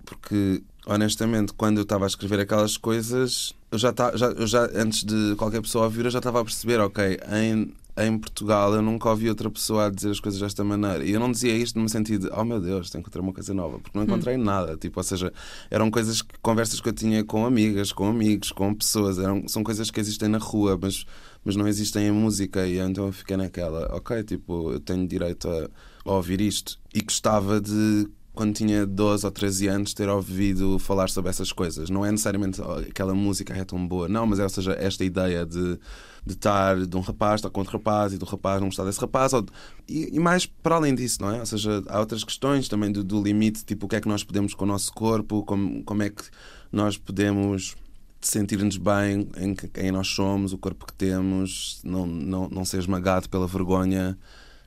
porque 0.05 0.61
honestamente, 0.85 1.53
quando 1.53 1.77
eu 1.77 1.83
estava 1.83 2.05
a 2.05 2.07
escrever 2.07 2.39
aquelas 2.39 2.77
coisas, 2.77 3.53
eu 3.71 3.77
já, 3.77 3.91
tá, 3.91 4.15
já, 4.15 4.27
eu 4.27 4.45
já 4.45 4.69
antes 4.75 5.03
de 5.03 5.35
qualquer 5.37 5.61
pessoa 5.61 5.85
ouvir, 5.85 6.05
eu 6.05 6.11
já 6.11 6.19
estava 6.19 6.41
a 6.41 6.43
perceber, 6.43 6.79
ok, 6.79 7.19
em, 7.31 7.73
em 7.97 8.17
Portugal 8.17 8.73
eu 8.73 8.81
nunca 8.81 9.09
ouvi 9.09 9.29
outra 9.29 9.49
pessoa 9.49 9.85
a 9.85 9.89
dizer 9.89 10.09
as 10.09 10.19
coisas 10.19 10.41
desta 10.41 10.63
maneira. 10.63 11.03
E 11.05 11.11
eu 11.11 11.19
não 11.19 11.31
dizia 11.31 11.55
isto 11.55 11.79
no 11.79 11.87
sentido 11.87 12.27
de, 12.27 12.33
oh 12.35 12.43
meu 12.43 12.59
Deus, 12.59 12.89
tenho 12.89 13.03
que 13.03 13.09
encontrar 13.09 13.21
uma 13.21 13.33
coisa 13.33 13.53
nova, 13.53 13.79
porque 13.79 13.97
não 13.97 14.05
encontrei 14.05 14.35
hum. 14.35 14.43
nada. 14.43 14.75
Tipo, 14.77 14.99
ou 14.99 15.03
seja, 15.03 15.31
eram 15.69 15.91
coisas, 15.91 16.21
conversas 16.41 16.81
que 16.81 16.89
eu 16.89 16.93
tinha 16.93 17.23
com 17.23 17.45
amigas, 17.45 17.91
com 17.91 18.07
amigos, 18.07 18.51
com 18.51 18.73
pessoas, 18.73 19.19
eram, 19.19 19.47
são 19.47 19.63
coisas 19.63 19.91
que 19.91 19.99
existem 19.99 20.27
na 20.27 20.39
rua, 20.39 20.77
mas, 20.81 21.05
mas 21.45 21.55
não 21.55 21.67
existem 21.67 22.07
em 22.07 22.11
música. 22.11 22.65
E 22.67 22.79
então 22.79 23.07
eu 23.07 23.13
fiquei 23.13 23.37
naquela, 23.37 23.95
ok, 23.95 24.23
tipo, 24.23 24.71
eu 24.71 24.79
tenho 24.79 25.07
direito 25.07 25.47
a, 25.49 25.69
a 26.05 26.13
ouvir 26.13 26.41
isto. 26.41 26.79
E 26.93 27.01
gostava 27.01 27.61
de 27.61 28.07
quando 28.33 28.53
tinha 28.53 28.85
12 28.85 29.25
ou 29.25 29.31
13 29.31 29.67
anos, 29.67 29.93
ter 29.93 30.09
ouvido 30.09 30.79
falar 30.79 31.09
sobre 31.09 31.29
essas 31.29 31.51
coisas. 31.51 31.89
Não 31.89 32.03
é 32.05 32.11
necessariamente 32.11 32.59
aquela 32.89 33.13
música 33.13 33.53
é 33.53 33.63
tão 33.63 33.87
boa, 33.87 34.07
não, 34.07 34.25
mas 34.25 34.39
é, 34.39 34.43
ou 34.43 34.49
seja, 34.49 34.73
esta 34.73 35.05
ideia 35.05 35.45
de, 35.45 35.77
de 36.25 36.33
estar 36.33 36.85
de 36.85 36.97
um 36.97 36.99
rapaz 36.99 37.35
estar 37.35 37.51
com 37.51 37.59
outro 37.59 37.77
rapaz 37.77 38.11
e 38.11 38.17
do 38.17 38.25
rapaz 38.25 38.59
não 38.59 38.69
gostar 38.69 38.85
desse 38.85 38.99
rapaz. 38.99 39.33
Ou, 39.33 39.45
e, 39.87 40.15
e, 40.15 40.19
mais 40.19 40.45
para 40.47 40.75
além 40.75 40.95
disso, 40.95 41.21
não 41.21 41.31
é? 41.31 41.39
Ou 41.39 41.45
seja, 41.45 41.83
há 41.87 41.99
outras 41.99 42.23
questões 42.23 42.67
também 42.67 42.91
do, 42.91 43.03
do, 43.03 43.21
limite, 43.21 43.63
tipo 43.63 43.85
o 43.85 43.89
que 43.89 43.95
é 43.95 44.01
que 44.01 44.07
nós 44.07 44.23
podemos 44.23 44.55
com 44.55 44.65
o 44.65 44.67
nosso 44.67 44.91
corpo, 44.93 45.43
como, 45.43 45.83
como 45.83 46.01
é 46.01 46.09
que 46.09 46.23
nós 46.71 46.97
podemos 46.97 47.75
sentir-nos 48.19 48.77
bem 48.77 49.27
em 49.37 49.53
quem 49.53 49.91
nós 49.91 50.07
somos, 50.07 50.53
o 50.53 50.57
corpo 50.57 50.87
que 50.87 50.93
temos, 50.93 51.81
não, 51.83 52.07
não, 52.07 52.49
não 52.49 52.65
ser 52.65 52.79
esmagado 52.79 53.29
pela 53.29 53.45
vergonha 53.45 54.17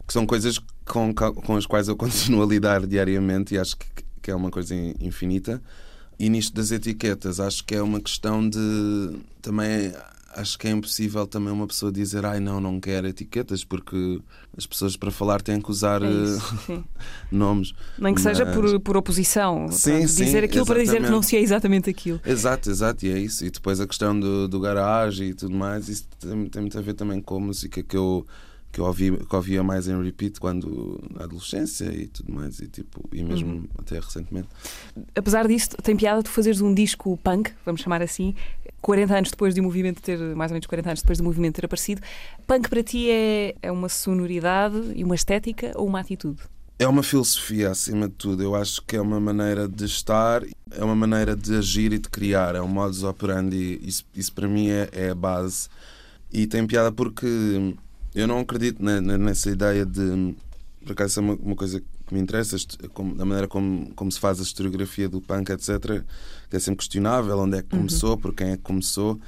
que 0.06 0.12
são 0.12 0.24
coisas 0.24 0.60
com, 0.86 1.12
com 1.14 1.56
as 1.56 1.66
quais 1.66 1.88
eu 1.88 1.96
continuo 1.98 2.42
a 2.42 2.46
lidar 2.46 2.86
diariamente 2.86 3.54
e 3.54 3.58
acho 3.58 3.76
que, 3.76 3.86
que 4.22 4.30
é 4.30 4.34
uma 4.34 4.50
coisa 4.50 4.74
infinita. 5.00 5.62
E 6.18 6.30
nisto 6.30 6.54
das 6.54 6.70
etiquetas, 6.70 7.40
acho 7.40 7.62
que 7.64 7.74
é 7.74 7.82
uma 7.82 8.00
questão 8.00 8.48
de 8.48 9.18
também 9.42 9.92
acho 10.36 10.58
que 10.58 10.68
é 10.68 10.70
impossível 10.70 11.26
também 11.26 11.50
uma 11.52 11.66
pessoa 11.66 11.90
dizer 11.90 12.24
ai 12.26 12.38
não, 12.40 12.60
não 12.60 12.78
quero 12.78 13.06
etiquetas, 13.06 13.64
porque 13.64 14.20
as 14.56 14.66
pessoas 14.66 14.96
para 14.96 15.10
falar 15.10 15.40
têm 15.40 15.60
que 15.60 15.70
usar 15.70 16.02
é 16.02 16.10
isso, 16.10 16.54
eh, 16.70 16.80
nomes. 17.32 17.72
Nem 17.98 18.14
que 18.14 18.22
Mas... 18.22 18.36
seja 18.36 18.52
por, 18.52 18.80
por 18.80 18.96
oposição. 18.96 19.68
Sim, 19.70 20.06
sim, 20.06 20.24
dizer 20.24 20.44
aquilo 20.44 20.62
exatamente. 20.62 20.66
para 20.66 20.82
dizer 20.82 21.02
que 21.02 21.10
não 21.10 21.22
se 21.22 21.36
é 21.36 21.40
exatamente 21.40 21.90
aquilo. 21.90 22.20
Exato, 22.24 22.70
exato, 22.70 23.06
e 23.06 23.12
é 23.12 23.18
isso. 23.18 23.44
E 23.44 23.50
depois 23.50 23.80
a 23.80 23.86
questão 23.86 24.18
do, 24.18 24.46
do 24.46 24.60
garage 24.60 25.24
e 25.24 25.34
tudo 25.34 25.54
mais, 25.54 25.88
isso 25.88 26.06
tem, 26.20 26.46
tem 26.46 26.62
muito 26.62 26.78
a 26.78 26.82
ver 26.82 26.94
também 26.94 27.20
com 27.20 27.36
a 27.36 27.40
música 27.40 27.82
que 27.82 27.96
eu 27.96 28.26
que 28.76 28.80
eu 28.80 28.84
ouvia, 28.84 29.16
que 29.16 29.34
ouvia 29.34 29.62
mais 29.62 29.88
em 29.88 30.02
repeat 30.02 30.38
quando 30.38 31.00
na 31.10 31.24
adolescência 31.24 31.86
e 31.86 32.08
tudo 32.08 32.30
mais, 32.30 32.60
e, 32.60 32.68
tipo, 32.68 33.08
e 33.10 33.24
mesmo 33.24 33.54
uhum. 33.54 33.68
até 33.78 33.98
recentemente. 33.98 34.48
Apesar 35.14 35.48
disso, 35.48 35.70
tem 35.82 35.96
piada 35.96 36.22
tu 36.22 36.28
fazeres 36.28 36.60
um 36.60 36.74
disco 36.74 37.18
punk, 37.24 37.52
vamos 37.64 37.80
chamar 37.80 38.02
assim, 38.02 38.34
40 38.82 39.16
anos 39.16 39.30
depois 39.30 39.54
de 39.54 39.62
o 39.62 39.64
movimento 39.64 40.02
ter, 40.02 40.18
mais 40.36 40.50
ou 40.50 40.56
menos 40.56 40.66
40 40.66 40.90
anos 40.90 41.00
depois 41.00 41.16
do 41.16 41.24
movimento 41.24 41.54
ter 41.54 41.64
aparecido. 41.64 42.02
Punk 42.46 42.68
para 42.68 42.82
ti 42.82 43.10
é, 43.10 43.54
é 43.62 43.72
uma 43.72 43.88
sonoridade 43.88 44.92
e 44.94 45.02
uma 45.02 45.14
estética 45.14 45.72
ou 45.74 45.86
uma 45.86 46.00
atitude? 46.00 46.42
É 46.78 46.86
uma 46.86 47.02
filosofia 47.02 47.70
acima 47.70 48.08
de 48.08 48.14
tudo. 48.14 48.42
Eu 48.42 48.54
acho 48.54 48.82
que 48.82 48.94
é 48.94 49.00
uma 49.00 49.18
maneira 49.18 49.66
de 49.66 49.86
estar, 49.86 50.42
é 50.70 50.84
uma 50.84 50.94
maneira 50.94 51.34
de 51.34 51.56
agir 51.56 51.94
e 51.94 51.98
de 51.98 52.10
criar. 52.10 52.54
É 52.54 52.60
um 52.60 52.68
modus 52.68 53.02
operandi. 53.02 53.80
Isso, 53.82 54.04
isso 54.14 54.34
para 54.34 54.46
mim 54.46 54.68
é, 54.68 54.90
é 54.92 55.08
a 55.08 55.14
base. 55.14 55.70
E 56.30 56.46
tem 56.46 56.66
piada 56.66 56.92
porque 56.92 57.74
eu 58.16 58.26
não 58.26 58.40
acredito 58.40 58.82
nessa 58.82 59.50
ideia 59.50 59.84
de. 59.84 60.34
Por 60.84 60.92
acaso, 60.92 61.20
é 61.20 61.22
uma, 61.22 61.34
uma 61.34 61.56
coisa 61.56 61.80
que 61.80 62.14
me 62.14 62.20
interessa, 62.20 62.56
da 63.16 63.24
maneira 63.24 63.46
como, 63.46 63.92
como 63.94 64.10
se 64.10 64.18
faz 64.18 64.38
a 64.40 64.42
historiografia 64.42 65.08
do 65.08 65.20
punk, 65.20 65.50
etc., 65.50 66.02
que 66.48 66.56
é 66.56 66.58
sempre 66.58 66.78
questionável 66.78 67.38
onde 67.38 67.58
é 67.58 67.62
que 67.62 67.68
começou, 67.68 68.12
uhum. 68.12 68.18
por 68.18 68.34
quem 68.34 68.52
é 68.52 68.56
que 68.56 68.62
começou. 68.62 69.20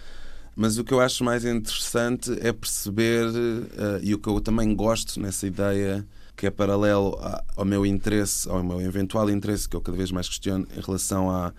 Mas 0.56 0.78
o 0.78 0.84
que 0.84 0.94
eu 0.94 1.00
acho 1.00 1.22
mais 1.22 1.44
interessante 1.44 2.32
é 2.40 2.52
perceber, 2.52 3.26
uh, 3.26 4.00
e 4.02 4.14
o 4.14 4.18
que 4.18 4.28
eu 4.28 4.40
também 4.40 4.74
gosto 4.74 5.20
nessa 5.20 5.46
ideia, 5.46 6.06
que 6.34 6.46
é 6.46 6.50
paralelo 6.50 7.18
ao 7.56 7.64
meu 7.64 7.84
interesse, 7.84 8.48
ao 8.48 8.62
meu 8.62 8.80
eventual 8.80 9.28
interesse, 9.28 9.68
que 9.68 9.76
eu 9.76 9.80
cada 9.80 9.96
vez 9.96 10.10
mais 10.10 10.28
questiono 10.28 10.66
em 10.76 10.80
relação 10.80 11.30
à, 11.30 11.52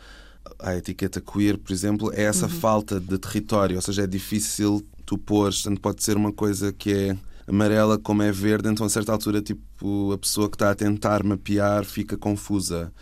à 0.57 0.75
etiqueta 0.75 1.21
queer, 1.21 1.57
por 1.57 1.71
exemplo, 1.71 2.11
é 2.13 2.23
essa 2.23 2.45
uhum. 2.45 2.51
falta 2.51 2.99
de 2.99 3.17
território. 3.17 3.75
Ou 3.75 3.81
seja, 3.81 4.03
é 4.03 4.07
difícil 4.07 4.85
tu 5.05 5.17
pôres, 5.17 5.63
tanto 5.63 5.81
pode 5.81 6.03
ser 6.03 6.15
uma 6.17 6.31
coisa 6.31 6.71
que 6.71 6.93
é 6.93 7.17
amarela 7.47 7.97
como 7.97 8.21
é 8.21 8.31
verde, 8.31 8.69
então 8.69 8.85
a 8.85 8.89
certa 8.89 9.11
altura 9.11 9.41
tipo 9.41 10.13
a 10.13 10.17
pessoa 10.17 10.47
que 10.47 10.55
está 10.55 10.69
a 10.69 10.75
tentar 10.75 11.23
mapear 11.23 11.83
fica 11.83 12.15
confusa. 12.15 12.93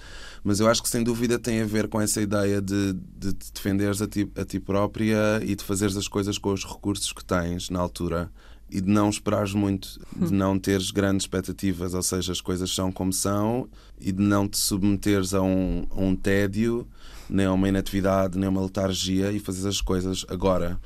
Mas 0.43 0.61
eu 0.61 0.69
acho 0.69 0.81
que 0.81 0.87
sem 0.87 1.03
dúvida 1.03 1.37
tem 1.37 1.61
a 1.61 1.65
ver 1.65 1.89
com 1.89 1.99
essa 1.99 2.21
ideia 2.21 2.61
de, 2.61 2.93
de 2.93 3.33
te 3.33 3.51
defenderes 3.51 4.01
a 4.01 4.07
ti, 4.07 4.31
a 4.37 4.45
ti 4.45 4.59
própria 4.59 5.41
e 5.43 5.53
de 5.53 5.63
fazeres 5.63 5.97
as 5.97 6.07
coisas 6.07 6.37
com 6.37 6.53
os 6.53 6.63
recursos 6.63 7.11
que 7.11 7.25
tens 7.25 7.69
na 7.69 7.79
altura 7.79 8.31
e 8.69 8.81
de 8.81 8.89
não 8.89 9.09
esperares 9.09 9.53
muito, 9.53 9.99
de 10.15 10.33
não 10.33 10.59
teres 10.59 10.91
grandes 10.91 11.23
expectativas, 11.23 11.93
ou 11.93 12.03
seja, 12.03 12.31
as 12.31 12.41
coisas 12.41 12.73
são 12.73 12.91
como 12.91 13.13
são, 13.13 13.69
e 13.99 14.11
de 14.11 14.21
não 14.21 14.47
te 14.47 14.57
submeteres 14.57 15.33
a 15.33 15.41
um, 15.41 15.87
a 15.89 16.01
um 16.01 16.15
tédio, 16.15 16.85
nem 17.29 17.47
uma 17.47 17.67
inatividade, 17.67 18.37
nem 18.37 18.49
uma 18.49 18.61
letargia 18.61 19.31
e 19.31 19.39
fazeres 19.39 19.65
as 19.65 19.81
coisas 19.81 20.25
agora. 20.29 20.79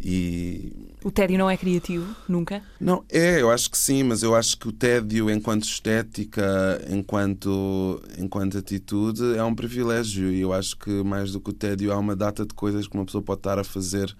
E... 0.00 0.72
O 1.04 1.10
tédio 1.10 1.38
não 1.38 1.48
é 1.48 1.56
criativo, 1.56 2.14
nunca? 2.28 2.62
Não, 2.80 3.04
é, 3.08 3.40
eu 3.40 3.50
acho 3.50 3.70
que 3.70 3.78
sim, 3.78 4.02
mas 4.02 4.22
eu 4.22 4.34
acho 4.34 4.58
que 4.58 4.68
o 4.68 4.72
tédio, 4.72 5.30
enquanto 5.30 5.64
estética, 5.64 6.84
enquanto, 6.90 8.02
enquanto 8.18 8.58
atitude, 8.58 9.36
é 9.36 9.44
um 9.44 9.54
privilégio. 9.54 10.32
E 10.32 10.40
eu 10.40 10.52
acho 10.52 10.76
que 10.76 10.90
mais 11.02 11.32
do 11.32 11.40
que 11.40 11.50
o 11.50 11.52
tédio, 11.52 11.92
há 11.92 11.98
uma 11.98 12.16
data 12.16 12.44
de 12.44 12.54
coisas 12.54 12.88
que 12.88 12.94
uma 12.94 13.04
pessoa 13.04 13.22
pode 13.22 13.40
estar 13.40 13.58
a 13.58 13.64
fazer 13.64 14.14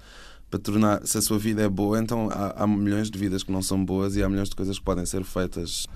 para 0.51 0.61
tornar. 0.61 1.07
Se 1.07 1.19
a 1.19 1.23
sua 1.23 1.39
vida 1.39 1.63
é 1.63 1.69
boa, 1.69 1.99
então 1.99 2.29
há, 2.31 2.63
há 2.63 2.67
milhões 2.67 3.11
de 3.11 3.19
vidas 3.19 3.43
que 3.43 3.51
não 3.53 3.63
são 3.63 3.85
boas 3.85 4.17
e 4.17 4.23
há 4.23 4.29
milhões 4.29 4.49
de 4.49 4.57
coisas 4.57 4.79
que 4.79 4.85
podem 4.85 5.05
ser 5.05 5.25
feitas. 5.25 5.87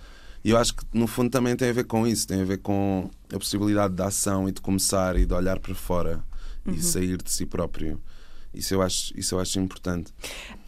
E 0.45 0.51
eu 0.51 0.57
acho 0.57 0.75
que 0.75 0.85
no 0.93 1.07
fundo 1.07 1.31
também 1.31 1.57
tem 1.57 1.71
a 1.71 1.73
ver 1.73 1.85
com 1.85 2.07
isso, 2.07 2.27
tem 2.27 2.41
a 2.41 2.45
ver 2.45 2.59
com 2.59 3.11
a 3.33 3.39
possibilidade 3.39 3.95
de 3.95 4.03
ação 4.03 4.49
e 4.49 4.53
de 4.53 4.61
começar 4.61 5.17
e 5.17 5.27
de 5.27 5.35
olhar 5.35 5.59
para 5.59 5.75
fora 5.75 6.23
uhum. 6.67 6.75
e 6.75 6.83
sair 6.83 7.21
de 7.21 7.31
si 7.31 7.45
próprio. 7.45 8.01
Isso 8.53 8.75
eu 8.75 8.81
acho, 8.81 9.13
isso 9.17 9.35
eu 9.35 9.41
acho 9.41 9.61
importante. 9.61 10.13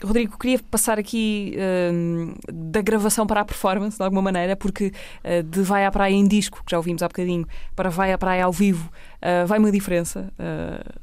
Rodrigo, 0.03 0.39
queria 0.39 0.59
passar 0.59 0.99
aqui 0.99 1.57
uh, 1.57 2.53
da 2.53 2.83
gravação 2.83 3.27
para 3.27 3.41
a 3.41 3.45
performance, 3.45 3.97
de 3.97 4.03
alguma 4.03 4.21
maneira, 4.21 4.55
porque 4.55 4.93
uh, 5.25 5.43
de 5.43 5.63
Vai 5.63 5.87
à 5.87 5.91
Praia 5.91 6.15
em 6.15 6.29
disco, 6.29 6.63
que 6.65 6.71
já 6.71 6.77
ouvimos 6.77 7.03
há 7.03 7.09
bocadinho, 7.09 7.47
para 7.75 7.89
Vai 7.89 8.13
à 8.13 8.19
Praia 8.19 8.45
ao 8.45 8.53
vivo, 8.53 8.91
uh, 9.17 9.47
vai 9.47 9.59
uma 9.59 9.73
diferença. 9.73 10.31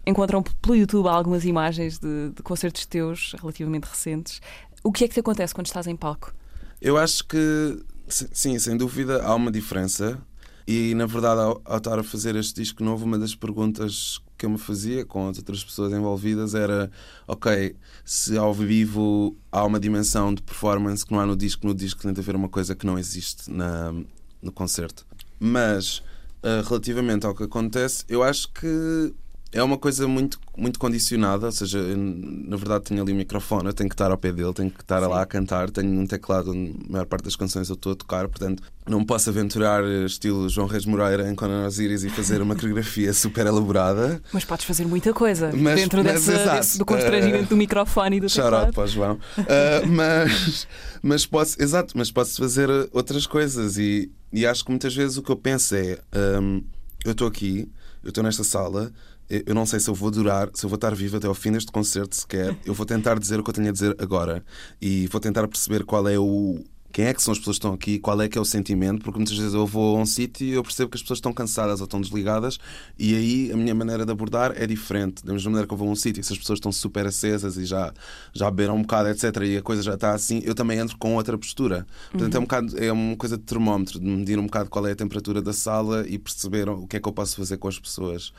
encontram 0.06 0.44
pelo 0.44 0.76
YouTube 0.76 1.08
algumas 1.08 1.46
imagens 1.46 1.98
de, 1.98 2.30
de 2.30 2.44
concertos 2.44 2.86
teus 2.86 3.34
relativamente 3.40 3.86
recentes. 3.86 4.40
O 4.84 4.92
que 4.92 5.04
é 5.04 5.08
que 5.08 5.16
te 5.16 5.20
acontece 5.20 5.54
quando 5.54 5.68
estás 5.68 5.88
em 5.88 5.96
palco? 5.96 6.34
Eu 6.80 6.96
acho 6.96 7.26
que, 7.26 7.84
sim, 8.08 8.58
sem 8.60 8.78
dúvida, 8.78 9.24
há 9.24 9.36
uma 9.36 9.52
diferença. 9.52 10.20
E, 10.68 10.94
na 10.96 11.06
verdade, 11.06 11.40
ao, 11.40 11.62
ao 11.64 11.78
estar 11.78 11.98
a 11.98 12.04
fazer 12.04 12.36
este 12.36 12.62
disco 12.62 12.84
novo, 12.84 13.06
uma 13.06 13.18
das 13.18 13.34
perguntas 13.34 14.22
que 14.38 14.46
eu 14.46 14.50
me 14.50 14.58
fazia 14.58 15.06
com 15.06 15.28
as 15.30 15.38
outras 15.38 15.64
pessoas 15.64 15.94
envolvidas 15.94 16.54
era: 16.54 16.92
ok, 17.28 17.76
se 18.04 18.38
ao 18.38 18.54
vivo 18.54 19.36
há 19.52 19.66
uma 19.66 19.80
dimensão 19.80 20.34
de 20.34 20.42
performance 20.42 21.06
que 21.06 21.12
não 21.12 21.20
há 21.20 21.26
no 21.26 21.36
disco, 21.36 21.66
no 21.66 21.74
disco 21.74 22.12
de 22.12 22.20
haver 22.20 22.36
uma 22.36 22.50
coisa 22.50 22.76
que 22.76 22.86
não 22.86 23.00
existe 23.00 23.50
na, 23.50 23.94
no 24.42 24.52
concerto. 24.52 25.06
Mas, 25.40 26.00
uh, 26.44 26.68
relativamente 26.68 27.26
ao 27.26 27.34
que 27.34 27.44
acontece, 27.44 28.04
eu 28.10 28.22
acho 28.22 28.52
que 28.52 29.14
é 29.54 29.64
uma 29.64 29.78
coisa 29.78 30.08
muito, 30.08 30.40
muito 30.58 30.78
condicionada, 30.78 31.46
ou 31.46 31.52
seja, 31.52 31.78
eu, 31.80 31.98
na 31.98 32.58
verdade 32.58 32.84
tenho 32.86 33.02
ali 33.02 33.14
o 33.14 33.16
microfone, 33.16 33.68
eu 33.68 33.74
tenho 33.74 33.90
que 33.90 33.94
estar 33.96 34.12
ao 34.12 34.18
pé 34.18 34.32
dele, 34.32 34.54
tenho 34.54 34.70
que 34.70 34.82
estar 34.82 35.00
lá 35.00 35.22
a 35.22 35.26
cantar, 35.26 35.70
tenho 35.72 35.90
um 35.90 36.06
teclado 36.06 36.52
onde 36.52 36.76
a 36.88 36.92
maior 36.92 37.06
parte 37.06 37.24
das 37.24 37.36
canções 37.36 37.70
eu 37.70 37.76
estou 37.76 37.94
a 37.94 37.96
tocar, 37.96 38.28
portanto 38.28 38.62
não 38.88 39.04
posso 39.06 39.30
aventurar 39.30 39.84
eh, 39.84 40.06
estilo 40.06 40.48
João 40.50 40.68
Reis 40.68 40.86
Moreira 40.86 41.30
em 41.30 41.36
Conan 41.36 41.66
Osiris 41.66 42.04
e 42.04 42.10
fazer 42.10 42.42
uma 42.42 42.56
coreografia 42.60 43.14
super 43.14 43.46
elaborada. 43.46 44.22
Mas 44.34 44.44
podes 44.46 44.66
fazer 44.66 44.86
muita 44.86 45.14
coisa 45.14 45.52
Mas- 45.54 45.76
dentro 45.80 46.04
mas, 46.04 46.14
dessa, 46.14 46.34
exato. 46.42 46.58
desse- 46.58 46.78
do 46.78 46.86
constrangimento 46.86 47.44
Eh, 47.46 47.48
do 47.48 47.58
microfone 47.58 48.18
e 48.18 48.20
do 48.20 48.28
teclado. 48.28 48.74
para 48.74 48.84
o 48.84 48.88
João. 48.88 49.18
Ah, 49.38 49.82
mas, 49.88 50.68
mas 51.02 51.26
posso, 51.26 51.62
exato, 51.62 51.94
mas 51.98 52.12
posso 52.12 52.38
fazer 52.38 52.70
uh, 52.70 52.90
outras 52.94 53.26
coisas 53.26 53.78
e, 53.78 54.12
e 54.32 54.46
acho 54.46 54.64
que 54.66 54.72
muitas 54.72 54.94
vezes 54.96 55.18
o 55.18 55.22
que 55.24 55.32
eu 55.32 55.36
penso 55.38 55.76
é 55.76 56.00
hum, 56.42 56.64
eu 57.06 57.12
estou 57.14 57.28
aqui, 57.28 57.70
eu 58.04 58.10
estou 58.10 58.24
nesta 58.24 58.44
sala, 58.44 58.92
eu 59.30 59.54
não 59.54 59.66
sei 59.66 59.80
se 59.80 59.90
eu 59.90 59.94
vou 59.94 60.10
durar, 60.10 60.50
se 60.54 60.66
eu 60.66 60.70
vou 60.70 60.76
estar 60.76 60.94
vivo 60.96 61.18
até 61.18 61.28
ao 61.28 61.34
fim 61.34 61.52
deste 61.52 61.72
concerto 61.72 62.16
sequer. 62.16 62.58
Eu 62.66 62.74
vou 62.74 62.86
tentar 62.86 63.20
dizer 63.20 63.40
o 63.40 63.44
que 63.44 63.50
eu 63.50 63.54
tenho 63.54 63.70
a 63.70 63.72
dizer 63.72 63.96
agora 64.00 64.44
e 64.82 65.08
vou 65.08 65.20
tentar 65.20 65.48
perceber 65.48 65.84
qual 65.84 66.08
é 66.08 66.18
o. 66.18 66.64
Quem 66.90 67.06
é 67.06 67.14
que 67.14 67.22
são 67.22 67.32
as 67.32 67.38
pessoas 67.38 67.58
que 67.58 67.60
estão 67.60 67.74
aqui? 67.74 68.00
Qual 68.00 68.20
é 68.22 68.28
que 68.28 68.38
é 68.38 68.42
o 68.42 68.46
sentimento? 68.46 69.04
Porque 69.04 69.20
muitas 69.20 69.38
vezes 69.38 69.54
eu 69.54 69.68
vou 69.68 69.98
a 69.98 70.00
um 70.00 70.06
sítio 70.06 70.48
e 70.48 70.54
eu 70.54 70.64
percebo 70.64 70.90
que 70.90 70.96
as 70.96 71.02
pessoas 71.02 71.18
estão 71.18 71.32
cansadas 71.32 71.80
ou 71.80 71.84
estão 71.84 72.02
desligadas 72.02 72.58
e 72.98 73.14
aí 73.14 73.52
a 73.52 73.58
minha 73.58 73.76
maneira 73.76 74.04
de 74.04 74.12
abordar 74.12 74.54
é 74.56 74.66
diferente. 74.66 75.24
Da 75.24 75.34
mesma 75.34 75.52
maneira 75.52 75.68
que 75.68 75.74
eu 75.74 75.78
vou 75.78 75.90
a 75.90 75.92
um 75.92 75.96
sítio 75.96 76.22
e 76.22 76.24
se 76.24 76.34
as 76.34 76.40
pessoas 76.40 76.58
estão 76.58 76.72
super 76.72 77.06
acesas 77.06 77.58
e 77.58 77.66
já, 77.66 77.94
já 78.34 78.50
beberam 78.50 78.78
um 78.78 78.82
bocado, 78.82 79.10
etc., 79.10 79.26
e 79.44 79.58
a 79.58 79.62
coisa 79.62 79.84
já 79.84 79.94
está 79.94 80.14
assim, 80.14 80.42
eu 80.44 80.56
também 80.56 80.80
entro 80.80 80.98
com 80.98 81.14
outra 81.14 81.38
postura. 81.38 81.86
Portanto, 82.10 82.34
é, 82.34 82.40
um 82.40 82.44
bocado, 82.44 82.84
é 82.84 82.92
uma 82.92 83.18
coisa 83.18 83.38
de 83.38 83.44
termómetro, 83.44 84.00
de 84.00 84.06
medir 84.06 84.40
um 84.40 84.46
bocado 84.46 84.70
qual 84.70 84.88
é 84.88 84.94
a 84.94 84.96
temperatura 84.96 85.40
da 85.40 85.54
sala 85.54 86.04
e 86.08 86.18
perceber 86.18 86.68
o 86.68 86.88
que 86.88 86.98
é 86.98 87.00
que 87.00 87.08
eu 87.08 87.14
posso 87.14 87.36
fazer 87.36 87.58
com 87.58 87.68
as 87.68 87.78
pessoas. 87.78 88.34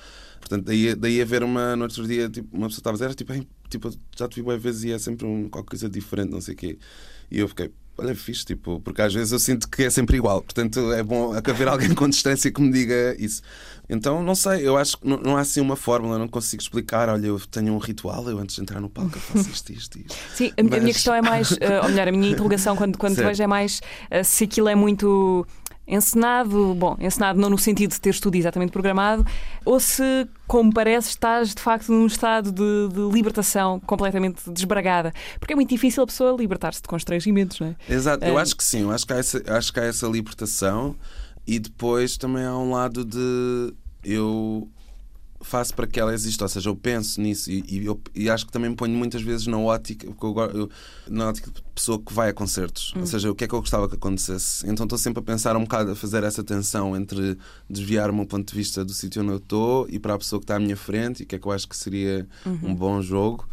Portanto, 0.49 0.67
daí, 0.67 0.95
daí 0.95 1.21
haver 1.21 1.43
uma. 1.43 1.77
No 1.77 1.83
outro 1.85 2.07
dia, 2.07 2.29
tipo, 2.29 2.57
uma 2.57 2.69
pessoa 2.69 2.81
estava 2.81 2.97
a 2.97 2.99
dizer, 2.99 3.15
tipo, 3.15 3.33
"Ei, 3.33 3.47
tipo, 3.69 3.91
já 4.17 4.27
te 4.27 4.37
vi 4.37 4.43
boas 4.43 4.63
vezes 4.63 4.85
e 4.85 4.93
é 4.93 4.99
sempre 4.99 5.27
um, 5.27 5.49
qualquer 5.49 5.71
coisa 5.71 5.89
diferente, 5.91 6.31
não 6.31 6.41
sei 6.41 6.55
o 6.55 6.57
quê. 6.57 6.79
E 7.31 7.39
eu 7.39 7.47
fiquei, 7.49 7.71
olha, 7.99 8.15
fixe, 8.15 8.45
tipo, 8.47 8.81
porque 8.81 9.03
às 9.03 9.13
vezes 9.13 9.33
eu 9.33 9.39
sinto 9.39 9.69
que 9.69 9.83
é 9.83 9.91
sempre 9.91 10.17
igual. 10.17 10.41
Portanto, 10.41 10.91
é 10.93 11.03
bom 11.03 11.35
haver 11.35 11.69
alguém 11.69 11.93
com 11.95 12.09
distância 12.09 12.51
que 12.51 12.61
me 12.63 12.73
diga 12.73 13.15
isso. 13.19 13.43
Então, 13.91 14.23
não 14.23 14.35
sei, 14.35 14.67
eu 14.67 14.79
acho 14.79 14.97
que 14.99 15.07
não, 15.07 15.19
não 15.19 15.37
há 15.37 15.41
assim 15.41 15.61
uma 15.61 15.77
fórmula, 15.77 16.19
não 16.19 16.27
consigo 16.29 16.63
explicar. 16.63 17.11
Olha, 17.11 17.27
eu 17.27 17.39
tenho 17.51 17.75
um 17.75 17.79
ritual, 17.79 18.27
eu 18.31 18.39
antes 18.39 18.57
de 18.57 18.63
entrar 18.63 18.81
no 18.81 18.89
palco 18.89 19.17
eu 19.17 19.21
faço 19.21 19.51
isto, 19.51 19.71
isto, 19.73 19.99
isto. 19.99 20.15
Sim, 20.35 20.51
a, 20.57 20.61
a 20.61 20.65
minha 20.65 20.81
Mas- 20.81 20.93
questão 20.95 21.15
é 21.15 21.21
mais, 21.21 21.53
eh, 21.61 21.81
ou 21.83 21.89
melhor, 21.91 22.09
a 22.09 22.13
minha 22.13 22.31
interrogação 22.31 22.75
quando, 22.75 22.97
quando 22.97 23.15
te 23.17 23.23
vejo 23.23 23.43
é 23.43 23.47
mais 23.47 23.81
eh, 24.11 24.23
se 24.25 24.45
aquilo 24.45 24.69
é 24.69 24.75
muito 24.75 25.47
encenado, 25.89 26.75
bom, 26.75 26.97
encenado 27.01 27.41
não 27.41 27.49
no 27.51 27.57
sentido 27.59 27.93
de 27.93 28.01
teres 28.01 28.21
tudo 28.21 28.35
exatamente 28.37 28.71
programado, 28.71 29.27
ou 29.65 29.81
se, 29.81 30.29
como 30.47 30.73
parece, 30.73 31.09
estás 31.09 31.55
de 31.55 31.63
facto 31.63 31.91
num 31.91 32.07
estado 32.07 32.53
de, 32.53 32.89
de 32.95 33.01
libertação 33.13 33.81
completamente 33.81 34.49
desbragada. 34.51 35.13
Porque 35.41 35.55
é 35.55 35.57
muito 35.57 35.71
difícil 35.71 36.03
a 36.03 36.07
pessoa 36.07 36.37
libertar-se 36.39 36.83
de 36.83 36.89
constrangimentos, 36.89 37.59
não 37.61 37.69
é? 37.69 37.77
Exato, 37.93 38.25
eu 38.25 38.39
Eh, 38.39 38.43
acho 38.43 38.55
que 38.57 38.63
sim, 38.63 38.83
eu 38.83 38.91
acho 38.91 39.07
que, 39.07 39.13
há 39.13 39.17
essa, 39.17 39.43
acho 39.57 39.73
que 39.73 39.81
há 39.81 39.85
essa 39.85 40.07
libertação 40.07 40.95
e 41.47 41.59
depois 41.59 42.17
também 42.19 42.45
há 42.45 42.57
um 42.57 42.71
lado 42.73 43.05
de 43.05 43.73
eu 44.05 44.69
faço 45.41 45.73
para 45.75 45.87
que 45.87 46.01
ela 46.01 46.13
exista, 46.13 46.45
ou 46.45 46.49
seja, 46.49 46.69
eu 46.69 46.75
penso 46.77 47.21
nisso 47.21 47.51
e, 47.51 47.65
e 47.69 47.87
eu, 47.87 48.01
e 48.15 48.29
acho 48.29 48.45
que 48.47 48.53
também 48.53 48.71
me 48.71 48.77
ponho 48.77 48.93
muitas 48.95 49.23
vezes 49.23 49.47
na 49.47 49.59
ótica, 49.59 50.07
porque 50.07 50.27
eu, 50.27 50.51
eu- 50.63 50.71
na 51.09 51.29
ótica 51.29 51.51
de 51.51 51.63
pessoa 51.75 51.99
que 52.01 52.13
vai 52.13 52.31
a 52.31 52.35
concertos, 52.35 52.93
ou 52.97 53.07
seja, 53.07 53.31
o 53.31 53.35
que 53.35 53.45
é 53.45 53.49
que 53.49 53.55
eu 53.55 53.61
gostava 53.61 53.89
que 53.89 53.95
acontecesse. 53.95 54.67
Então 54.69 54.85
estou 54.85 54.99
sempre 54.99 55.21
a 55.21 55.23
pensar 55.23 55.57
um 55.57 55.61
bocado, 55.63 55.93
a 55.93 55.95
fazer 55.95 56.25
essa 56.25 56.43
tensão 56.43 56.97
entre 56.97 57.39
desviar 57.71 58.11
o 58.11 58.15
meu 58.15 58.27
ponto 58.27 58.51
de 58.51 58.57
vista 58.57 58.85
do 58.85 58.93
sítio 58.93 59.23
onde 59.23 59.31
eu 59.33 59.37
estou 59.39 59.87
e 59.89 59.99
para 59.99 60.15
a 60.15 60.19
pessoa 60.19 60.41
que 60.41 60.45
está 60.45 60.57
à 60.57 60.59
minha 60.59 60.77
frente 60.77 61.21
e 61.21 61.23
o 61.23 61.27
que 61.27 61.37
é 61.37 61.39
que 61.39 61.47
eu 61.47 61.53
acho 61.53 61.69
que 61.69 61.77
seria 61.77 62.27
um 62.67 62.75
bom 62.75 63.01
jogo. 63.01 63.49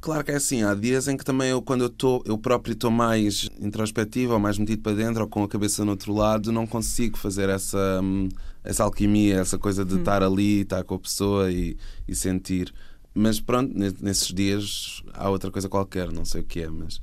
Claro 0.00 0.24
que 0.24 0.30
é 0.30 0.36
assim, 0.36 0.62
há 0.62 0.74
dias 0.74 1.06
em 1.08 1.16
que 1.18 1.24
também 1.24 1.50
eu, 1.50 1.60
quando 1.60 1.82
eu 1.82 1.88
estou, 1.88 2.22
eu 2.24 2.38
próprio 2.38 2.72
estou 2.72 2.90
mais 2.90 3.50
introspectivo 3.60 4.32
ou 4.32 4.38
mais 4.38 4.56
metido 4.56 4.80
para 4.80 4.96
dentro 4.96 5.20
ou 5.20 5.28
com 5.28 5.42
a 5.44 5.48
cabeça 5.48 5.84
no 5.84 5.90
outro 5.90 6.14
lado, 6.14 6.50
não 6.50 6.66
consigo 6.66 7.18
fazer 7.18 7.50
essa, 7.50 8.00
hum, 8.02 8.30
essa 8.64 8.84
alquimia, 8.84 9.36
essa 9.40 9.58
coisa 9.58 9.84
de 9.84 9.96
estar 9.96 10.22
ali, 10.22 10.60
estar 10.62 10.84
com 10.84 10.94
a 10.94 10.98
pessoa 10.98 11.50
e, 11.50 11.76
e 12.06 12.14
sentir. 12.14 12.72
Mas 13.12 13.40
pronto, 13.40 13.76
ne- 13.76 13.92
nesses 14.00 14.28
dias 14.32 15.02
há 15.14 15.28
outra 15.28 15.50
coisa 15.50 15.68
qualquer, 15.68 16.12
não 16.12 16.24
sei 16.24 16.42
o 16.42 16.44
que 16.44 16.60
é, 16.60 16.68
mas. 16.70 17.00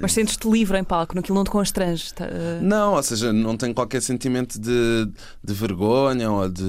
Mas 0.00 0.12
sentes-te 0.12 0.48
livre 0.50 0.78
em 0.78 0.82
palco, 0.84 1.14
naquilo 1.14 1.36
não 1.36 1.44
te 1.44 1.50
constrange. 1.50 2.14
tá, 2.14 2.24
eh, 2.24 2.60
Não, 2.62 2.94
ou 2.94 3.02
seja, 3.02 3.30
não 3.30 3.54
tenho 3.54 3.74
qualquer 3.74 4.00
sentimento 4.00 4.58
de, 4.58 5.06
de 5.44 5.52
vergonha 5.52 6.30
ou 6.30 6.48
de, 6.48 6.62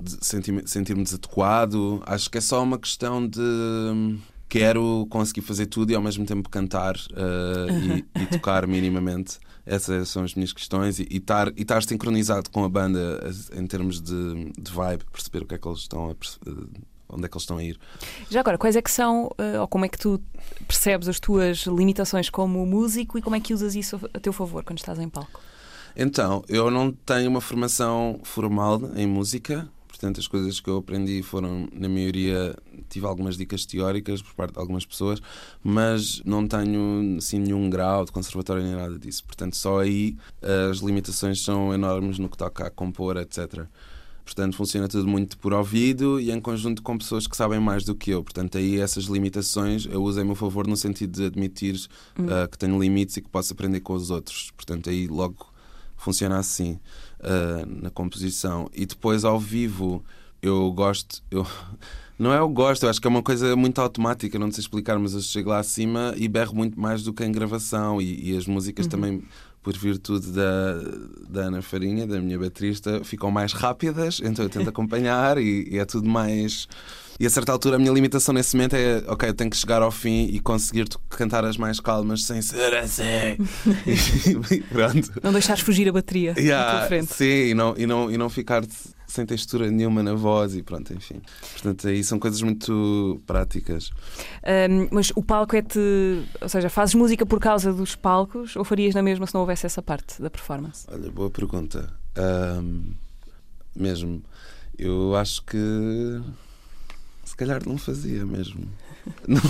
de 0.00 0.18
senti- 0.24 0.62
sentir-me 0.66 1.02
desadequado. 1.02 2.00
Acho 2.06 2.30
que 2.30 2.38
é 2.38 2.40
só 2.40 2.62
uma 2.62 2.78
questão 2.78 3.26
de 3.26 3.40
hum, 3.40 4.18
quero 4.48 5.04
conseguir 5.10 5.40
fazer 5.40 5.66
tudo 5.66 5.90
e 5.90 5.94
ao 5.96 6.02
mesmo 6.02 6.24
tempo 6.24 6.48
cantar 6.48 6.94
uh, 6.94 8.04
e, 8.16 8.22
e 8.22 8.26
tocar 8.26 8.66
minimamente. 8.68 9.38
Essas 9.64 10.08
são 10.08 10.24
as 10.24 10.34
minhas 10.34 10.52
questões 10.52 10.98
e 10.98 11.06
estar 11.10 11.48
e 11.56 11.62
estar 11.62 11.82
sincronizado 11.82 12.50
com 12.50 12.64
a 12.64 12.68
banda 12.68 13.20
em 13.54 13.66
termos 13.66 14.00
de, 14.00 14.52
de 14.58 14.72
vibe, 14.72 15.04
perceber 15.12 15.44
o 15.44 15.46
que 15.46 15.54
é 15.54 15.58
que 15.58 15.68
eles 15.68 15.80
estão 15.80 16.08
a 16.08 16.10
eh, 16.12 16.54
onde 17.08 17.26
é 17.26 17.28
que 17.28 17.34
eles 17.34 17.42
estão 17.42 17.58
a 17.58 17.62
ir. 17.62 17.78
Já 18.30 18.40
agora, 18.40 18.58
quais 18.58 18.74
é 18.74 18.82
que 18.82 18.90
são, 18.90 19.30
eh, 19.38 19.60
ou 19.60 19.68
como 19.68 19.84
é 19.84 19.88
que 19.88 19.98
tu 19.98 20.20
percebes 20.66 21.08
as 21.08 21.20
tuas 21.20 21.58
limitações 21.66 22.28
como 22.28 22.64
músico 22.66 23.18
e 23.18 23.22
como 23.22 23.36
é 23.36 23.40
que 23.40 23.54
usas 23.54 23.74
isso 23.74 24.00
a 24.12 24.18
teu 24.18 24.32
favor 24.32 24.64
quando 24.64 24.78
estás 24.78 24.98
em 24.98 25.08
palco? 25.08 25.40
Então, 25.94 26.42
eu 26.48 26.70
não 26.70 26.90
tenho 26.90 27.28
uma 27.28 27.40
formação 27.40 28.18
formal 28.24 28.80
em 28.96 29.06
música, 29.06 29.68
portanto, 30.02 30.18
as 30.18 30.26
coisas 30.26 30.58
que 30.58 30.68
eu 30.68 30.78
aprendi 30.78 31.22
foram, 31.22 31.68
na 31.72 31.88
maioria, 31.88 32.56
tive 32.88 33.06
algumas 33.06 33.36
dicas 33.36 33.64
teóricas 33.64 34.20
por 34.20 34.34
parte 34.34 34.54
de 34.54 34.58
algumas 34.58 34.84
pessoas, 34.84 35.22
mas 35.62 36.20
não 36.24 36.46
tenho 36.48 37.18
assim, 37.18 37.38
nenhum 37.38 37.70
grau 37.70 38.04
de 38.04 38.10
conservatório 38.10 38.64
nem 38.64 38.74
nada 38.74 38.98
disso. 38.98 39.24
Portanto, 39.24 39.56
só 39.56 39.78
aí 39.78 40.16
as 40.68 40.78
limitações 40.78 41.40
são 41.44 41.72
enormes 41.72 42.18
no 42.18 42.28
que 42.28 42.36
toca 42.36 42.66
a 42.66 42.70
compor, 42.70 43.16
etc. 43.16 43.64
Portanto, 44.24 44.56
funciona 44.56 44.88
tudo 44.88 45.06
muito 45.06 45.38
por 45.38 45.52
ouvido 45.52 46.18
e 46.20 46.32
em 46.32 46.40
conjunto 46.40 46.82
com 46.82 46.98
pessoas 46.98 47.28
que 47.28 47.36
sabem 47.36 47.60
mais 47.60 47.84
do 47.84 47.94
que 47.94 48.10
eu. 48.10 48.24
Portanto, 48.24 48.58
aí 48.58 48.80
essas 48.80 49.04
limitações 49.04 49.86
eu 49.86 50.02
uso 50.02 50.20
a 50.20 50.24
meu 50.24 50.34
favor 50.34 50.66
no 50.66 50.76
sentido 50.76 51.12
de 51.12 51.26
admitir 51.26 51.76
ah, 52.28 52.48
que 52.48 52.58
tenho 52.58 52.80
limites 52.80 53.16
e 53.16 53.20
que 53.20 53.28
posso 53.28 53.52
aprender 53.52 53.80
com 53.80 53.92
os 53.92 54.10
outros. 54.10 54.50
Portanto, 54.56 54.90
aí 54.90 55.06
logo 55.06 55.52
funciona 55.96 56.38
assim 56.38 56.80
ah, 57.22 57.64
na 57.66 57.90
composição. 57.90 58.68
E 58.74 58.84
depois 58.84 59.24
ao 59.24 59.38
vivo 59.38 60.04
eu 60.42 60.70
gosto. 60.72 61.22
Eu, 61.30 61.46
não 62.18 62.32
é 62.32 62.38
eu 62.38 62.48
gosto, 62.48 62.82
eu 62.82 62.90
acho 62.90 63.00
que 63.00 63.06
é 63.06 63.10
uma 63.10 63.22
coisa 63.22 63.54
muito 63.54 63.80
automática, 63.80 64.38
não 64.38 64.50
sei 64.50 64.60
explicar, 64.60 64.98
mas 64.98 65.14
eu 65.14 65.20
chego 65.20 65.50
lá 65.50 65.58
acima 65.58 66.14
e 66.16 66.26
berro 66.26 66.54
muito 66.54 66.78
mais 66.78 67.02
do 67.02 67.12
que 67.12 67.24
em 67.24 67.30
gravação. 67.30 68.02
E, 68.02 68.30
e 68.30 68.36
as 68.36 68.46
músicas 68.46 68.88
também, 68.88 69.22
por 69.62 69.76
virtude 69.76 70.32
da, 70.32 70.74
da 71.28 71.40
Ana 71.42 71.62
Farinha, 71.62 72.06
da 72.06 72.20
minha 72.20 72.38
baterista, 72.38 73.04
ficam 73.04 73.30
mais 73.30 73.52
rápidas, 73.52 74.20
então 74.22 74.44
eu 74.44 74.48
tento 74.48 74.68
acompanhar 74.70 75.38
e, 75.38 75.68
e 75.70 75.78
é 75.78 75.84
tudo 75.84 76.08
mais. 76.08 76.66
E 77.18 77.26
a 77.26 77.30
certa 77.30 77.52
altura 77.52 77.76
a 77.76 77.78
minha 77.78 77.92
limitação 77.92 78.34
nesse 78.34 78.56
momento 78.56 78.74
é 78.74 79.02
ok, 79.06 79.28
eu 79.28 79.34
tenho 79.34 79.50
que 79.50 79.56
chegar 79.56 79.82
ao 79.82 79.90
fim 79.90 80.26
e 80.26 80.40
conseguir 80.40 80.86
cantar 81.10 81.44
as 81.44 81.56
mais 81.56 81.78
calmas 81.80 82.24
sem 82.24 82.40
ser 82.42 82.74
assim. 82.74 83.02
e, 84.50 84.60
pronto. 84.72 85.12
Não 85.22 85.32
deixares 85.32 85.62
fugir 85.62 85.88
a 85.88 85.92
bateria 85.92 86.34
Yeah, 86.36 86.72
na 86.72 86.78
tua 86.78 86.88
frente. 86.88 87.14
Sim, 87.14 87.24
e 87.24 87.54
não, 87.54 87.74
e, 87.76 87.86
não, 87.86 88.10
e 88.10 88.16
não 88.16 88.28
ficar 88.28 88.62
sem 89.12 89.26
textura 89.26 89.70
nenhuma 89.70 90.02
na 90.02 90.14
voz 90.14 90.56
e 90.56 90.62
pronto, 90.62 90.92
enfim. 90.94 91.20
Portanto, 91.52 91.86
aí 91.86 92.02
são 92.02 92.18
coisas 92.18 92.40
muito 92.40 93.20
práticas. 93.26 93.90
Ahm, 94.42 94.88
mas 94.90 95.12
o 95.14 95.22
palco 95.22 95.54
é-te. 95.54 95.78
Ou 96.40 96.48
seja, 96.48 96.70
fazes 96.70 96.94
música 96.94 97.26
por 97.26 97.38
causa 97.38 97.72
dos 97.72 97.94
palcos 97.94 98.56
ou 98.56 98.64
farias 98.64 98.94
na 98.94 99.02
mesma 99.02 99.26
se 99.26 99.34
não 99.34 99.42
houvesse 99.42 99.66
essa 99.66 99.82
parte 99.82 100.20
da 100.20 100.30
performance? 100.30 100.86
Olha, 100.90 101.10
boa 101.10 101.30
pergunta. 101.30 101.92
Ahm, 102.16 102.94
mesmo, 103.76 104.22
eu 104.78 105.14
acho 105.14 105.42
que 105.44 105.58
se 107.32 107.36
calhar 107.36 107.66
não 107.66 107.78
fazia 107.78 108.26
mesmo. 108.26 108.68
Não, 109.26 109.40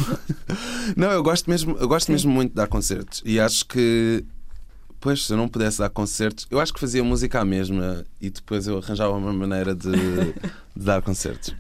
não 0.97 1.11
eu 1.11 1.23
gosto 1.23 1.51
mesmo, 1.51 1.77
eu 1.77 1.87
gosto 1.87 2.07
Sim. 2.07 2.13
mesmo 2.13 2.33
muito 2.33 2.51
de 2.51 2.57
dar 2.57 2.67
concertos 2.69 3.23
e 3.23 3.39
acho 3.39 3.67
que 3.67 4.25
Pois, 4.99 5.27
se 5.27 5.33
eu 5.33 5.37
não 5.37 5.49
pudesse 5.49 5.81
dar 5.81 5.91
concertos, 5.91 6.47
eu 6.49 6.61
acho 6.61 6.73
que 6.73 6.79
fazia 6.79 7.03
música 7.03 7.41
à 7.41 7.45
mesma 7.45 8.05
e 8.21 8.31
depois 8.31 8.69
eu 8.69 8.79
arranjava 8.79 9.13
uma 9.15 9.33
maneira 9.33 9.75
de, 9.75 9.91
de 10.75 10.85
dar 10.87 11.03
concertos. 11.03 11.55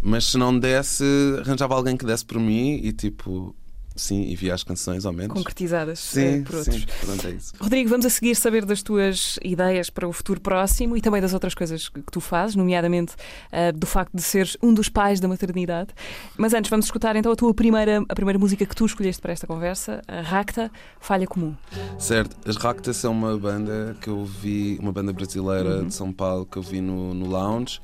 Mas 0.00 0.26
se 0.26 0.38
não 0.38 0.56
desse, 0.56 1.04
arranjava 1.40 1.74
alguém 1.74 1.96
que 1.96 2.06
desse 2.06 2.24
por 2.24 2.38
mim 2.38 2.80
e 2.82 2.92
tipo, 2.92 3.54
sim, 3.96 4.22
e 4.22 4.34
via 4.36 4.54
as 4.54 4.62
canções 4.64 5.04
ao 5.06 5.12
menos. 5.12 5.32
concretizadas 5.34 6.16
eh, 6.16 6.36
Sim, 6.38 6.42
por 6.44 6.56
outros. 6.56 6.74
sim, 6.76 6.84
pronto, 7.00 7.26
é 7.26 7.30
isso. 7.30 7.52
Rodrigo, 7.60 7.88
vamos 7.90 8.04
a 8.06 8.10
seguir 8.10 8.34
saber 8.34 8.64
das 8.64 8.82
tuas 8.82 9.38
ideias 9.42 9.90
para 9.90 10.06
o 10.08 10.12
futuro 10.12 10.40
próximo 10.40 10.96
e 10.96 11.00
também 11.00 11.20
das 11.20 11.32
outras 11.34 11.54
coisas 11.54 11.88
que 11.88 12.00
tu 12.10 12.20
fazes, 12.20 12.56
nomeadamente 12.56 13.14
ah, 13.52 13.70
do 13.72 13.86
facto 13.86 14.12
de 14.14 14.22
seres 14.22 14.56
um 14.62 14.72
dos 14.74 14.88
pais 14.88 15.20
da 15.20 15.28
maternidade. 15.28 15.90
Mas 16.36 16.54
antes, 16.54 16.68
vamos 16.70 16.86
escutar 16.86 17.14
então 17.16 17.30
a 17.32 17.36
tua 17.36 17.54
primeira, 17.54 18.02
a 18.08 18.14
primeira 18.14 18.38
música 18.38 18.64
que 18.66 18.74
tu 18.74 18.84
escolheste 18.86 19.20
para 19.22 19.32
esta 19.32 19.46
conversa, 19.46 20.02
a 20.08 20.20
Racta, 20.22 20.70
Falha 21.00 21.26
Comum. 21.26 21.54
Certo, 21.98 22.36
as 22.48 22.56
Ractas 22.56 22.96
são 22.96 23.12
uma 23.12 23.36
banda 23.38 23.96
que 24.00 24.08
eu 24.08 24.24
vi, 24.24 24.76
uma 24.80 24.92
banda 24.92 25.12
brasileira 25.12 25.78
Uhum. 25.78 25.86
de 25.88 25.94
São 25.94 26.12
Paulo 26.12 26.44
que 26.46 26.56
eu 26.56 26.62
vi 26.62 26.80
no, 26.80 27.14
no 27.14 27.26
Lounge, 27.26 27.80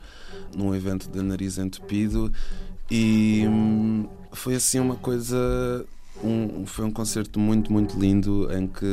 num 0.56 0.74
evento 0.74 1.08
de 1.08 1.22
Nariz 1.22 1.56
Entupido, 1.58 2.32
e 2.90 3.44
hum, 3.48 4.08
foi 4.32 4.54
assim 4.56 4.80
uma 4.80 4.96
coisa. 4.96 5.84
Um, 6.22 6.66
foi 6.66 6.84
um 6.84 6.90
concerto 6.90 7.40
muito, 7.40 7.72
muito 7.72 7.98
lindo 7.98 8.46
em 8.52 8.66
que 8.66 8.84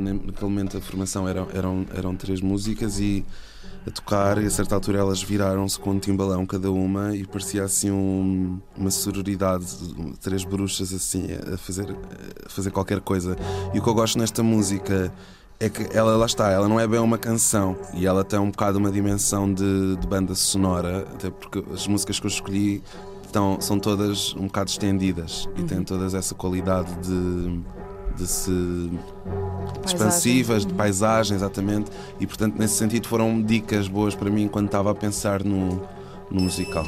naquele 0.00 0.42
momento 0.50 0.76
a 0.76 0.80
formação 0.80 1.28
eram, 1.28 1.46
eram, 1.54 1.86
eram 1.94 2.16
três 2.16 2.40
músicas 2.40 2.98
e 2.98 3.24
a 3.86 3.90
tocar 3.90 4.42
e 4.42 4.46
a 4.46 4.50
certa 4.50 4.74
altura 4.74 4.98
elas 4.98 5.22
viraram-se 5.22 5.78
com 5.78 5.90
um 5.90 5.98
timbalão 5.98 6.44
cada 6.44 6.70
uma 6.72 7.14
e 7.14 7.24
parecia 7.24 7.62
assim 7.64 7.90
um- 7.90 8.58
uma 8.76 8.90
sororidade, 8.90 9.64
de 9.64 10.18
três 10.18 10.44
bruxas 10.44 10.92
assim 10.92 11.26
a 11.52 11.56
fazer, 11.56 11.96
a 12.44 12.48
fazer 12.48 12.70
qualquer 12.72 13.00
coisa. 13.00 13.36
E 13.72 13.78
o 13.78 13.82
que 13.82 13.88
eu 13.88 13.94
gosto 13.94 14.18
nesta 14.18 14.42
música 14.42 15.12
é 15.60 15.68
que 15.68 15.86
ela 15.96 16.16
lá 16.16 16.26
está, 16.26 16.50
ela 16.50 16.68
não 16.68 16.80
é 16.80 16.86
bem 16.88 16.98
uma 16.98 17.18
canção 17.18 17.76
e 17.94 18.06
ela 18.06 18.24
tem 18.24 18.38
um 18.40 18.50
bocado 18.50 18.78
uma 18.78 18.90
dimensão 18.90 19.52
de, 19.52 19.96
de 19.96 20.06
banda 20.08 20.34
sonora, 20.34 21.06
até 21.14 21.30
porque 21.30 21.62
as 21.72 21.86
músicas 21.86 22.18
que 22.18 22.26
eu 22.26 22.30
escolhi 22.30 22.82
estão, 23.32 23.58
são 23.60 23.78
todas 23.78 24.34
um 24.34 24.42
bocado 24.42 24.68
estendidas 24.70 25.48
e 25.56 25.62
têm 25.62 25.82
todas 25.82 26.12
essa 26.12 26.34
qualidade 26.34 26.94
de, 27.00 27.60
de 28.14 28.26
se 28.26 28.90
expansivas, 29.86 30.66
de 30.66 30.74
paisagem, 30.74 31.34
exatamente. 31.34 31.90
E 32.20 32.26
portanto, 32.26 32.58
nesse 32.58 32.74
sentido, 32.74 33.08
foram 33.08 33.42
dicas 33.42 33.88
boas 33.88 34.14
para 34.14 34.30
mim 34.30 34.46
quando 34.48 34.66
estava 34.66 34.90
a 34.90 34.94
pensar 34.94 35.42
no, 35.42 35.82
no 36.30 36.42
musical. 36.42 36.84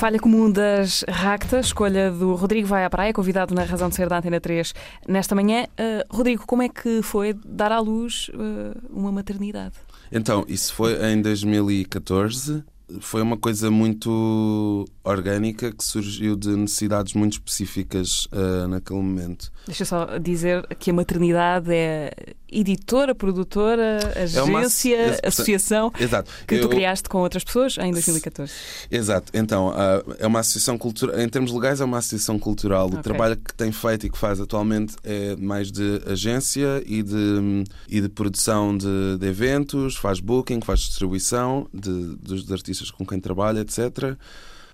Falha 0.00 0.18
comum 0.18 0.50
das 0.50 1.04
Ractas, 1.06 1.66
escolha 1.66 2.10
do 2.10 2.34
Rodrigo 2.34 2.66
Vai 2.66 2.86
à 2.86 2.88
Praia, 2.88 3.12
convidado 3.12 3.54
na 3.54 3.64
Razão 3.64 3.90
de 3.90 3.96
Ser 3.96 4.08
da 4.08 4.16
Antena 4.16 4.40
3 4.40 4.72
nesta 5.06 5.34
manhã. 5.34 5.66
Ah, 5.76 6.06
Rodrigo, 6.08 6.46
como 6.46 6.62
é 6.62 6.70
que 6.70 7.02
foi 7.02 7.34
dar 7.44 7.70
à 7.70 7.78
luz 7.80 8.30
ah, 8.32 8.80
uma 8.88 9.12
maternidade? 9.12 9.74
Então, 10.10 10.46
isso 10.48 10.72
foi 10.72 10.94
em 11.12 11.20
2014. 11.20 12.64
Foi 12.98 13.20
uma 13.20 13.36
coisa 13.36 13.70
muito 13.70 14.86
orgânica 15.10 15.70
que 15.72 15.84
surgiu 15.84 16.36
de 16.36 16.48
necessidades 16.50 17.14
muito 17.14 17.34
específicas 17.34 18.28
ah, 18.32 18.66
naquele 18.68 18.98
momento. 19.00 19.50
Deixa 19.66 19.84
só 19.84 20.18
dizer 20.18 20.66
que 20.78 20.90
a 20.90 20.94
maternidade 20.94 21.72
é 21.72 22.12
editora, 22.50 23.14
produtora, 23.14 23.98
É 24.34 24.42
uma 24.42 24.60
agência, 24.60 24.96
é, 25.22 25.28
associação 25.28 25.92
Exato. 26.00 26.30
que 26.46 26.58
tu 26.58 26.64
Eu- 26.64 26.68
criaste 26.68 27.08
com 27.08 27.18
outras 27.18 27.44
pessoas 27.44 27.76
em 27.78 27.92
2014. 27.92 28.52
Exato, 28.90 29.30
então 29.34 29.70
ah, 29.70 30.02
é 30.18 30.26
uma 30.26 30.40
associação 30.40 30.76
cultural, 30.76 31.20
em 31.20 31.28
termos 31.28 31.52
legais 31.52 31.80
é 31.80 31.84
uma 31.84 31.98
associação 31.98 32.38
cultural. 32.38 32.86
Ok. 32.86 32.98
O 32.98 33.02
trabalho 33.02 33.36
que 33.36 33.54
tem 33.54 33.70
feito 33.70 34.06
e 34.06 34.10
que 34.10 34.18
faz 34.18 34.40
atualmente 34.40 34.96
é 35.04 35.36
mais 35.36 35.70
de 35.70 36.02
agência 36.06 36.82
e 36.86 37.02
de, 37.02 37.64
e 37.88 38.00
de 38.00 38.08
produção 38.08 38.76
de, 38.76 39.16
de 39.18 39.26
eventos, 39.26 39.96
faz 39.96 40.18
booking, 40.20 40.60
faz 40.60 40.80
distribuição 40.80 41.68
de, 41.72 42.16
dos, 42.16 42.42
dos 42.42 42.52
artistas 42.52 42.90
com 42.90 43.06
quem 43.06 43.20
trabalha, 43.20 43.60
etc. 43.60 44.16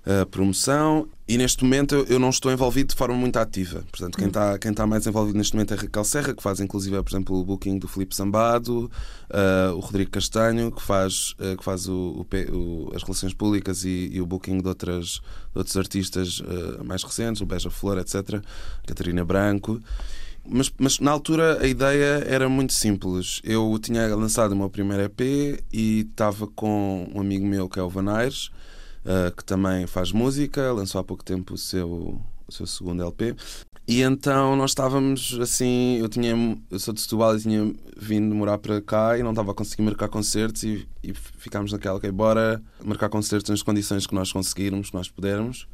ah, 0.07 0.25
promoção 0.27 1.09
e 1.29 1.37
neste 1.37 1.65
momento 1.65 2.07
eu- 2.09 2.19
não 2.21 2.31
estou 2.31 2.53
envolvido 2.53 2.91
de 2.91 2.95
forma 2.95 3.17
muito 3.17 3.37
ativa. 3.37 3.85
Portanto, 3.91 4.17
quem 4.17 4.29
está 4.29 4.57
quem 4.59 4.73
tá 4.73 4.87
mais 4.87 5.07
envolvido 5.07 5.37
neste 5.37 5.55
momento 5.55 5.75
é 5.75 5.77
a 5.77 5.81
Raquel 5.81 6.05
Serra, 6.05 6.33
que 6.35 6.43
faz 6.43 6.61
inclusive, 6.61 7.03
por 7.03 7.11
exemplo, 7.11 7.37
o 7.37 7.45
booking 7.45 7.79
do 7.79 7.89
Filipe 7.89 8.15
Sambado, 8.15 8.89
ah, 9.31 9.73
o 9.75 9.81
Rodrigo 9.81 10.11
Castanho, 10.13 10.71
que 10.71 10.81
faz, 10.81 11.35
ah, 11.41 11.57
que 11.57 11.65
faz 11.65 11.89
o, 11.89 12.25
o 12.25 12.27
o- 12.57 12.93
as 12.95 13.03
relações 13.03 13.35
públicas 13.35 13.85
e, 13.85 14.09
e 14.13 14.21
o 14.21 14.27
booking 14.27 14.59
de, 14.59 14.69
outras, 14.69 15.21
de 15.53 15.59
outros 15.59 15.77
artistas 15.77 16.41
ah, 16.47 16.85
mais 16.85 17.03
recentes, 17.03 17.43
o 17.43 17.47
Beija 17.47 17.71
Flor, 17.71 17.99
etc. 17.99 18.41
Catarina 18.87 19.25
Branco. 19.25 19.81
Mas, 20.49 20.73
mas 20.79 21.01
na 21.01 21.11
altura 21.11 21.59
a 21.61 21.67
ideia 21.67 22.23
era 22.25 22.49
muito 22.49 22.73
simples. 22.73 23.41
Eu 23.43 23.77
tinha 23.83 24.15
lançado 24.15 24.53
o 24.53 24.57
meu 24.57 24.71
primeiro 24.71 25.03
EP 25.03 25.61
e 25.73 26.07
estava 26.09 26.47
com 26.47 27.11
um 27.13 27.21
amigo 27.21 27.45
meu 27.45 27.69
que 27.69 27.81
é 27.81 27.83
o 27.83 27.89
Van 27.91 28.09
Aires, 28.13 28.51
uh, 29.07 29.35
que 29.35 29.45
também 29.45 29.87
faz 29.87 30.13
música, 30.13 30.73
lançou 30.73 31.01
há 31.01 31.05
pouco 31.05 31.25
tempo 31.25 31.55
o 31.55 31.59
seu, 31.59 32.21
o 32.47 32.53
seu 32.53 32.67
segundo 32.67 33.03
LP. 33.03 33.35
E 33.89 34.03
então 34.03 34.57
nós 34.57 34.73
estávamos 34.73 35.39
assim, 35.41 35.99
eu 35.99 36.09
tinha 36.09 36.35
eu 36.69 36.79
sou 36.79 36.93
de 36.93 37.01
Setúbal 37.01 37.37
e 37.37 37.41
tinha 37.41 37.73
vindo 37.97 38.35
morar 38.35 38.59
para 38.59 38.83
cá 38.83 39.17
e 39.17 39.23
não 39.23 39.31
estava 39.31 39.53
a 39.53 39.55
conseguir 39.55 39.83
marcar 39.83 40.09
concertos 40.09 40.65
e, 40.65 40.89
e 41.05 41.15
ficámos 41.15 41.71
naquela, 41.71 41.97
ok, 41.97 42.11
bora 42.11 42.61
marcar 42.85 43.09
concertos 43.09 43.49
nas 43.49 43.63
condições 43.63 44.05
que 44.05 44.15
nós 44.15 44.33
conseguirmos, 44.33 44.91
que 44.91 44.97
nós 44.97 45.09
pudermos. 45.09 45.69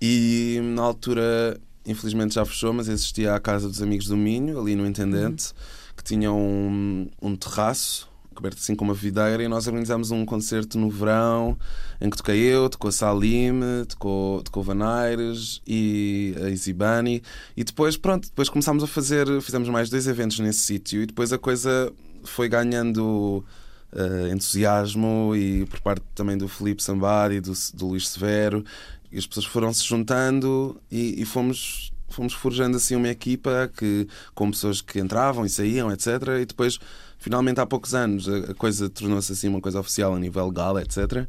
E 0.00 0.58
na 0.74 0.82
altura, 0.82 1.60
infelizmente 1.86 2.34
já 2.34 2.44
fechou, 2.44 2.72
mas 2.72 2.88
existia 2.88 3.34
a 3.34 3.40
Casa 3.40 3.68
dos 3.68 3.80
Amigos 3.80 4.06
do 4.06 4.16
Minho, 4.16 4.58
ali 4.58 4.74
no 4.74 4.84
Intendente, 4.84 5.52
que 5.96 6.02
tinha 6.02 6.32
um, 6.32 7.08
um 7.22 7.36
terraço 7.36 8.07
coberto 8.38 8.58
assim 8.58 8.76
com 8.76 8.84
uma 8.84 8.94
videira 8.94 9.42
e 9.42 9.48
nós 9.48 9.66
organizámos 9.66 10.12
um 10.12 10.24
concerto 10.24 10.78
no 10.78 10.88
verão 10.88 11.58
em 12.00 12.08
que 12.08 12.16
toquei 12.16 12.38
eu, 12.38 12.68
tocou 12.68 12.88
a 12.88 12.92
Salime, 12.92 13.84
tocou, 13.88 14.42
tocou 14.42 14.62
o 14.62 14.66
Van 14.66 14.84
Aires 14.86 15.60
e 15.66 16.34
a 16.44 16.48
Isibani 16.48 17.20
e 17.56 17.64
depois 17.64 17.96
pronto, 17.96 18.28
depois 18.28 18.48
começámos 18.48 18.84
a 18.84 18.86
fazer, 18.86 19.26
fizemos 19.42 19.68
mais 19.68 19.90
dois 19.90 20.06
eventos 20.06 20.38
nesse 20.38 20.60
sítio 20.60 21.02
e 21.02 21.06
depois 21.06 21.32
a 21.32 21.38
coisa 21.38 21.92
foi 22.22 22.48
ganhando 22.48 23.44
eh, 23.92 24.30
entusiasmo 24.32 25.34
e 25.34 25.66
por 25.66 25.80
parte 25.80 26.04
também 26.14 26.38
do 26.38 26.46
Felipe 26.46 26.82
Sambari 26.82 27.36
e 27.36 27.40
do, 27.40 27.52
do 27.74 27.88
Luís 27.88 28.08
Severo. 28.08 28.64
E 29.10 29.18
as 29.18 29.26
pessoas 29.26 29.46
foram 29.46 29.72
se 29.72 29.84
juntando 29.84 30.80
e, 30.90 31.20
e 31.20 31.24
fomos 31.24 31.90
fomos 32.10 32.32
forjando 32.32 32.76
assim 32.76 32.96
uma 32.96 33.08
equipa 33.08 33.70
que 33.76 34.08
com 34.34 34.50
pessoas 34.50 34.80
que 34.80 34.98
entravam 34.98 35.44
e 35.44 35.48
saíam 35.48 35.92
etc 35.92 36.06
e 36.40 36.46
depois 36.46 36.78
finalmente 37.18 37.60
há 37.60 37.66
poucos 37.66 37.94
anos 37.94 38.28
a, 38.28 38.54
coisa 38.54 38.88
tornou-se 38.88 39.32
assim 39.32 39.48
uma 39.48 39.60
coisa 39.60 39.80
oficial 39.80 40.14
a 40.14 40.18
nível 40.18 40.46
legal 40.46 40.78
etc 40.78 41.26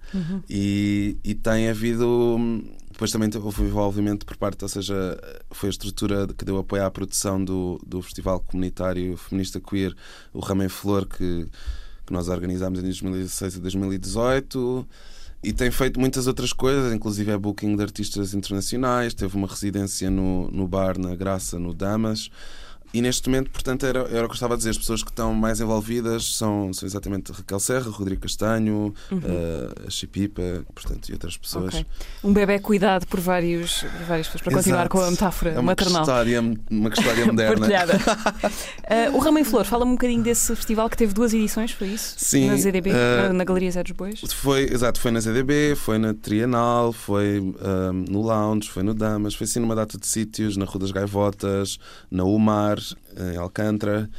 e, 0.50 1.18
e 1.24 1.34
tem 1.34 1.70
havido 1.70 2.08
hum, 2.38 2.64
depois 3.00 3.14
também 3.14 3.30
houve 3.42 3.64
envolvimento 3.64 4.26
por 4.26 4.36
parte, 4.36 4.62
ou 4.62 4.68
seja, 4.68 5.18
foi 5.52 5.70
a 5.70 5.72
estrutura 5.72 6.28
que 6.28 6.44
deu 6.44 6.58
apoio 6.58 6.84
à 6.84 6.92
produção 6.92 7.42
do, 7.42 7.80
do 7.88 8.02
Festival 8.02 8.42
Comunitário 8.42 9.16
Feminista 9.16 9.58
Queer, 9.58 9.96
o 10.34 10.42
Ramo 10.42 10.64
em 10.64 10.68
Flor, 10.68 11.08
que, 11.08 11.48
que 12.06 12.12
nós 12.12 12.28
organizámos 12.28 12.80
em 12.80 12.82
2016 12.82 13.56
e 13.56 13.60
2018. 13.62 14.86
E 15.42 15.54
tem 15.54 15.72
feito 15.72 15.98
muitas 15.98 16.28
outras 16.28 16.52
coisas, 16.52 16.92
inclusive 16.94 17.32
é 17.32 17.38
booking 17.38 17.74
de 17.74 17.82
artistas 17.82 18.34
internacionais. 18.34 19.14
Teve 19.14 19.38
uma 19.38 19.48
residência 19.48 20.10
no, 20.10 20.52
no 20.52 20.68
bar 20.68 21.00
na 21.00 21.16
Graça, 21.16 21.58
no 21.58 21.74
Damas. 21.74 22.30
E 22.92 23.02
neste 23.02 23.30
momento, 23.30 23.52
portanto, 23.52 23.86
era, 23.86 24.00
era 24.00 24.26
o 24.26 24.28
que 24.28 24.32
eu 24.32 24.34
estava 24.34 24.56
a 24.56 24.58
dizer. 24.58 24.72
As 24.72 24.78
pessoas 24.78 25.04
que 25.04 25.12
estão 25.12 25.34
mais 25.34 25.62
envolvidas 25.62 26.36
são, 26.36 26.74
são 26.74 26.88
exatamente 26.88 27.32
Raquel 27.32 27.60
Serra, 27.60 27.92
Rodrigo 27.92 28.22
Castanho, 28.22 28.94
uh, 29.12 29.88
a 29.88 29.90
Chipipa, 29.92 30.42
portanto, 30.74 31.10
e 31.10 31.14
outras 31.14 31.38
pessoas. 31.38 31.76
Ok. 31.76 31.86
Um 32.24 32.34
bebê 32.34 32.58
cuidado 32.60 33.06
por, 33.06 33.20
vários, 33.20 33.84
por 33.84 34.06
várias 34.08 34.28
pessoas, 34.28 34.42
para 34.42 34.54
continuar 34.54 34.80
Exato. 34.82 34.90
com 34.90 35.02
a 35.02 35.12
metáfora 35.12 35.52
É 35.52 35.54
uma 35.54 35.62
maternal. 35.64 36.02
história, 36.02 36.42
uma 36.42 36.90
história 36.90 37.26
moderna. 37.28 37.58
Partilhada. 37.58 37.98
Uh, 39.14 39.14
o 39.18 39.20
Ramo 39.20 39.38
em 39.38 39.44
Flor, 39.44 39.66
fala-me 39.66 39.92
um 39.92 39.96
bocadinho 39.96 40.24
desse 40.24 40.56
festival 40.56 40.90
que 40.90 40.98
teve 40.98 41.14
duas 41.14 41.32
edições, 41.32 41.72
foi 41.72 41.90
isso? 41.90 42.16
Sim, 42.18 42.48
Na 42.48 42.58
ZDB, 42.58 42.90
uh, 42.90 42.94
na, 43.28 43.34
na 43.34 43.44
Galeria 43.44 43.72
Zé 43.72 43.84
dos 43.84 43.92
Bois. 43.92 44.20
Foi, 44.34 44.64
exato, 44.64 45.00
foi 45.00 45.12
na 45.12 45.20
ZDB, 45.20 45.76
foi 45.76 46.00
na 46.00 46.16
Trienal, 46.16 46.92
foi 46.92 47.40
no 48.10 48.22
Lounge, 48.22 48.70
foi 48.70 48.82
no 48.82 48.94
Damas, 48.94 49.36
foi 49.36 49.46
assim 49.46 49.60
numa 49.60 49.76
data 49.76 49.98
de 49.98 50.08
sítios, 50.08 50.58
na 50.58 50.66
Rua 50.66 50.80
das 50.80 50.92
Gaivotas, 50.92 51.78
na 52.10 52.24
Umar, 52.24 52.79
em 53.34 53.38
Alcântara. 53.38 54.10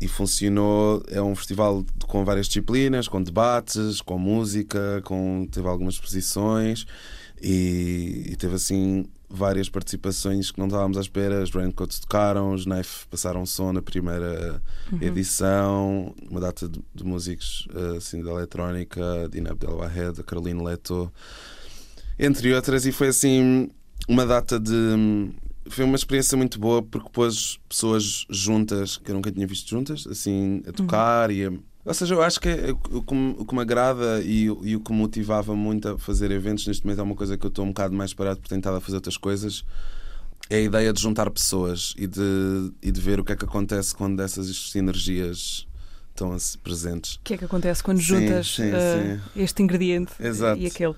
E 0.00 0.08
funcionou, 0.08 1.02
é 1.08 1.22
um 1.22 1.36
festival 1.36 1.84
com 2.08 2.24
várias 2.24 2.46
disciplinas, 2.46 3.06
com 3.06 3.22
debates, 3.22 4.00
com 4.00 4.18
música, 4.18 5.00
com, 5.04 5.46
teve 5.48 5.68
algumas 5.68 5.94
exposições 5.94 6.86
e, 7.40 8.30
e 8.30 8.36
teve 8.36 8.56
assim 8.56 9.04
várias 9.32 9.68
participações 9.68 10.50
que 10.50 10.58
não 10.58 10.66
estávamos 10.66 10.98
à 10.98 11.00
espera. 11.00 11.42
Os 11.42 11.50
Raincoats 11.50 11.98
tocaram, 12.00 12.52
os 12.52 12.64
Knife 12.64 13.06
passaram 13.08 13.46
som 13.46 13.72
na 13.72 13.80
primeira 13.80 14.62
edição, 15.00 16.14
uma 16.30 16.40
data 16.40 16.68
de, 16.68 16.80
de 16.94 17.04
músicos 17.04 17.66
eh, 17.74 17.96
assim, 17.96 18.22
da 18.22 18.30
eletrónica, 18.30 19.02
Dina 19.30 19.52
Abdelwahed, 19.52 20.20
a 20.20 20.22
Caroline 20.22 20.62
Leto, 20.62 21.10
entre 22.18 22.54
outras, 22.54 22.84
e 22.84 22.92
foi 22.92 23.08
assim 23.08 23.70
uma 24.08 24.26
data 24.26 24.60
de. 24.60 24.72
Foi 25.68 25.84
uma 25.84 25.96
experiência 25.96 26.36
muito 26.36 26.58
boa 26.58 26.82
porque 26.82 27.08
pôs 27.12 27.58
pessoas 27.68 28.26
juntas 28.28 28.96
que 28.96 29.10
eu 29.10 29.14
nunca 29.14 29.30
tinha 29.30 29.46
visto 29.46 29.68
juntas, 29.68 30.06
assim, 30.06 30.62
a 30.66 30.72
tocar 30.72 31.30
e 31.30 31.46
a 31.46 31.52
ou 31.84 31.92
seja, 31.92 32.14
eu 32.14 32.22
acho 32.22 32.40
que 32.40 32.48
é- 32.48 32.70
o 32.92 33.02
que 33.02 33.12
me, 33.12 33.34
o 33.36 33.44
que 33.44 33.54
me 33.56 33.60
agrada 33.60 34.20
e, 34.22 34.44
e 34.44 34.76
o 34.76 34.80
que 34.80 34.92
motivava 34.92 35.56
muito 35.56 35.88
a 35.88 35.98
fazer 35.98 36.30
eventos 36.30 36.64
neste 36.66 36.84
momento 36.84 37.00
é 37.00 37.02
uma 37.02 37.16
coisa 37.16 37.36
que 37.36 37.44
eu 37.44 37.48
estou 37.48 37.64
um 37.64 37.68
bocado 37.68 37.92
mais 37.92 38.14
parado 38.14 38.38
por 38.40 38.48
tentar 38.48 38.78
fazer 38.80 38.96
outras 38.98 39.16
coisas. 39.16 39.64
É 40.48 40.58
a 40.58 40.60
ideia 40.60 40.92
de 40.92 41.00
juntar 41.02 41.28
pessoas 41.30 41.92
e 41.98 42.06
de, 42.06 42.72
e 42.80 42.92
de 42.92 43.00
ver 43.00 43.18
o 43.18 43.24
que 43.24 43.32
é 43.32 43.36
que 43.36 43.44
acontece 43.44 43.96
quando 43.96 44.20
essas 44.20 44.70
sinergias 44.70 45.66
estão 46.12 46.36
presentes. 46.62 47.16
O 47.16 47.20
que 47.24 47.34
é 47.34 47.38
que 47.38 47.44
acontece 47.44 47.82
quando 47.82 47.98
Sim, 47.98 48.04
juntas 48.04 48.54
sim, 48.54 48.70
uh, 48.70 49.20
este 49.34 49.62
ingrediente 49.62 50.12
Exato. 50.20 50.60
e 50.60 50.66
aquele? 50.66 50.92
Uh, 50.92 50.96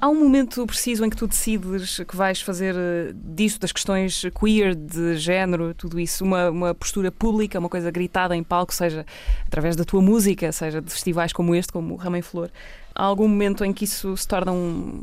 há 0.00 0.08
um 0.08 0.18
momento 0.18 0.66
preciso 0.66 1.04
em 1.04 1.10
que 1.10 1.16
tu 1.16 1.26
decides 1.26 2.00
que 2.06 2.16
vais 2.16 2.40
fazer 2.40 2.74
uh, 2.74 3.14
disso, 3.14 3.60
das 3.60 3.72
questões 3.72 4.22
queer, 4.38 4.74
de 4.74 5.16
género, 5.16 5.74
tudo 5.74 6.00
isso, 6.00 6.24
uma, 6.24 6.50
uma 6.50 6.74
postura 6.74 7.12
pública, 7.12 7.58
uma 7.58 7.68
coisa 7.68 7.90
gritada 7.90 8.34
em 8.34 8.42
palco, 8.42 8.74
seja 8.74 9.06
através 9.46 9.76
da 9.76 9.84
tua 9.84 10.00
música, 10.00 10.50
seja 10.52 10.80
de 10.80 10.90
festivais 10.90 11.32
como 11.32 11.54
este, 11.54 11.72
como 11.72 11.94
o 11.94 11.96
Rama 11.96 12.18
em 12.18 12.22
Flor. 12.22 12.50
Há 12.94 13.04
algum 13.04 13.28
momento 13.28 13.64
em 13.64 13.72
que 13.72 13.84
isso 13.84 14.16
se 14.16 14.26
torna 14.26 14.52
um, 14.52 15.02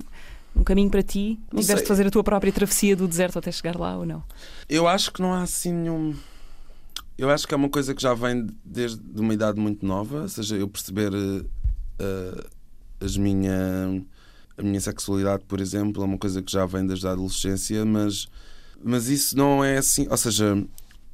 um 0.55 0.63
caminho 0.63 0.89
para 0.89 1.03
ti? 1.03 1.39
Não 1.51 1.61
Tiveste 1.61 1.79
sei. 1.79 1.83
de 1.83 1.87
fazer 1.87 2.07
a 2.07 2.11
tua 2.11 2.23
própria 2.23 2.51
travessia 2.51 2.95
do 2.95 3.07
deserto 3.07 3.39
até 3.39 3.51
chegar 3.51 3.77
lá 3.77 3.97
ou 3.97 4.05
não? 4.05 4.23
Eu 4.67 4.87
acho 4.87 5.11
que 5.11 5.21
não 5.21 5.33
há 5.33 5.43
assim 5.43 5.71
nenhum. 5.71 6.15
Eu 7.17 7.29
acho 7.29 7.47
que 7.47 7.53
é 7.53 7.57
uma 7.57 7.69
coisa 7.69 7.95
que 7.95 8.01
já 8.01 8.13
vem 8.13 8.47
desde 8.63 9.01
uma 9.19 9.33
idade 9.33 9.59
muito 9.59 9.85
nova, 9.85 10.21
ou 10.21 10.29
seja, 10.29 10.55
eu 10.55 10.67
perceber 10.67 11.11
eh, 11.99 12.47
as 12.99 13.17
minha, 13.17 14.03
a 14.57 14.61
minha 14.61 14.79
sexualidade, 14.79 15.43
por 15.45 15.59
exemplo, 15.59 16.03
é 16.03 16.05
uma 16.05 16.17
coisa 16.17 16.41
que 16.41 16.51
já 16.51 16.65
vem 16.65 16.85
desde 16.85 17.07
a 17.07 17.11
adolescência, 17.11 17.83
mas, 17.85 18.27
mas 18.83 19.07
isso 19.07 19.37
não 19.37 19.63
é 19.63 19.77
assim. 19.77 20.07
Ou 20.09 20.17
seja, 20.17 20.63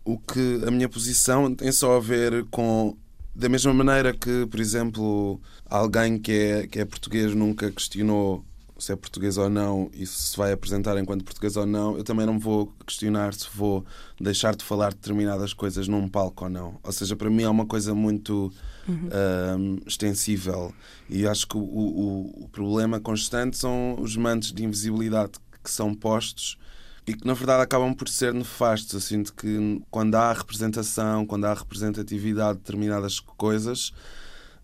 o 0.06 0.18
que 0.18 0.62
a 0.66 0.72
minha 0.72 0.90
posição 0.90 1.54
tem 1.54 1.72
só 1.72 1.98
a 1.98 2.00
ver 2.00 2.46
com. 2.46 2.98
Da 3.36 3.50
mesma 3.50 3.74
maneira 3.74 4.14
que, 4.14 4.46
por 4.46 4.60
exemplo, 4.60 5.42
alguém 5.66 6.20
que 6.20 6.32
é, 6.32 6.68
que 6.68 6.80
é 6.80 6.86
português 6.86 7.34
nunca 7.34 7.72
questionou 7.72 8.46
se 8.78 8.92
é 8.92 8.96
português 8.96 9.38
ou 9.38 9.50
não 9.50 9.90
e 9.94 10.06
se 10.06 10.36
vai 10.36 10.52
apresentar 10.52 10.98
enquanto 10.98 11.24
português 11.24 11.56
ou 11.56 11.66
não, 11.66 11.98
eu 11.98 12.04
também 12.04 12.26
não 12.26 12.40
vou 12.40 12.74
questionar 12.86 13.34
se 13.34 13.48
vou 13.54 13.86
deixar 14.20 14.56
de 14.56 14.64
falar 14.64 14.94
determinadas 14.94 15.54
coisas 15.54 15.88
num 15.88 16.08
palco 16.08 16.46
ou 16.46 16.50
não. 16.50 16.80
Ou 16.84 16.92
seja, 16.92 17.16
para 17.16 17.30
mim 17.30 17.44
é 17.44 17.50
uma 17.50 17.66
coisa 17.66 17.94
muito 17.94 18.52
ahm, 18.88 19.78
extensível 19.86 20.74
e 21.10 21.28
acho 21.28 21.48
que 21.48 21.58
o, 21.58 21.62
o, 21.62 22.44
o 22.44 22.50
problema 22.50 23.00
constante 23.00 23.58
são 23.58 23.96
os 24.00 24.18
mantos 24.18 24.52
de 24.52 24.64
invisibilidade 24.64 25.34
que 25.64 25.72
são 25.72 25.94
postos 25.94 26.58
e 27.06 27.14
que 27.14 27.26
na 27.26 27.34
verdade 27.34 27.64
acabam 27.64 27.94
por 27.94 28.08
ser 28.08 28.34
nefastos. 28.34 28.94
Eu 28.94 29.02
sinto 29.02 29.34
que 29.34 29.82
quando 29.92 30.16
há 30.16 30.34
representação, 30.34 31.26
quando 31.26 31.46
há 31.46 31.54
representatividade 31.54 32.58
de 32.58 32.64
determinadas 32.64 33.20
coisas, 33.20 33.94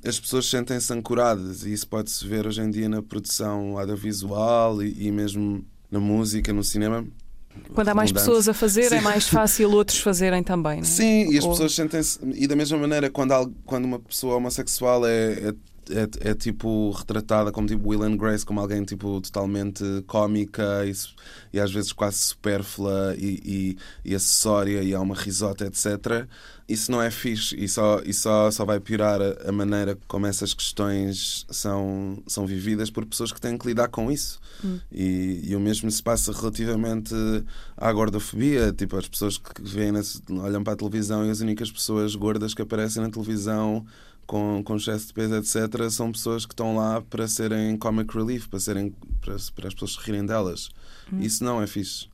as 0.05 0.19
pessoas 0.19 0.45
sentem-se 0.49 0.91
ancoradas 0.93 1.63
e 1.65 1.73
isso 1.73 1.87
pode-se 1.87 2.25
ver 2.25 2.47
hoje 2.47 2.61
em 2.61 2.69
dia 2.71 2.87
na 2.87 3.01
produção 3.01 3.77
audiovisual 3.77 4.81
e, 4.83 5.07
e 5.07 5.11
mesmo 5.11 5.65
na 5.91 5.99
música, 5.99 6.53
no 6.53 6.63
cinema. 6.63 7.05
Quando 7.73 7.89
há 7.89 7.95
mais 7.95 8.11
pessoas 8.11 8.47
a 8.47 8.53
fazer, 8.53 8.85
é 8.85 8.97
Sim. 8.99 9.01
mais 9.01 9.27
fácil 9.27 9.71
outros 9.71 9.99
fazerem 9.99 10.41
também, 10.43 10.77
não 10.77 10.83
é? 10.83 10.85
Sim, 10.85 11.31
e 11.31 11.37
as 11.37 11.43
Ou- 11.43 11.51
pessoas 11.51 11.73
sentem-se. 11.75 12.19
E 12.35 12.47
da 12.47 12.55
mesma 12.55 12.77
maneira, 12.77 13.09
quando, 13.09 13.31
al- 13.33 13.51
quando 13.65 13.85
uma 13.85 13.99
pessoa 13.99 14.35
homossexual 14.35 15.05
é, 15.05 15.33
é, 15.49 15.53
é, 15.89 16.29
é, 16.31 16.33
tipo 16.33 16.91
retratada 16.91 17.51
como 17.51 17.67
tipo 17.67 17.89
Will 17.89 18.03
and 18.03 18.17
Grace, 18.17 18.45
como 18.45 18.59
alguém 18.59 18.83
tipo 18.83 19.19
totalmente 19.21 19.83
cómica 20.07 20.85
e, 20.85 20.93
e 21.53 21.59
às 21.59 21.71
vezes 21.71 21.91
quase 21.91 22.17
supérflua 22.17 23.15
e, 23.17 23.77
e, 24.05 24.11
e 24.11 24.15
acessória 24.15 24.81
e 24.83 24.93
há 24.93 24.99
uma 25.01 25.15
risota, 25.15 25.65
etc. 25.65 26.27
Isso 26.67 26.91
não 26.91 27.01
é 27.01 27.09
fixe 27.09 27.55
e 27.57 27.67
só, 27.67 27.99
e 28.05 28.13
só, 28.13 28.51
só 28.51 28.63
vai 28.63 28.79
piorar 28.79 29.19
a, 29.19 29.49
a 29.49 29.51
maneira 29.51 29.97
como 30.07 30.27
essas 30.27 30.53
questões 30.53 31.45
são, 31.49 32.21
são 32.27 32.45
vividas 32.45 32.91
por 32.91 33.05
pessoas 33.07 33.31
que 33.31 33.41
têm 33.41 33.57
que 33.57 33.65
lidar 33.67 33.87
com 33.87 34.11
isso. 34.11 34.39
E, 34.91 35.41
e 35.45 35.55
o 35.55 35.59
mesmo 35.59 35.89
se 35.89 36.03
passa 36.03 36.31
relativamente 36.31 37.15
à 37.75 37.91
gordofobia. 37.91 38.71
Tipo, 38.71 38.97
as 38.97 39.07
pessoas 39.07 39.37
que 39.37 39.61
veem, 39.63 39.91
na- 39.91 40.01
olham 40.43 40.63
para 40.63 40.73
a 40.73 40.75
televisão 40.75 41.25
e 41.25 41.31
as 41.31 41.39
únicas 41.39 41.71
pessoas 41.71 42.13
gordas 42.13 42.53
que 42.53 42.61
aparecem 42.61 43.01
na 43.01 43.09
televisão 43.09 43.85
com, 44.29 44.61
com 44.63 44.75
excesso 44.75 45.07
de 45.07 45.13
peso, 45.13 45.33
etc., 45.33 45.89
são 45.89 46.11
pessoas 46.11 46.45
que 46.45 46.53
estão 46.53 46.75
lá 46.75 47.01
para 47.01 47.27
serem 47.27 47.75
comic 47.75 48.15
relief, 48.15 48.47
para, 48.47 48.59
serem, 48.59 48.93
para, 49.19 49.35
para 49.55 49.67
as 49.67 49.73
pessoas 49.73 49.93
se 49.93 49.99
rirem 50.01 50.23
delas. 50.23 50.69
Isso 51.19 51.43
não 51.43 51.59
é 51.59 51.65
fixe. 51.65 52.07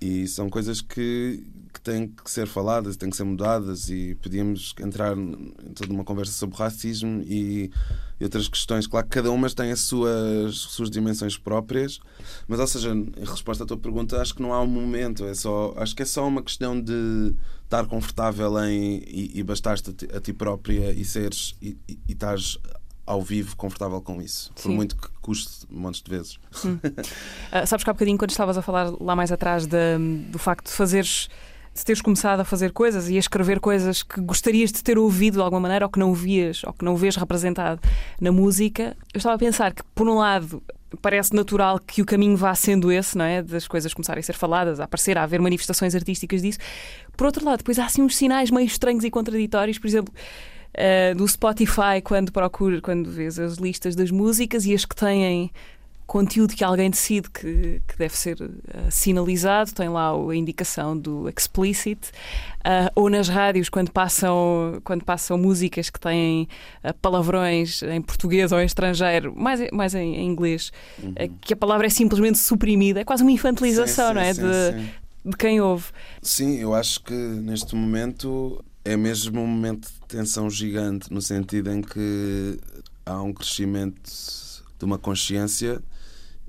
E 0.00 0.28
são 0.28 0.48
coisas 0.48 0.80
que, 0.80 1.42
que 1.72 1.80
têm 1.80 2.08
que 2.08 2.30
ser 2.30 2.46
faladas, 2.46 2.96
têm 2.96 3.08
que 3.10 3.16
ser 3.16 3.24
mudadas 3.24 3.88
e 3.88 4.14
podíamos 4.22 4.74
entrar 4.80 5.16
em 5.16 5.52
toda 5.74 5.92
uma 5.92 6.04
conversa 6.04 6.32
sobre 6.32 6.56
racismo 6.56 7.22
e, 7.24 7.70
e 8.18 8.24
outras 8.24 8.48
questões. 8.48 8.86
Claro 8.86 9.06
que 9.06 9.12
cada 9.12 9.30
uma 9.30 9.48
tem 9.50 9.70
as 9.70 9.80
suas, 9.80 10.56
suas 10.56 10.90
dimensões 10.90 11.38
próprias, 11.38 12.00
mas, 12.48 12.58
ou 12.60 12.66
seja, 12.66 12.90
em 12.92 13.12
resposta 13.24 13.64
à 13.64 13.66
tua 13.66 13.76
pergunta, 13.76 14.20
acho 14.20 14.34
que 14.34 14.42
não 14.42 14.52
há 14.52 14.60
um 14.60 14.66
momento, 14.66 15.24
é 15.24 15.34
só, 15.34 15.72
acho 15.76 15.94
que 15.94 16.02
é 16.02 16.06
só 16.06 16.26
uma 16.26 16.42
questão 16.42 16.80
de 16.80 17.34
estar 17.64 17.86
confortável 17.86 18.58
em 18.64 19.02
e, 19.06 19.30
e 19.34 19.42
bastar-te 19.42 19.90
a 19.90 19.92
ti, 19.92 20.08
a 20.16 20.20
ti 20.20 20.32
própria 20.32 20.92
e 20.92 21.04
seres 21.04 21.54
e, 21.62 21.76
e, 21.88 21.98
e 22.08 22.12
estares 22.12 22.58
ao 23.06 23.22
vivo 23.22 23.56
confortável 23.56 24.00
com 24.00 24.20
isso, 24.22 24.52
por 24.54 24.62
Sim. 24.62 24.74
muito 24.76 24.96
que 24.96 25.08
custe 25.20 25.66
montes 25.68 26.00
de 26.00 26.10
vezes. 26.10 26.38
Ah, 27.50 27.66
sabes 27.66 27.82
que 27.82 27.90
há 27.90 27.92
bocadinho, 27.92 28.16
quando 28.16 28.30
estavas 28.30 28.56
a 28.56 28.62
falar 28.62 28.92
lá 29.00 29.16
mais 29.16 29.32
atrás 29.32 29.66
da- 29.66 29.98
do 30.30 30.38
facto 30.38 30.66
de 30.66 30.72
fazeres. 30.72 31.28
De 31.74 31.84
teres 31.84 32.02
começado 32.02 32.40
a 32.40 32.44
fazer 32.44 32.72
coisas 32.72 33.08
e 33.08 33.16
a 33.16 33.18
escrever 33.18 33.60
coisas 33.60 34.02
que 34.02 34.20
gostarias 34.20 34.72
de 34.72 34.82
ter 34.82 34.98
ouvido 34.98 35.34
de 35.34 35.40
alguma 35.40 35.60
maneira 35.60 35.86
ou 35.86 35.90
que 35.90 35.98
não 35.98 36.12
vias 36.12 36.62
ou 36.64 36.72
que 36.72 36.84
não 36.84 36.96
vês 36.96 37.16
representado 37.16 37.80
na 38.20 38.32
música, 38.32 38.96
eu 39.14 39.18
estava 39.18 39.36
a 39.36 39.38
pensar 39.38 39.72
que, 39.72 39.82
por 39.94 40.08
um 40.08 40.16
lado, 40.16 40.62
parece 41.00 41.34
natural 41.34 41.78
que 41.78 42.02
o 42.02 42.04
caminho 42.04 42.36
vá 42.36 42.54
sendo 42.54 42.90
esse, 42.90 43.16
não 43.16 43.24
é? 43.24 43.42
Das 43.42 43.68
coisas 43.68 43.94
começarem 43.94 44.20
a 44.20 44.22
ser 44.22 44.34
faladas, 44.34 44.80
a 44.80 44.84
aparecer, 44.84 45.16
a 45.16 45.22
haver 45.22 45.40
manifestações 45.40 45.94
artísticas 45.94 46.42
disso. 46.42 46.58
Por 47.16 47.26
outro 47.26 47.44
lado, 47.44 47.58
depois 47.58 47.78
há 47.78 47.86
assim 47.86 48.02
uns 48.02 48.16
sinais 48.16 48.50
meio 48.50 48.66
estranhos 48.66 49.04
e 49.04 49.10
contraditórios, 49.10 49.78
por 49.78 49.86
exemplo, 49.86 50.12
uh, 50.74 51.14
do 51.14 51.26
Spotify, 51.26 52.00
quando 52.02 52.32
procura, 52.32 52.80
quando 52.80 53.10
vês 53.10 53.38
as 53.38 53.56
listas 53.56 53.94
das 53.94 54.10
músicas 54.10 54.66
e 54.66 54.74
as 54.74 54.84
que 54.84 54.96
têm 54.96 55.50
conteúdo 56.10 56.56
que 56.56 56.64
alguém 56.64 56.90
decide 56.90 57.30
que, 57.30 57.80
que 57.86 57.96
deve 57.96 58.16
ser 58.16 58.42
uh, 58.42 58.50
sinalizado, 58.90 59.72
tem 59.72 59.88
lá 59.88 60.10
a 60.10 60.34
indicação 60.34 60.98
do 60.98 61.28
explicit, 61.28 62.00
uh, 62.08 62.90
ou 62.96 63.08
nas 63.08 63.28
rádios, 63.28 63.68
quando 63.68 63.92
passam, 63.92 64.80
quando 64.82 65.04
passam 65.04 65.38
músicas 65.38 65.88
que 65.88 66.00
têm 66.00 66.48
uh, 66.82 66.92
palavrões 66.94 67.84
em 67.84 68.02
português 68.02 68.50
ou 68.50 68.60
em 68.60 68.64
estrangeiro, 68.64 69.32
mais, 69.36 69.60
mais 69.70 69.94
em, 69.94 70.16
em 70.16 70.26
inglês, 70.26 70.72
uh, 70.98 71.32
que 71.40 71.54
a 71.54 71.56
palavra 71.56 71.86
é 71.86 71.90
simplesmente 71.90 72.38
suprimida, 72.38 72.98
é 72.98 73.04
quase 73.04 73.22
uma 73.22 73.30
infantilização, 73.30 74.08
Sim, 74.08 74.10
sim, 74.10 74.14
não 74.14 74.20
é? 74.20 74.34
sim, 74.34 74.42
de, 75.22 75.30
de 75.30 75.36
quem 75.36 75.60
ouve. 75.60 75.84
Sim, 76.20 76.58
eu 76.58 76.74
acho 76.74 77.04
que 77.04 77.14
neste 77.14 77.76
momento 77.76 78.64
é 78.84 78.96
mesmo 78.96 79.40
um 79.40 79.46
momento 79.46 79.86
de 79.86 80.08
tensão 80.08 80.50
gigante, 80.50 81.12
no 81.12 81.22
sentido 81.22 81.70
em 81.70 81.80
que 81.80 82.58
há 83.06 83.22
um 83.22 83.32
crescimento 83.32 84.10
de 84.76 84.84
uma 84.84 84.98
consciência 84.98 85.80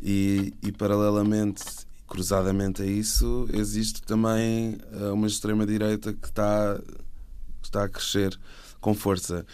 e, 0.02 0.54
e 0.64 0.72
paralelamente, 0.72 1.64
cruzadamente 2.08 2.82
a 2.82 2.86
isso, 2.86 3.48
existe 3.54 4.02
também 4.02 4.78
eh, 4.92 5.12
uma 5.12 5.28
extrema-direita 5.28 6.14
que 6.14 6.28
está, 6.28 6.80
que 7.62 7.68
está 7.68 7.84
a 7.84 7.90
crescer 7.90 8.38
com 8.80 8.94
força. 8.94 9.46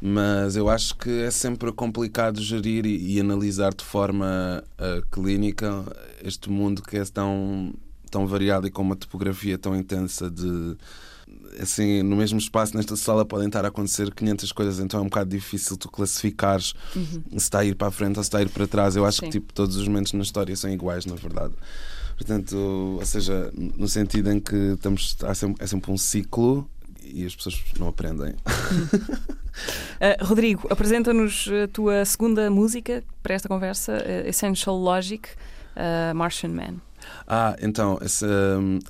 Mas 0.00 0.54
eu 0.56 0.68
acho 0.68 0.96
que 0.96 1.10
é 1.22 1.30
sempre 1.30 1.72
complicado 1.72 2.40
gerir 2.40 2.86
e, 2.86 3.16
e 3.16 3.20
analisar 3.20 3.74
de 3.74 3.84
forma 3.84 4.62
uh, 4.78 5.04
clínica 5.10 5.84
este 6.22 6.48
mundo 6.48 6.82
que 6.82 6.96
é 6.96 7.04
tão, 7.04 7.74
tão 8.08 8.24
variado 8.24 8.68
e 8.68 8.70
com 8.70 8.82
uma 8.82 8.94
topografia 8.94 9.58
tão 9.58 9.74
intensa 9.74 10.30
de 10.30 10.76
assim, 11.60 12.02
no 12.02 12.16
mesmo 12.16 12.38
espaço, 12.38 12.76
nesta 12.76 12.96
sala, 12.96 13.24
podem 13.24 13.46
estar 13.48 13.64
a 13.64 13.68
acontecer 13.68 14.12
500 14.14 14.52
coisas, 14.52 14.78
então 14.80 15.00
é 15.00 15.02
um 15.02 15.06
bocado 15.06 15.30
difícil 15.30 15.76
tu 15.76 15.88
classificares 15.90 16.74
Uhum. 16.94 17.22
se 17.30 17.36
está 17.36 17.60
a 17.60 17.64
ir 17.64 17.74
para 17.74 17.88
a 17.88 17.90
frente 17.90 18.16
ou 18.16 18.22
se 18.22 18.28
está 18.28 18.38
a 18.38 18.42
ir 18.42 18.48
para 18.48 18.66
trás. 18.66 18.96
Eu 18.96 19.04
acho 19.04 19.18
Sim. 19.20 19.26
que 19.26 19.32
tipo, 19.32 19.52
todos 19.52 19.76
os 19.76 19.86
momentos 19.88 20.12
na 20.12 20.22
história 20.22 20.54
são 20.56 20.70
iguais, 20.70 21.04
na 21.06 21.14
verdade. 21.14 21.54
Portanto, 22.16 22.56
ou 22.98 23.06
seja, 23.06 23.50
no 23.54 23.88
sentido 23.88 24.30
em 24.32 24.40
que 24.40 24.54
estamos, 24.74 25.16
há 25.22 25.34
sempre, 25.34 25.62
é 25.62 25.66
sempre 25.66 25.90
um 25.92 25.96
ciclo 25.96 26.68
e 27.02 27.24
as 27.24 27.34
pessoas 27.34 27.60
não 27.78 27.88
aprendem. 27.88 28.34
Uh, 29.98 30.24
Rodrigo, 30.24 30.68
apresenta-nos 30.70 31.48
a 31.64 31.66
tua 31.66 32.04
segunda 32.04 32.48
música 32.48 33.02
para 33.24 33.34
esta 33.34 33.48
conversa, 33.48 33.92
uh, 33.92 34.28
Essential 34.28 34.76
Logic, 34.76 35.28
uh, 35.74 36.14
Martian 36.14 36.50
Man. 36.50 36.74
Ah, 37.26 37.56
então, 37.60 37.98
essa, 38.00 38.26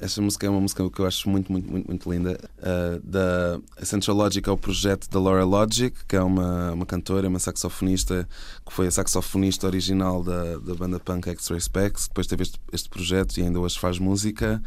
essa 0.00 0.22
música 0.22 0.46
é 0.46 0.50
uma 0.50 0.60
música 0.60 0.88
que 0.90 1.00
eu 1.00 1.06
acho 1.06 1.28
muito, 1.28 1.50
muito, 1.50 1.70
muito, 1.70 1.86
muito 1.86 2.10
linda. 2.10 2.38
Uh, 2.58 3.00
da 3.02 3.60
Essential 3.80 4.16
Logic 4.16 4.48
é 4.48 4.52
o 4.52 4.56
projeto 4.56 5.08
da 5.10 5.20
Laura 5.20 5.44
Logic, 5.44 5.96
que 6.06 6.16
é 6.16 6.22
uma, 6.22 6.72
uma 6.72 6.86
cantora, 6.86 7.28
uma 7.28 7.38
saxofonista, 7.38 8.28
que 8.64 8.72
foi 8.72 8.86
a 8.86 8.90
saxofonista 8.90 9.66
original 9.66 10.22
da, 10.22 10.58
da 10.58 10.74
banda 10.74 11.00
punk 11.00 11.28
X-Ray 11.30 11.60
Specs. 11.60 12.08
Depois 12.08 12.26
teve 12.26 12.42
este, 12.42 12.60
este 12.72 12.88
projeto 12.88 13.38
e 13.38 13.42
ainda 13.42 13.58
hoje 13.58 13.78
faz 13.78 13.98
música. 13.98 14.62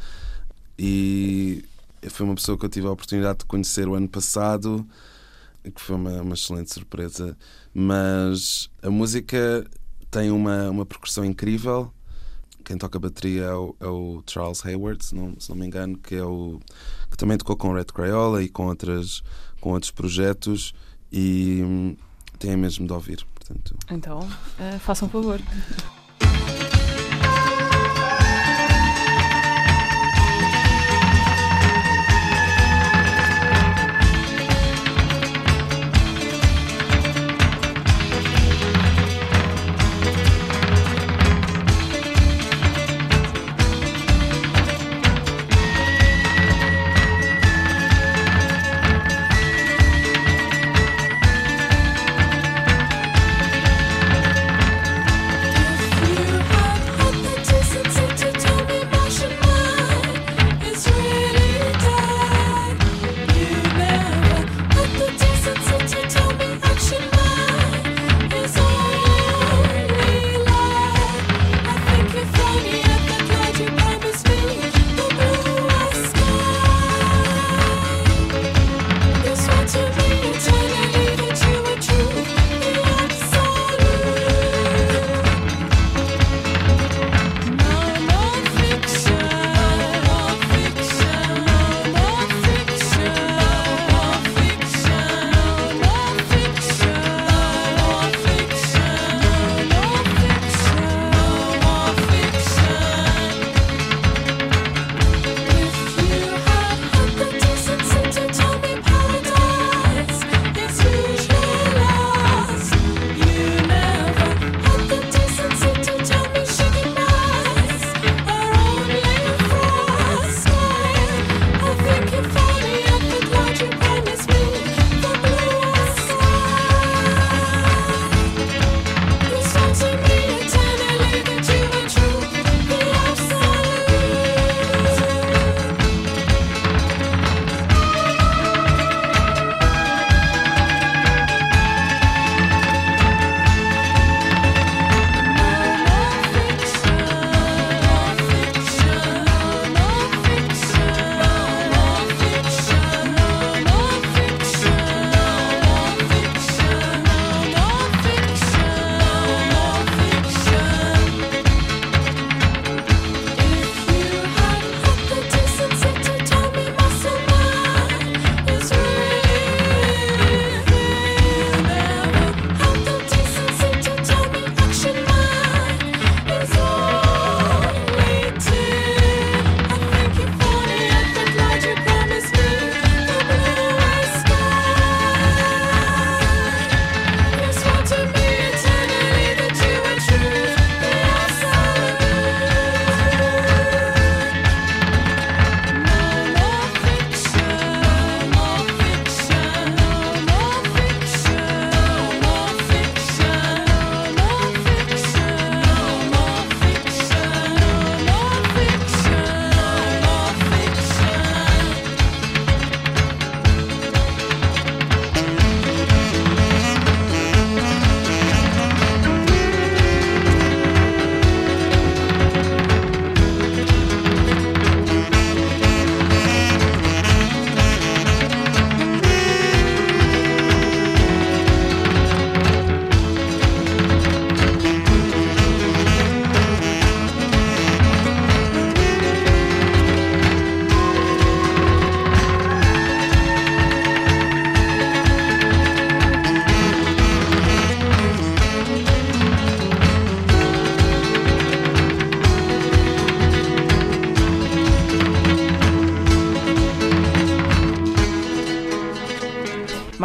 E 0.77 1.63
foi 2.09 2.25
uma 2.25 2.35
pessoa 2.35 2.57
que 2.57 2.65
eu 2.65 2.69
tive 2.69 2.87
a 2.87 2.91
oportunidade 2.91 3.39
de 3.39 3.45
conhecer 3.45 3.87
o 3.87 3.95
ano 3.95 4.09
passado, 4.09 4.85
que 5.63 5.79
foi 5.79 5.95
uma, 5.95 6.21
uma 6.21 6.33
excelente 6.33 6.73
surpresa. 6.73 7.37
Mas 7.73 8.69
a 8.81 8.89
música 8.89 9.65
tem 10.09 10.29
uma, 10.29 10.69
uma 10.69 10.85
percussão 10.85 11.23
incrível 11.23 11.93
quem 12.71 12.77
toca 12.77 12.97
bateria 12.97 13.43
é 13.43 13.53
o, 13.53 13.75
é 13.81 13.87
o 13.87 14.23
Charles 14.25 14.65
Hayward, 14.65 15.03
se 15.03 15.13
não, 15.13 15.35
se 15.37 15.49
não 15.49 15.57
me 15.57 15.65
engano, 15.65 15.97
que 15.97 16.15
é 16.15 16.23
o 16.23 16.57
que 17.09 17.17
também 17.17 17.37
tocou 17.37 17.57
com 17.57 17.73
Red 17.73 17.85
Crayola 17.85 18.41
e 18.41 18.47
com, 18.47 18.67
outras, 18.67 19.21
com 19.59 19.71
outros 19.71 19.91
projetos 19.91 20.73
e 21.11 21.61
hum, 21.61 21.97
tem 22.39 22.55
mesmo 22.55 22.87
de 22.87 22.93
ouvir. 22.93 23.25
Portanto, 23.35 23.75
Então, 23.89 24.19
uh, 24.19 24.79
façam 24.79 25.09
um 25.09 25.11
favor. 25.11 25.41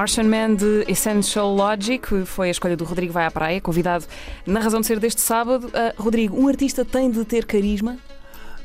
Martian 0.07 0.23
Man 0.29 0.55
de 0.55 0.85
Essential 0.87 1.53
Logic 1.53 2.25
foi 2.27 2.47
a 2.47 2.51
escolha 2.53 2.77
do 2.77 2.85
Rodrigo 2.85 3.13
Vai 3.13 3.27
à 3.27 3.31
Praia, 3.31 3.61
convidado 3.61 4.05
na 4.47 4.61
razão 4.61 4.81
de 4.81 4.87
ser 4.87 5.01
deste 5.01 5.21
sábado. 5.21 5.69
Ah, 5.75 5.93
Rodrigo, 5.99 6.41
um 6.41 6.47
artista 6.47 6.85
tem 6.85 7.11
de 7.11 7.25
ter 7.25 7.45
carisma? 7.45 7.99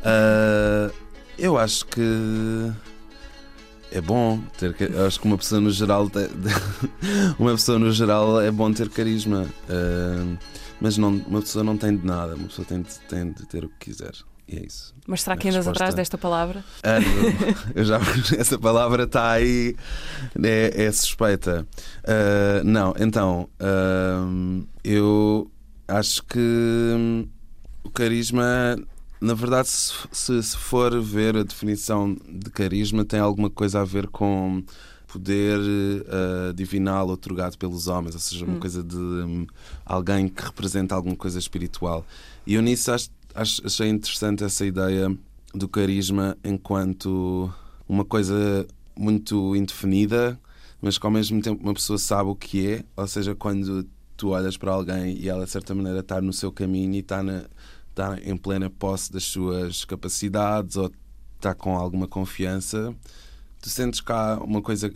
Ah, 0.05 0.91
eu 1.39 1.57
acho 1.57 1.87
que 1.87 2.71
é 3.91 3.99
bom 3.99 4.39
ter 4.59 4.71
ca- 4.75 4.85
eu 4.85 5.07
acho 5.07 5.19
que 5.19 5.25
uma 5.25 5.35
pessoa 5.35 5.59
no 5.59 5.71
geral 5.71 6.11
uma 7.39 7.51
pessoa 7.53 7.79
no 7.79 7.91
geral 7.91 8.39
é 8.39 8.51
bom 8.51 8.71
ter 8.71 8.87
carisma 8.89 9.47
Ah, 9.67 10.37
mas 10.79 10.95
não, 10.95 11.09
uma 11.27 11.41
pessoa 11.41 11.63
não 11.63 11.75
tem 11.75 11.97
de 11.97 12.05
nada 12.05 12.35
uma 12.35 12.49
pessoa 12.49 12.67
tem 12.67 12.83
de, 12.83 12.99
tem 13.09 13.31
de 13.31 13.47
ter 13.47 13.65
o 13.65 13.69
que 13.79 13.89
quiser 13.89 14.11
e 14.51 14.57
é 14.57 14.65
isso 14.65 14.93
Mas 15.07 15.21
será 15.21 15.35
que 15.37 15.47
andas 15.47 15.57
resposta- 15.65 15.83
atrás 15.83 15.95
desta 15.95 16.17
palavra? 16.17 16.63
Eu- 17.75 17.83
já 17.85 17.99
essa 18.37 18.57
palavra 18.59 19.03
está 19.03 19.31
aí 19.31 19.75
é, 20.43 20.83
é 20.85 20.91
suspeita 20.91 21.65
Ah, 22.03 22.61
não 22.63 22.93
então 22.99 23.49
ah, 23.59 24.63
eu 24.83 25.49
acho 25.87 26.23
que 26.23 27.27
o 27.83 27.89
carisma 27.89 28.77
na 29.19 29.33
verdade 29.33 29.67
se, 29.69 29.93
se- 30.11 30.41
se 30.43 30.57
for 30.57 30.99
ver 31.01 31.37
a 31.37 31.43
definição 31.43 32.15
de 32.27 32.49
carisma 32.49 33.05
tem 33.05 33.19
alguma 33.19 33.49
coisa 33.49 33.81
a 33.81 33.85
ver 33.85 34.07
com 34.07 34.63
poder 35.07 35.59
ah, 36.07 36.53
divinal 36.55 37.07
otorgado 37.09 37.57
pelos 37.57 37.87
homens, 37.87 38.15
ou 38.15 38.21
seja, 38.21 38.45
uma 38.45 38.55
Hum. 38.55 38.59
coisa 38.59 38.81
de 38.81 38.95
hum, 38.95 39.45
alguém 39.85 40.27
que 40.29 40.41
representa 40.41 40.95
alguma 40.95 41.15
coisa 41.17 41.37
espiritual. 41.37 42.05
E 42.47 42.53
eu 42.55 42.61
nisso 42.61 42.91
acho- 42.93 43.09
achei 43.35 43.89
interessante 43.89 44.43
essa 44.43 44.65
ideia 44.65 45.15
do 45.53 45.67
carisma 45.67 46.37
enquanto 46.43 47.51
uma 47.87 48.05
coisa 48.05 48.65
muito 48.95 49.55
indefinida, 49.55 50.39
mas 50.81 50.97
que 50.97 51.05
ao 51.05 51.11
mesmo 51.11 51.41
tempo 51.41 51.61
uma 51.63 51.73
pessoa 51.73 51.97
sabe 51.97 52.29
o 52.29 52.35
que 52.35 52.67
é, 52.67 52.85
ou 52.95 53.07
seja, 53.07 53.35
quando 53.35 53.85
tu 54.15 54.29
olhas 54.29 54.57
para 54.57 54.71
alguém 54.71 55.17
e 55.17 55.29
ela 55.29 55.45
de 55.45 55.51
certa 55.51 55.73
maneira 55.73 55.99
está 55.99 56.21
no 56.21 56.31
seu 56.31 56.51
caminho 56.51 56.93
e 56.93 56.99
está, 56.99 57.23
na, 57.23 57.45
está 57.89 58.17
em 58.23 58.37
plena 58.37 58.69
posse 58.69 59.11
das 59.11 59.23
suas 59.23 59.83
capacidades 59.83 60.77
ou 60.77 60.91
está 61.35 61.53
com 61.53 61.75
alguma 61.75 62.07
confiança, 62.07 62.93
tu 63.61 63.69
sentes 63.69 63.99
cá 63.99 64.39
uma 64.43 64.61
coisa 64.61 64.91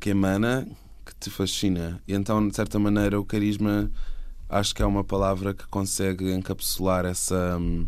que 0.00 0.10
emana 0.10 0.66
que 1.04 1.14
te 1.16 1.30
fascina. 1.30 2.00
E 2.06 2.14
então, 2.14 2.46
de 2.46 2.54
certa 2.54 2.78
maneira, 2.78 3.20
o 3.20 3.24
carisma 3.24 3.90
acho 4.52 4.74
que 4.74 4.82
é 4.82 4.86
uma 4.86 5.02
palavra 5.02 5.54
que 5.54 5.66
consegue 5.66 6.30
encapsular 6.30 7.06
essa, 7.06 7.56
hum, 7.58 7.86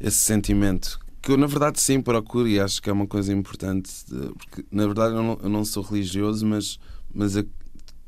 esse 0.00 0.18
sentimento. 0.18 0.98
Que 1.20 1.32
eu, 1.32 1.36
na 1.36 1.46
verdade, 1.46 1.80
sim 1.80 2.00
procuro 2.00 2.46
e 2.46 2.60
acho 2.60 2.80
que 2.80 2.88
é 2.88 2.92
uma 2.92 3.06
coisa 3.06 3.32
importante, 3.32 3.90
porque, 4.38 4.64
na 4.70 4.86
verdade, 4.86 5.14
eu 5.14 5.22
não, 5.22 5.38
eu 5.42 5.48
não 5.48 5.64
sou 5.64 5.82
religioso, 5.82 6.46
mas, 6.46 6.78
mas 7.12 7.34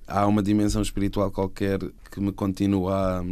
há 0.07 0.27
uma 0.27 0.43
dimensão 0.43 0.81
espiritual 0.81 1.31
qualquer 1.31 1.81
que 2.11 2.21
me 2.21 2.31
continua 2.31 3.19
a, 3.19 3.25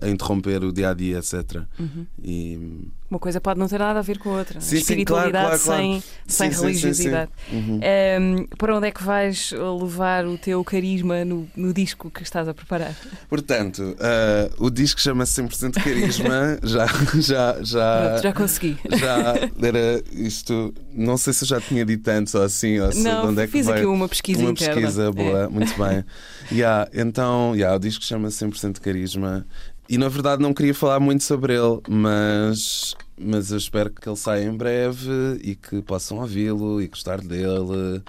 a 0.00 0.08
interromper 0.08 0.62
o 0.64 0.72
dia 0.72 0.90
a 0.90 0.94
dia, 0.94 1.18
etc. 1.18 1.62
Uhum. 1.78 2.06
E, 2.22 2.88
Uma 3.10 3.18
coisa 3.18 3.40
pode 3.40 3.58
não 3.60 3.68
ter 3.68 3.78
nada 3.78 3.98
a 4.00 4.02
ver 4.02 4.18
com 4.18 4.30
a 4.34 4.38
outra. 4.38 4.60
Sim, 4.60 4.70
sim, 4.70 4.76
Espiritualidade 4.82 5.62
claro, 5.62 5.62
claro, 5.62 6.02
sem, 6.26 6.50
Sim, 6.52 6.60
religiosidade. 6.60 7.30
Uhum. 7.52 7.80
Ahm, 7.82 8.46
para 8.58 8.76
onde 8.76 8.88
é 8.88 8.90
que 8.90 9.02
vais 9.02 9.52
levar 9.80 10.26
o 10.26 10.36
teu 10.36 10.62
carisma 10.64 11.24
no, 11.24 11.48
no 11.56 11.72
disco 11.72 12.10
que 12.10 12.22
estás 12.22 12.48
a 12.48 12.54
preparar? 12.54 12.94
Portanto, 13.28 13.96
ah, 14.00 14.50
o 14.58 14.68
disco 14.70 15.00
chama-se 15.00 15.40
100% 15.42 15.74
Carisma. 15.82 16.58
já, 16.64 16.86
já, 17.20 17.62
já, 17.62 18.08
Pronto, 18.08 18.22
já 18.22 18.32
consegui. 18.32 18.76
já 18.98 19.34
era 19.66 20.02
isto. 20.12 20.74
Não 20.92 21.16
sei 21.16 21.32
se 21.32 21.44
eu 21.44 21.48
já 21.48 21.60
tinha 21.60 21.84
dito 21.84 22.08
antes 22.08 22.34
ou 22.34 22.42
assim, 22.42 22.78
ou 22.80 22.90
se 22.90 22.98
de 22.98 23.04
Não, 23.04 23.28
onde 23.28 23.42
é 23.42 23.46
que 23.46 23.52
fiz 23.52 23.66
vai. 23.66 23.78
aqui 23.78 23.86
uma 23.86 24.08
pesquisa 24.08 24.40
uma 24.40 24.50
interna. 24.50 24.74
pesquisa 24.74 25.02
É. 25.04 25.10
boa, 25.12 25.48
muito 25.48 25.72
bem. 25.78 26.04
Yeah, 26.52 26.88
então, 26.92 27.54
yeah, 27.56 27.74
o 27.74 27.78
disco 27.78 28.04
chama-se 28.04 28.44
100% 28.44 28.78
Carisma. 28.78 29.46
E 29.88 29.98
na 29.98 30.08
verdade 30.08 30.42
não 30.42 30.54
queria 30.54 30.74
falar 30.74 30.98
muito 31.00 31.22
sobre 31.24 31.54
ele, 31.54 31.80
mas, 31.88 32.94
mas 33.18 33.50
eu 33.50 33.58
espero 33.58 33.90
que 33.90 34.08
ele 34.08 34.16
saia 34.16 34.44
em 34.44 34.56
breve 34.56 35.10
e 35.42 35.54
que 35.54 35.82
possam 35.82 36.18
ouvi-lo 36.18 36.80
e 36.80 36.88
gostar 36.88 37.20
dele 37.20 38.02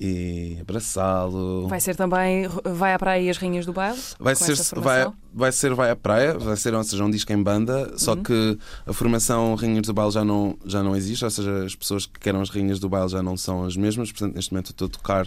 e 0.00 0.58
abraçá-lo. 0.60 1.66
Vai 1.66 1.80
ser 1.80 1.96
também 1.96 2.46
Vai 2.64 2.94
à 2.94 2.98
Praia 3.00 3.20
e 3.20 3.30
as 3.30 3.36
Rainhas 3.36 3.66
do 3.66 3.72
Baile? 3.72 3.98
Vai 4.20 4.36
ser, 4.36 4.54
vai, 4.76 5.08
vai 5.34 5.50
ser 5.50 5.74
Vai 5.74 5.90
à 5.90 5.96
Praia, 5.96 6.38
vai 6.38 6.56
ser 6.56 6.72
ou 6.72 6.84
seja, 6.84 7.04
um 7.04 7.10
disco 7.10 7.32
em 7.32 7.42
banda, 7.42 7.92
só 7.98 8.12
Uhum. 8.14 8.22
que 8.22 8.58
a 8.86 8.92
formação 8.92 9.56
Rainhas 9.56 9.86
do 9.88 9.92
Baile 9.92 10.12
já 10.12 10.24
não, 10.24 10.56
já 10.64 10.84
não 10.84 10.94
existe, 10.94 11.24
ou 11.24 11.30
seja, 11.32 11.64
as 11.64 11.74
pessoas 11.74 12.06
que 12.06 12.28
eram 12.28 12.40
as 12.40 12.48
Rainhas 12.50 12.78
do 12.78 12.88
Baile 12.88 13.08
já 13.08 13.22
não 13.24 13.36
são 13.36 13.64
as 13.64 13.76
mesmas, 13.76 14.12
portanto, 14.12 14.36
neste 14.36 14.52
momento 14.52 14.70
estou 14.70 14.86
a 14.86 14.90
tocar 14.90 15.26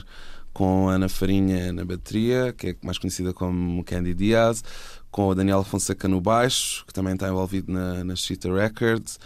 com 0.54 0.90
a 0.90 0.94
Ana 0.94 1.08
Farinha 1.10 1.72
na 1.72 1.84
bateria, 1.86 2.54
que 2.58 2.68
é 2.70 2.76
mais 2.82 2.98
conhecida 2.98 3.34
como 3.34 3.84
Candy 3.86 4.14
Diaz, 4.14 4.64
com 5.12 5.28
o 5.28 5.36
Daniel 5.36 5.64
Fonseca 5.64 6.08
no 6.08 6.22
baixo, 6.22 6.86
que 6.88 6.94
também 6.94 7.14
está 7.14 7.28
envolvido 7.28 7.72
na, 7.72 8.04
na 8.04 8.16
Cheetah 8.16 8.54
Records, 8.54 9.20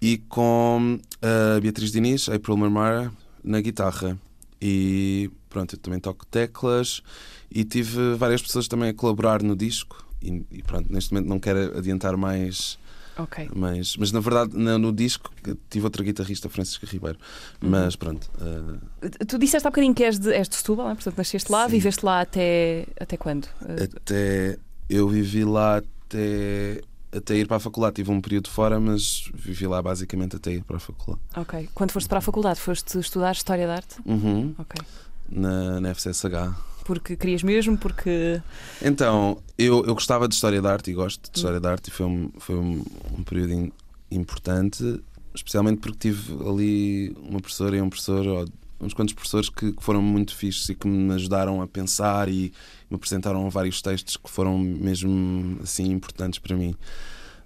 e 0.00 0.18
com 0.18 0.98
a 1.22 1.58
Beatriz 1.60 1.90
Diniz, 1.90 2.28
April 2.28 2.56
Marmara, 2.56 3.10
na 3.42 3.60
guitarra. 3.60 4.18
E 4.60 5.30
pronto, 5.48 5.74
eu 5.74 5.78
também 5.78 5.98
toco 5.98 6.26
teclas 6.26 7.02
e 7.50 7.64
tive 7.64 8.14
várias 8.16 8.42
pessoas 8.42 8.68
também 8.68 8.90
a 8.90 8.94
colaborar 8.94 9.42
no 9.42 9.56
disco. 9.56 10.04
E, 10.22 10.44
e 10.50 10.62
pronto, 10.62 10.92
neste 10.92 11.12
momento 11.12 11.28
não 11.28 11.38
quero 11.40 11.78
adiantar 11.78 12.16
mais, 12.16 12.76
Ok. 13.16 13.48
mais 13.54 13.96
mas 13.96 14.10
na 14.12 14.18
verdade 14.20 14.56
na- 14.56 14.76
no 14.78 14.92
disco 14.92 15.30
tive 15.70 15.84
outra 15.86 16.02
guitarrista, 16.04 16.48
Francisca 16.48 16.86
Ribeiro. 16.86 17.18
Uhum. 17.62 17.70
Mas 17.70 17.94
pronto, 17.96 18.28
ah, 18.40 18.78
Tu 19.26 19.38
disseste 19.38 19.66
há 19.66 19.70
bocadinho 19.70 19.94
que 19.94 20.02
és 20.04 20.18
de, 20.18 20.32
és 20.32 20.48
de 20.48 20.56
Setúbal, 20.56 20.86
não 20.86 20.92
é? 20.92 20.94
portanto 20.96 21.16
nasceste 21.16 21.50
lá, 21.52 21.64
Sim. 21.66 21.70
viveste 21.70 22.04
lá 22.04 22.20
até, 22.20 22.86
até 23.00 23.16
quando? 23.16 23.44
Uh, 23.62 23.84
até 23.96 24.58
eu 24.88 25.08
vivi 25.08 25.44
lá 25.44 25.78
até, 25.78 26.80
até 27.12 27.36
ir 27.36 27.46
para 27.46 27.56
a 27.56 27.60
faculdade. 27.60 27.96
Tive 27.96 28.10
um 28.10 28.20
período 28.20 28.48
fora, 28.48 28.78
mas 28.80 29.30
vivi 29.34 29.66
lá 29.66 29.80
basicamente 29.82 30.36
até 30.36 30.52
ir 30.52 30.62
para 30.64 30.76
a 30.76 30.80
faculdade. 30.80 31.20
Ok. 31.36 31.68
Quando 31.74 31.92
foste 31.92 32.08
para 32.08 32.18
a 32.18 32.22
faculdade, 32.22 32.60
foste 32.60 32.98
estudar 32.98 33.32
História 33.32 33.66
da 33.66 33.74
Arte? 33.74 33.96
Uhum, 34.04 34.54
Ok. 34.58 34.80
na, 35.28 35.80
na 35.80 35.90
FCSH. 35.94 36.54
Porque 36.84 37.16
querias 37.16 37.42
mesmo, 37.42 37.76
porque. 37.76 38.40
Então, 38.80 39.38
eu, 39.58 39.84
eu 39.84 39.94
gostava 39.94 40.26
de 40.26 40.34
História 40.34 40.62
da 40.62 40.72
Arte 40.72 40.90
e 40.90 40.94
gosto 40.94 41.30
de 41.30 41.36
História 41.36 41.60
da 41.60 41.70
Arte 41.72 41.88
e 41.88 41.90
foi 41.90 42.06
um, 42.06 42.30
foi 42.38 42.56
um, 42.56 42.82
um 43.18 43.22
período 43.24 43.52
im- 43.52 43.72
importante, 44.10 44.98
especialmente 45.34 45.80
porque 45.80 45.98
tive 46.10 46.32
ali 46.48 47.14
uma 47.28 47.40
professora 47.40 47.76
e 47.76 47.82
um 47.82 47.90
professor, 47.90 48.26
ou 48.26 48.48
uns 48.80 48.94
quantos 48.94 49.14
professores 49.14 49.48
que, 49.48 49.72
que 49.72 49.82
foram 49.82 50.00
muito 50.00 50.34
fixes 50.34 50.68
e 50.68 50.74
que 50.74 50.86
me 50.86 51.12
ajudaram 51.14 51.60
a 51.60 51.66
pensar 51.66 52.28
e 52.28 52.52
me 52.90 52.96
apresentaram 52.96 53.48
vários 53.50 53.82
textos 53.82 54.16
que 54.16 54.30
foram 54.30 54.58
mesmo 54.58 55.58
assim 55.62 55.90
importantes 55.90 56.38
para 56.38 56.56
mim. 56.56 56.74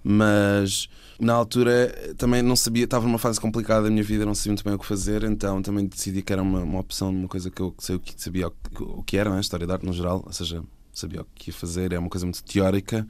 Mas 0.03 0.89
na 1.19 1.33
altura 1.33 2.13
também 2.17 2.41
não 2.41 2.55
sabia, 2.55 2.83
estava 2.83 3.05
numa 3.05 3.17
fase 3.17 3.39
complicada 3.39 3.83
da 3.83 3.89
minha 3.89 4.03
vida, 4.03 4.25
não 4.25 4.35
sabia 4.35 4.51
muito 4.51 4.63
bem 4.63 4.73
o 4.73 4.79
que 4.79 4.85
fazer, 4.85 5.23
então 5.23 5.61
também 5.61 5.85
decidi 5.85 6.21
que 6.21 6.33
era 6.33 6.41
uma, 6.41 6.59
uma 6.59 6.79
opção, 6.79 7.09
uma 7.09 7.27
coisa 7.27 7.49
que 7.49 7.61
eu 7.61 7.71
que 7.71 8.13
sabia 8.17 8.47
o 8.47 8.51
que, 8.51 8.83
o 8.83 9.03
que 9.03 9.17
era, 9.17 9.29
né? 9.29 9.39
história 9.39 9.65
de 9.65 9.71
arte 9.71 9.85
no 9.85 9.93
geral, 9.93 10.21
ou 10.25 10.33
seja, 10.33 10.61
sabia 10.93 11.21
o 11.21 11.27
que 11.33 11.49
ia 11.49 11.53
fazer, 11.53 11.93
é 11.93 11.99
uma 11.99 12.09
coisa 12.09 12.25
muito 12.25 12.43
teórica, 12.43 13.07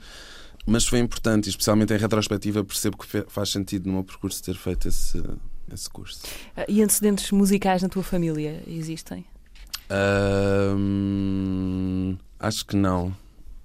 mas 0.66 0.86
foi 0.86 1.00
importante, 1.00 1.50
especialmente 1.50 1.94
em 1.94 1.98
retrospectiva, 1.98 2.64
percebo 2.64 2.98
que 2.98 3.24
faz 3.28 3.50
sentido 3.50 3.88
no 3.88 3.94
meu 3.94 4.04
percurso 4.04 4.42
ter 4.44 4.56
feito 4.56 4.88
esse, 4.88 5.22
esse 5.72 5.90
curso. 5.90 6.22
Ah, 6.56 6.66
E 6.68 6.82
antecedentes 6.82 7.30
musicais 7.32 7.82
na 7.82 7.90
tua 7.90 8.04
família 8.04 8.64
existem? 8.68 9.26
Acho 12.40 12.66
que 12.66 12.76
não. 12.76 13.16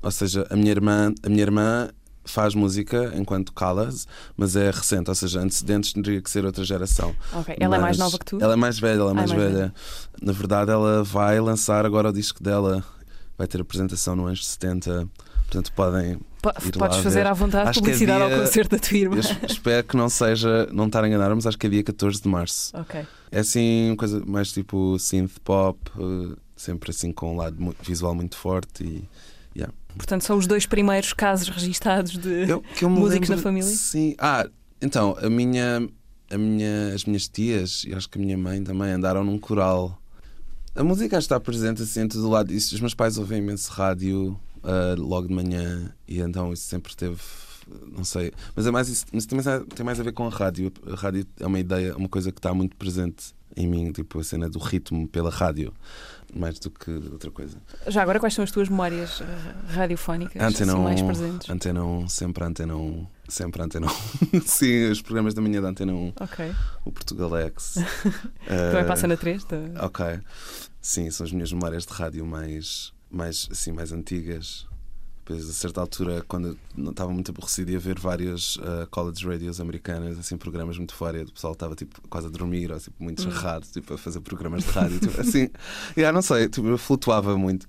Ou 0.03 0.11
seja, 0.11 0.47
a 0.51 0.57
minha 0.57 0.71
irmã, 0.71 1.13
a 1.23 1.29
minha 1.29 1.43
irmã 1.43 1.91
faz 2.25 2.55
música 2.55 3.13
enquanto 3.17 3.53
calas, 3.53 4.07
mas 4.37 4.55
é 4.55 4.71
recente, 4.71 5.09
ou 5.09 5.15
seja, 5.15 5.41
antecedentes 5.41 5.93
teria 5.95 6.21
que 6.21 6.31
ser 6.31 6.45
outra 6.45 6.63
geração. 6.63 7.15
Ok. 7.33 7.57
Ela 7.59 7.77
é 7.77 7.79
mais 7.81 7.97
Mas 7.97 8.05
nova 8.05 8.19
que 8.19 8.25
tu? 8.27 8.39
Ela 8.41 8.53
é 8.53 8.57
mais 8.57 8.79
velha, 8.79 9.01
ela 9.01 9.11
é 9.11 9.13
Ah, 9.13 9.15
mais, 9.15 9.33
mais 9.33 9.43
velha. 9.43 9.75
Na 10.21 10.33
verdade, 10.33 10.71
ela 10.71 11.03
vai 11.03 11.41
lançar 11.41 11.85
agora 11.87 12.11
o 12.11 12.13
disco 12.13 12.43
dela. 12.43 12.85
Vai 13.37 13.47
ter 13.47 13.61
apresentação 13.61 14.15
no 14.15 14.27
Anjo 14.27 14.43
70. 14.43 15.09
Portanto, 15.49 15.73
podem. 15.73 16.19
Po- 16.43 16.53
Podes 16.79 16.99
fazer 16.99 17.23
ver. 17.23 17.27
à 17.27 17.33
vontade 17.33 17.71
Acho 17.71 17.81
que 17.81 17.87
publicidade 17.87 18.23
havia- 18.23 18.37
ao 18.37 18.43
concerto 18.43 18.77
da 18.77 18.79
tua 18.79 18.97
irmã. 18.99 19.17
Espero 19.49 19.87
que 19.87 19.97
não 19.97 20.09
seja, 20.09 20.69
não 20.73 20.87
estar 20.87 21.03
a 21.03 21.09
enganar, 21.09 21.35
mas 21.35 21.47
acho 21.47 21.59
que 21.59 21.67
é 21.67 21.71
dia 21.71 21.83
14 21.83 22.21
de 22.23 22.29
março. 22.29 22.77
Ok. 22.77 23.05
É 23.33 23.41
assim, 23.41 23.89
uma 23.89 23.97
coisa 23.97 24.23
mais 24.27 24.53
tipo 24.53 24.99
synth 24.99 25.39
pop, 25.43 25.79
eh, 25.99 26.37
sempre 26.55 26.91
assim 26.91 27.11
com 27.13 27.33
um 27.33 27.37
lado 27.37 27.75
visual 27.83 28.15
muito 28.15 28.37
forte 28.37 28.85
e. 28.85 29.05
Portanto, 29.97 30.23
são 30.23 30.37
os 30.39 30.47
dois 30.47 30.65
primeiros 30.65 31.13
casos 31.13 31.49
registados 31.49 32.13
de. 32.13 32.49
Eu, 32.49 32.63
eu 32.81 32.89
Músicos 32.91 33.29
lembro- 33.31 33.37
na 33.37 33.43
família? 33.43 33.69
Sim. 33.69 34.15
Ah, 34.19 34.47
então, 34.81 35.17
a 35.21 35.29
minha, 35.29 35.89
a 36.31 36.39
minha, 36.39 36.93
as 36.95 37.05
minhas 37.05 37.27
tias 37.27 37.83
e 37.85 37.93
acho 37.95 38.09
que 38.09 38.17
a 38.17 38.23
minha 38.23 38.39
mãe 38.39 38.63
também 38.63 38.93
andaram 38.93 39.25
num 39.25 39.39
coral. 39.39 39.99
A 40.77 40.85
música 40.85 41.19
está 41.19 41.41
presente 41.41 41.83
assim 41.83 42.03
em 42.03 42.07
todo 42.09 42.29
lado. 42.29 42.53
Isso, 42.53 42.75
os 42.77 42.81
meus 42.81 42.95
pais 42.95 43.19
ouvem 43.19 43.39
imenso 43.39 43.73
rádio 43.73 44.39
ah, 44.63 44.95
logo 44.99 45.29
de 45.29 45.35
manhã 45.35 45.93
e 46.07 46.21
então 46.21 46.53
isso 46.53 46.65
sempre 46.65 46.95
teve 46.97 47.21
não 47.95 48.03
sei. 48.03 48.33
Mas 48.57 48.67
é 48.67 48.71
mais 48.71 48.89
isso, 48.89 49.05
mas 49.13 49.27
tem 49.27 49.37
mais, 49.37 49.47
a, 49.47 49.61
tem 49.61 49.85
mais 49.85 50.01
a 50.01 50.03
ver 50.03 50.13
com 50.13 50.27
a 50.27 50.31
rádio. 50.31 50.73
A 50.91 50.95
rádio 50.95 51.27
é 51.39 51.47
uma 51.47 51.59
ideia, 51.59 51.95
uma 51.97 52.09
coisa 52.09 52.33
que 52.33 52.39
está 52.39 52.55
muito 52.55 52.75
presente 52.77 53.35
em 53.57 53.67
mim, 53.67 53.93
tipo 53.93 54.19
a 54.21 54.25
cena 54.25 54.49
do 54.49 54.59
ritmo 54.59 55.07
pela 55.09 55.29
rádio, 55.31 55.75
mais 56.35 56.59
do 56.59 56.71
que 56.71 56.91
outra 56.91 57.31
coisa. 57.31 57.59
Já 57.89 58.01
agora, 58.03 58.19
quais 58.21 58.33
são 58.33 58.43
as 58.45 58.51
tuas 58.51 58.69
memórias 58.71 59.21
eh, 59.21 59.25
radiofónicas 59.75 60.41
Antena 60.41 60.73
assim, 60.75 60.83
mais 60.83 61.01
1, 61.03 61.07
presentes? 61.07 61.51
Antena 61.51 61.85
1, 61.85 62.09
sempre 62.09 62.45
Antena 62.45 62.77
1, 62.77 63.07
sempre 63.29 63.63
Antena 63.63 63.87
1. 64.33 64.41
Sim, 64.47 64.91
os 64.91 65.03
programas 65.03 65.35
da 65.35 65.43
manhã 65.43 65.61
da 65.61 65.69
Antena 65.69 65.93
1, 65.93 66.13
Ok. 66.21 66.51
o 66.87 66.93
Portugalex. 66.93 67.75
Também 68.47 68.81
Eh, 68.81 68.85
passa 68.85 69.07
na 69.07 69.17
3? 69.17 69.45
Tá? 69.45 69.57
Ok. 69.83 70.05
Sim, 70.81 71.11
são 71.11 71.27
as 71.27 71.33
minhas 71.33 71.53
memórias 71.53 71.85
de 71.85 71.93
rádio 71.93 72.25
mais, 72.25 72.93
mais, 73.11 73.49
assim, 73.51 73.73
mais 73.73 73.93
antigas. 73.93 74.67
Depois, 75.19 75.49
a 75.49 75.53
certa 75.53 75.81
altura, 75.81 76.25
quando 76.27 76.49
eu 76.49 76.57
não 76.75 76.91
estava 76.91 77.13
muito 77.13 77.31
aborrecido, 77.31 77.71
ia 77.71 77.79
ver 77.79 77.99
várias 77.99 78.57
uh, 78.57 78.87
college 78.91 79.27
radios 79.27 79.61
americanas, 79.61 80.19
assim, 80.19 80.39
programas 80.39 80.79
muito 80.79 80.95
fora, 80.95 81.19
e 81.19 81.23
o 81.23 81.33
pessoal 81.33 81.53
estava 81.53 81.75
tipo, 81.75 82.01
quase 82.09 82.29
a 82.29 82.31
dormir, 82.31 82.73
ou 82.73 82.79
tipo, 82.79 83.03
muito 83.03 83.23
charrado, 83.23 83.67
tipo, 83.67 83.93
a 83.93 83.99
fazer 83.99 84.21
programas 84.21 84.65
de 84.65 84.71
rádio. 84.71 84.99
tipo, 85.01 85.21
assim, 85.21 85.51
yeah, 85.97 86.15
não 86.15 86.23
sei, 86.23 86.49
tipo, 86.49 86.67
eu 86.67 86.79
flutuava 86.79 87.37
muito. 87.37 87.67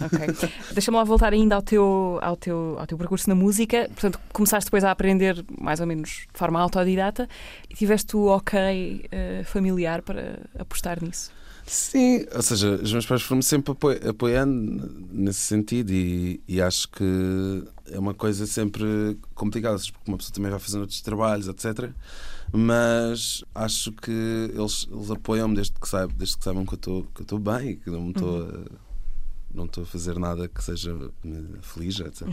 Ok. 0.00 0.18
Deixa-me 0.72 0.96
lá 0.96 1.04
voltar 1.04 1.32
ainda 1.32 1.56
ao 1.56 1.62
teu, 1.62 2.18
ao, 2.22 2.36
teu, 2.36 2.76
ao 2.78 2.86
teu 2.86 2.96
percurso 2.96 3.28
na 3.28 3.34
música. 3.34 3.86
Portanto, 3.88 4.18
começaste 4.32 4.66
depois 4.66 4.84
a 4.84 4.90
aprender 4.90 5.44
mais 5.60 5.80
ou 5.80 5.86
menos 5.86 6.26
de 6.32 6.38
forma 6.38 6.60
autodidata 6.60 7.28
e 7.68 7.74
tiveste 7.74 8.16
o 8.16 8.26
ok 8.26 9.06
eh, 9.10 9.42
familiar 9.44 10.02
para 10.02 10.40
apostar 10.58 11.02
nisso. 11.02 11.30
Sim, 11.70 12.24
ou 12.34 12.40
seja, 12.40 12.76
os 12.82 12.90
meus 12.92 13.04
pais 13.04 13.20
foram-me 13.20 13.42
sempre 13.42 13.72
apo- 13.72 14.08
apoiando 14.08 15.06
nesse 15.12 15.40
sentido 15.40 15.90
e, 15.92 16.40
e 16.48 16.62
acho 16.62 16.88
que 16.88 17.04
é 17.90 17.98
uma 17.98 18.14
coisa 18.14 18.46
sempre 18.46 19.18
complicada, 19.34 19.76
porque 19.78 20.10
uma 20.10 20.16
pessoa 20.16 20.34
também 20.34 20.50
vai 20.50 20.58
fazendo 20.58 20.80
outros 20.82 21.02
trabalhos, 21.02 21.46
etc. 21.46 21.90
Mas 22.50 23.44
acho 23.54 23.92
que 23.92 24.10
eles, 24.10 24.88
eles 24.90 25.10
apoiam-me 25.10 25.56
desde 25.56 25.74
que 25.78 25.86
saibam, 25.86 26.16
desde 26.16 26.38
que 26.38 26.44
saibam 26.44 26.64
que 26.64 26.72
eu 26.72 26.76
estou 26.76 27.02
que 27.14 27.20
eu 27.20 27.24
estou 27.24 27.38
bem 27.38 27.70
e 27.72 27.76
que 27.76 27.90
não 27.90 28.00
me 28.04 28.10
estou 28.12 28.42
a, 28.42 28.87
não 29.54 29.64
estou 29.64 29.82
a 29.82 29.86
fazer 29.86 30.18
nada 30.18 30.46
que 30.46 30.62
seja 30.62 30.94
me 31.24 31.58
aflige, 31.58 32.02
etc. 32.02 32.26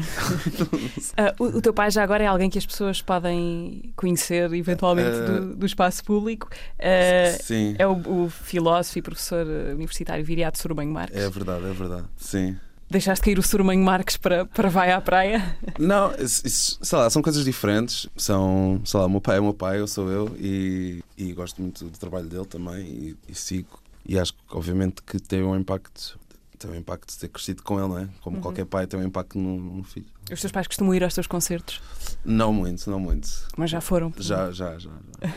Ah, 1.17 1.33
o, 1.39 1.45
o 1.45 1.61
teu 1.61 1.73
pai 1.73 1.89
já 1.91 2.03
agora 2.03 2.23
é 2.23 2.27
alguém 2.27 2.49
que 2.49 2.57
as 2.57 2.65
pessoas 2.65 3.01
podem 3.01 3.91
conhecer 3.95 4.51
eventualmente 4.53 5.09
Ah, 5.17 5.25
do, 5.39 5.55
do 5.55 5.65
espaço 5.65 6.03
público. 6.03 6.49
Ah, 6.79 7.37
Sim, 7.41 7.75
é 7.77 7.87
o, 7.87 8.25
o 8.25 8.29
filósofo 8.29 8.99
e 8.99 9.01
professor 9.01 9.45
eh, 9.47 9.73
universitário 9.73 10.23
Viriato 10.23 10.59
Surmanho 10.59 10.91
Marques. 10.91 11.17
é 11.17 11.29
verdade, 11.29 11.65
é 11.65 11.73
verdade. 11.73 12.05
Sim. 12.17 12.57
Deixaste 12.87 13.25
cair 13.25 13.39
o 13.39 13.43
Surmanho 13.43 13.83
Marques 13.83 14.15
para, 14.15 14.45
para 14.45 14.69
vai 14.69 14.91
à 14.91 15.01
praia? 15.01 15.57
Não, 15.79 16.13
isso, 16.19 16.77
sei 16.81 16.99
lá, 16.99 17.09
são 17.09 17.19
coisas 17.21 17.43
diferentes. 17.43 18.07
São, 18.15 18.79
sei 18.85 18.99
lá, 18.99 19.07
o 19.07 19.09
meu 19.09 19.19
pai 19.21 19.37
é 19.37 19.39
o 19.39 19.43
meu 19.43 19.53
pai, 19.55 19.79
eu 19.79 19.87
sou 19.87 20.07
eu 20.11 20.35
e, 20.39 21.03
e 21.17 21.33
gosto 21.33 21.59
muito 21.61 21.85
do 21.85 21.97
trabalho 21.97 22.27
dele 22.27 22.45
também 22.45 22.85
e, 22.85 23.17
e 23.27 23.33
sigo. 23.33 23.79
E 24.07 24.19
acho 24.19 24.33
que, 24.33 24.39
obviamente, 24.51 25.01
que 25.01 25.17
tem 25.19 25.41
um 25.41 25.55
impacto. 25.55 26.19
Tem 26.65 26.73
um 26.75 26.79
impacto 26.79 27.11
de 27.13 27.19
ter 27.19 27.27
crescido 27.27 27.61
com 27.61 27.77
ele, 27.79 27.87
não 27.87 27.97
é? 27.99 28.09
Como 28.21 28.41
qualquer 28.41 28.65
pai 28.65 28.87
tem 28.87 28.99
um 28.99 29.03
impacto 29.03 29.37
no, 29.37 29.59
no 29.77 29.83
filho. 29.83 30.07
Os 30.31 30.41
teus 30.41 30.51
pais 30.51 30.65
costumam 30.65 30.95
ir 30.95 31.03
aos 31.03 31.13
teus 31.13 31.27
concertos, 31.27 31.79
Não 32.23 32.51
muito, 32.51 32.89
não 32.89 32.99
muito. 32.99 33.29
mas 33.55 33.69
já 33.69 33.79
foram. 33.79 34.11
Já, 34.17 34.49
já, 34.51 34.77
já. 34.79 34.89
já. 34.89 35.33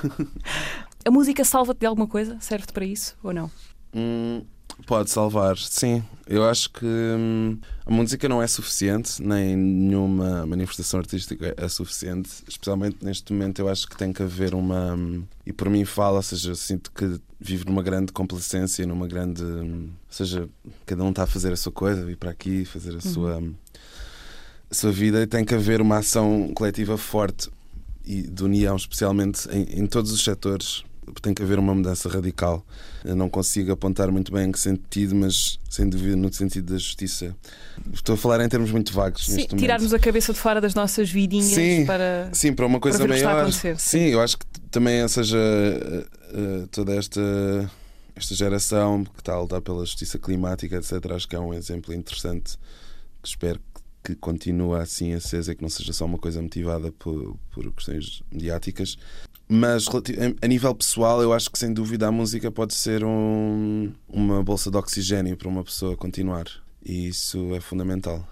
A 1.06 1.10
música 1.10 1.44
salva-te 1.44 1.80
de 1.80 1.86
alguma 1.86 2.06
coisa? 2.06 2.38
Serve-te 2.40 2.72
para 2.72 2.86
isso 2.86 3.14
ou 3.22 3.34
não? 3.34 3.50
Hum, 3.94 4.42
pode 4.86 5.10
salvar, 5.10 5.56
sim. 5.56 6.02
Eu 6.26 6.44
acho 6.44 6.70
que 6.70 6.84
hum, 6.86 7.58
a 7.84 7.90
música 7.90 8.28
não 8.28 8.42
é 8.42 8.46
suficiente, 8.46 9.22
nem 9.22 9.54
nenhuma 9.56 10.46
manifestação 10.46 11.00
artística 11.00 11.54
é 11.56 11.68
suficiente. 11.68 12.30
Especialmente 12.48 12.96
neste 13.02 13.32
momento, 13.32 13.58
eu 13.60 13.68
acho 13.68 13.86
que 13.88 13.96
tem 13.96 14.12
que 14.12 14.22
haver 14.22 14.54
uma. 14.54 14.94
hum, 14.94 15.24
E 15.46 15.52
por 15.52 15.68
mim 15.68 15.84
fala, 15.84 16.16
ou 16.16 16.22
seja, 16.22 16.50
eu 16.50 16.56
sinto 16.56 16.90
que 16.92 17.20
vivo 17.38 17.66
numa 17.66 17.82
grande 17.82 18.12
complacência, 18.12 18.86
numa 18.86 19.06
grande. 19.06 19.42
hum, 19.42 19.88
Ou 19.90 20.12
seja, 20.12 20.48
cada 20.86 21.02
um 21.04 21.10
está 21.10 21.24
a 21.24 21.26
fazer 21.26 21.52
a 21.52 21.56
sua 21.56 21.72
coisa, 21.72 22.04
vir 22.04 22.16
para 22.16 22.30
aqui, 22.30 22.64
fazer 22.64 22.96
a 22.96 23.00
sua. 23.00 23.36
hum, 23.38 23.54
a 24.70 24.74
sua 24.74 24.90
vida 24.90 25.22
e 25.22 25.26
tem 25.26 25.44
que 25.44 25.54
haver 25.54 25.80
uma 25.80 25.98
ação 25.98 26.50
coletiva 26.54 26.96
forte 26.96 27.50
e 28.04 28.22
de 28.22 28.42
união, 28.42 28.74
especialmente 28.76 29.48
em, 29.50 29.80
em 29.82 29.86
todos 29.86 30.10
os 30.10 30.24
setores. 30.24 30.82
Tem 31.20 31.34
que 31.34 31.42
haver 31.42 31.58
uma 31.58 31.74
mudança 31.74 32.08
radical. 32.08 32.64
Eu 33.04 33.16
não 33.16 33.28
consigo 33.28 33.72
apontar 33.72 34.10
muito 34.10 34.32
bem 34.32 34.48
em 34.48 34.52
que 34.52 34.58
sentido, 34.58 35.14
mas 35.14 35.58
sem 35.68 35.88
dúvida 35.88 36.16
no 36.16 36.32
sentido 36.32 36.72
da 36.72 36.78
justiça. 36.78 37.36
Estou 37.92 38.14
a 38.14 38.18
falar 38.18 38.44
em 38.44 38.48
termos 38.48 38.70
muito 38.70 38.92
vagos 38.92 39.26
Sim, 39.26 39.46
tirarmos 39.46 39.92
a 39.92 39.98
cabeça 39.98 40.32
de 40.32 40.38
fora 40.38 40.60
das 40.60 40.74
nossas 40.74 41.10
vidinhas 41.10 41.54
Sim. 41.54 41.86
para. 41.86 42.30
Sim, 42.32 42.52
para 42.52 42.66
uma 42.66 42.80
coisa 42.80 42.98
ver 42.98 43.04
o 43.04 43.08
que 43.08 43.14
está 43.14 43.30
a 43.30 43.34
maior. 43.34 43.52
Sim, 43.78 44.06
eu 44.06 44.20
acho 44.20 44.38
que 44.38 44.46
também, 44.70 45.02
ou 45.02 45.08
seja, 45.08 45.38
eh, 45.38 46.06
eh, 46.32 46.66
toda 46.70 46.94
esta, 46.94 47.20
esta 48.16 48.34
geração 48.34 49.04
que 49.04 49.20
está 49.20 49.34
a 49.34 49.40
lutar 49.40 49.60
pela 49.60 49.84
justiça 49.84 50.18
climática, 50.18 50.76
etc., 50.76 51.12
acho 51.12 51.28
que 51.28 51.36
é 51.36 51.40
um 51.40 51.54
exemplo 51.54 51.94
interessante 51.94 52.56
que 53.22 53.28
espero 53.28 53.60
que, 54.02 54.14
que 54.14 54.16
continue 54.16 54.78
assim 54.80 55.14
acesa 55.14 55.52
e 55.52 55.54
que 55.54 55.62
não 55.62 55.68
seja 55.68 55.92
só 55.92 56.04
uma 56.04 56.18
coisa 56.18 56.42
motivada 56.42 56.90
por, 56.92 57.36
por 57.52 57.72
questões 57.72 58.22
mediáticas. 58.32 58.96
Mas 59.48 59.86
a 60.42 60.46
nível 60.48 60.74
pessoal, 60.74 61.20
eu 61.22 61.32
acho 61.32 61.50
que 61.50 61.58
sem 61.58 61.72
dúvida 61.72 62.08
a 62.08 62.12
música 62.12 62.50
pode 62.50 62.74
ser 62.74 63.04
um- 63.04 63.92
uma 64.08 64.42
bolsa 64.42 64.70
de 64.70 64.76
oxigênio 64.76 65.36
para 65.36 65.48
uma 65.48 65.62
pessoa 65.62 65.96
continuar. 65.96 66.44
E 66.84 67.08
isso 67.08 67.54
é 67.54 67.60
fundamental. 67.60 68.26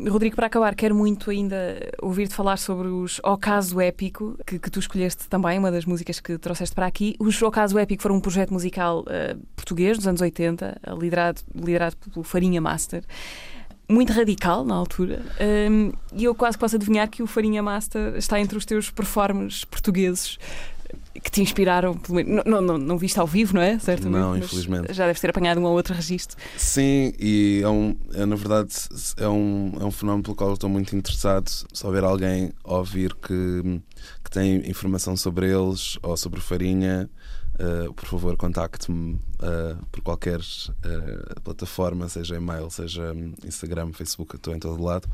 Rodrigo, 0.00 0.34
para 0.34 0.46
acabar, 0.48 0.74
quero 0.74 0.96
muito 0.96 1.30
ainda 1.30 1.78
ouvir-te 2.00 2.34
falar 2.34 2.56
sobre 2.56 2.88
os 2.88 3.20
Ocaso 3.22 3.80
Épico, 3.80 4.36
que, 4.44 4.58
que 4.58 4.68
tu 4.68 4.80
escolheste 4.80 5.28
também, 5.28 5.56
uma 5.60 5.70
das 5.70 5.84
músicas 5.84 6.18
que 6.18 6.36
trouxeste 6.38 6.74
para 6.74 6.86
aqui. 6.86 7.14
Os 7.20 7.40
Ocaso 7.40 7.78
Épico 7.78 8.02
foram 8.02 8.16
um 8.16 8.20
projeto 8.20 8.52
musical 8.52 9.04
eh, 9.08 9.36
português 9.54 9.96
dos 9.96 10.08
anos 10.08 10.20
80, 10.20 10.76
eh, 10.82 10.94
liderado, 10.98 11.40
liderado 11.54 11.96
pelo 11.98 12.24
Farinha 12.24 12.60
Master. 12.60 13.04
Muito 13.92 14.12
radical 14.12 14.64
na 14.64 14.74
altura, 14.74 15.22
Hum, 15.70 15.92
e 16.14 16.24
eu 16.24 16.34
quase 16.34 16.56
posso 16.56 16.76
adivinhar 16.76 17.08
que 17.08 17.22
o 17.22 17.26
Farinha 17.26 17.62
Master 17.62 18.14
está 18.16 18.40
entre 18.40 18.56
os 18.56 18.64
teus 18.64 18.90
performers 18.90 19.64
portugueses 19.64 20.38
que 21.22 21.30
te 21.30 21.42
inspiraram. 21.42 21.94
pelo 21.94 22.16
menos- 22.16 22.44
Não, 22.46 22.60
não, 22.60 22.78
não, 22.78 22.98
viste 22.98 23.18
ao 23.20 23.26
vivo, 23.26 23.54
não 23.54 23.60
é? 23.62 23.78
Certamente. 23.78 24.20
Não, 24.20 24.36
infelizmente. 24.36 24.92
Já 24.94 25.06
deves 25.06 25.20
ter 25.20 25.30
apanhado 25.30 25.60
um 25.60 25.64
ou 25.64 25.72
outro 25.72 25.94
registro. 25.94 26.36
Sim, 26.56 27.12
e 27.18 27.60
é, 27.62 27.68
um, 27.68 27.94
é 28.14 28.24
na 28.26 28.34
verdade 28.36 28.72
é 29.18 29.28
um, 29.28 29.72
é 29.80 29.84
um 29.84 29.90
fenómeno 29.90 30.22
pelo 30.22 30.34
qual 30.36 30.52
estou 30.54 30.70
muito 30.70 30.96
interessado. 30.96 31.48
Se 31.48 31.86
houver 31.86 32.02
alguém 32.04 32.50
ouvir 32.64 33.14
que, 33.14 33.80
que 34.24 34.30
tem 34.30 34.68
informação 34.68 35.16
sobre 35.16 35.50
eles 35.50 35.98
ou 36.02 36.16
sobre 36.16 36.40
farinha, 36.40 37.08
eh, 37.58 37.88
por 37.94 38.06
favor, 38.06 38.36
contacte-me 38.36 39.18
eh, 39.42 39.74
por 39.90 40.00
qualquer 40.02 40.40
eh, 40.84 41.40
plataforma, 41.42 42.08
seja 42.08 42.36
e-mail, 42.36 42.70
seja 42.70 43.12
hum, 43.12 43.34
Instagram, 43.44 43.92
Facebook, 43.92 44.36
estou 44.36 44.54
em 44.54 44.58
todo 44.60 44.80
lado. 44.80 45.08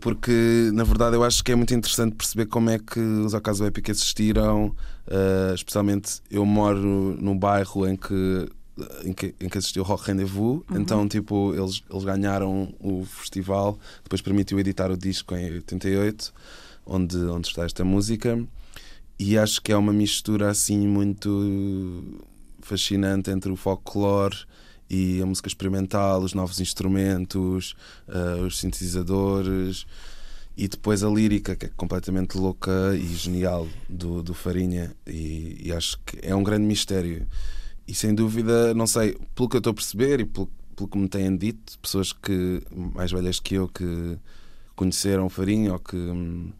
Porque, 0.00 0.70
na 0.72 0.84
verdade, 0.84 1.16
eu 1.16 1.24
acho 1.24 1.42
que 1.42 1.50
é 1.50 1.56
muito 1.56 1.74
interessante 1.74 2.14
perceber 2.14 2.46
como 2.46 2.70
é 2.70 2.78
que 2.78 3.00
os 3.00 3.34
Ocaso 3.34 3.64
Épico 3.64 3.90
existiram. 3.90 4.74
eh, 5.08 5.52
especialmente, 5.54 6.20
eu 6.30 6.44
moro 6.46 7.16
num 7.20 7.36
bairro 7.36 7.88
em 7.88 7.96
que 7.96 8.48
em 9.04 9.12
que, 9.12 9.34
em 9.40 9.48
que 9.48 9.58
assistiu 9.58 9.82
o 9.82 9.86
Rock 9.86 10.06
Rendezvous. 10.06 10.62
Então, 10.70 11.08
tipo, 11.08 11.54
eles, 11.54 11.82
eles 11.90 12.04
ganharam 12.04 12.74
o 12.78 13.04
festival, 13.04 13.78
depois 14.02 14.20
permitiu 14.20 14.60
editar 14.60 14.90
o 14.90 14.96
disco 14.96 15.34
em 15.34 15.50
88, 15.54 16.32
onde, 16.84 17.16
onde 17.16 17.48
está 17.48 17.64
esta 17.64 17.84
música. 17.84 18.38
E 19.18 19.38
acho 19.38 19.62
que 19.62 19.72
é 19.72 19.76
uma 19.76 19.94
mistura 19.94 20.50
assim 20.50 20.86
muito 20.86 22.20
fascinante 22.66 23.30
entre 23.30 23.50
o 23.50 23.56
folclore 23.56 24.36
e 24.88 25.20
a 25.20 25.26
música 25.26 25.48
experimental, 25.48 26.22
os 26.22 26.34
novos 26.34 26.60
instrumentos, 26.60 27.74
eh, 28.08 28.42
os 28.42 28.58
sintetizadores 28.58 29.86
e 30.56 30.68
depois 30.68 31.02
a 31.02 31.08
lírica, 31.08 31.54
que 31.54 31.66
é 31.66 31.70
completamente 31.76 32.38
louca 32.38 32.70
e 32.94 33.06
genial 33.14 33.68
do, 33.88 34.22
do 34.22 34.32
Farinha. 34.32 34.94
E, 35.06 35.60
e 35.64 35.72
acho 35.72 35.98
que 36.06 36.18
é 36.22 36.34
um 36.34 36.42
grande 36.42 36.64
mistério. 36.64 37.26
E 37.86 37.94
sem 37.94 38.14
dúvida, 38.14 38.72
não 38.74 38.86
sei, 38.86 39.18
pelo 39.34 39.48
que 39.48 39.56
eu 39.56 39.58
estou 39.58 39.72
a 39.72 39.74
perceber 39.74 40.20
e 40.20 40.24
pelo, 40.24 40.48
pelo 40.74 40.88
que 40.88 40.98
me 40.98 41.08
têm 41.08 41.36
dito, 41.36 41.78
pessoas 41.78 42.12
que 42.12 42.62
mais 42.70 43.12
velhas 43.12 43.38
que 43.38 43.54
eu 43.54 43.68
que 43.68 44.18
conheceram 44.74 45.28
Farinha 45.28 45.72
ou 45.72 45.78
que, 45.78 45.96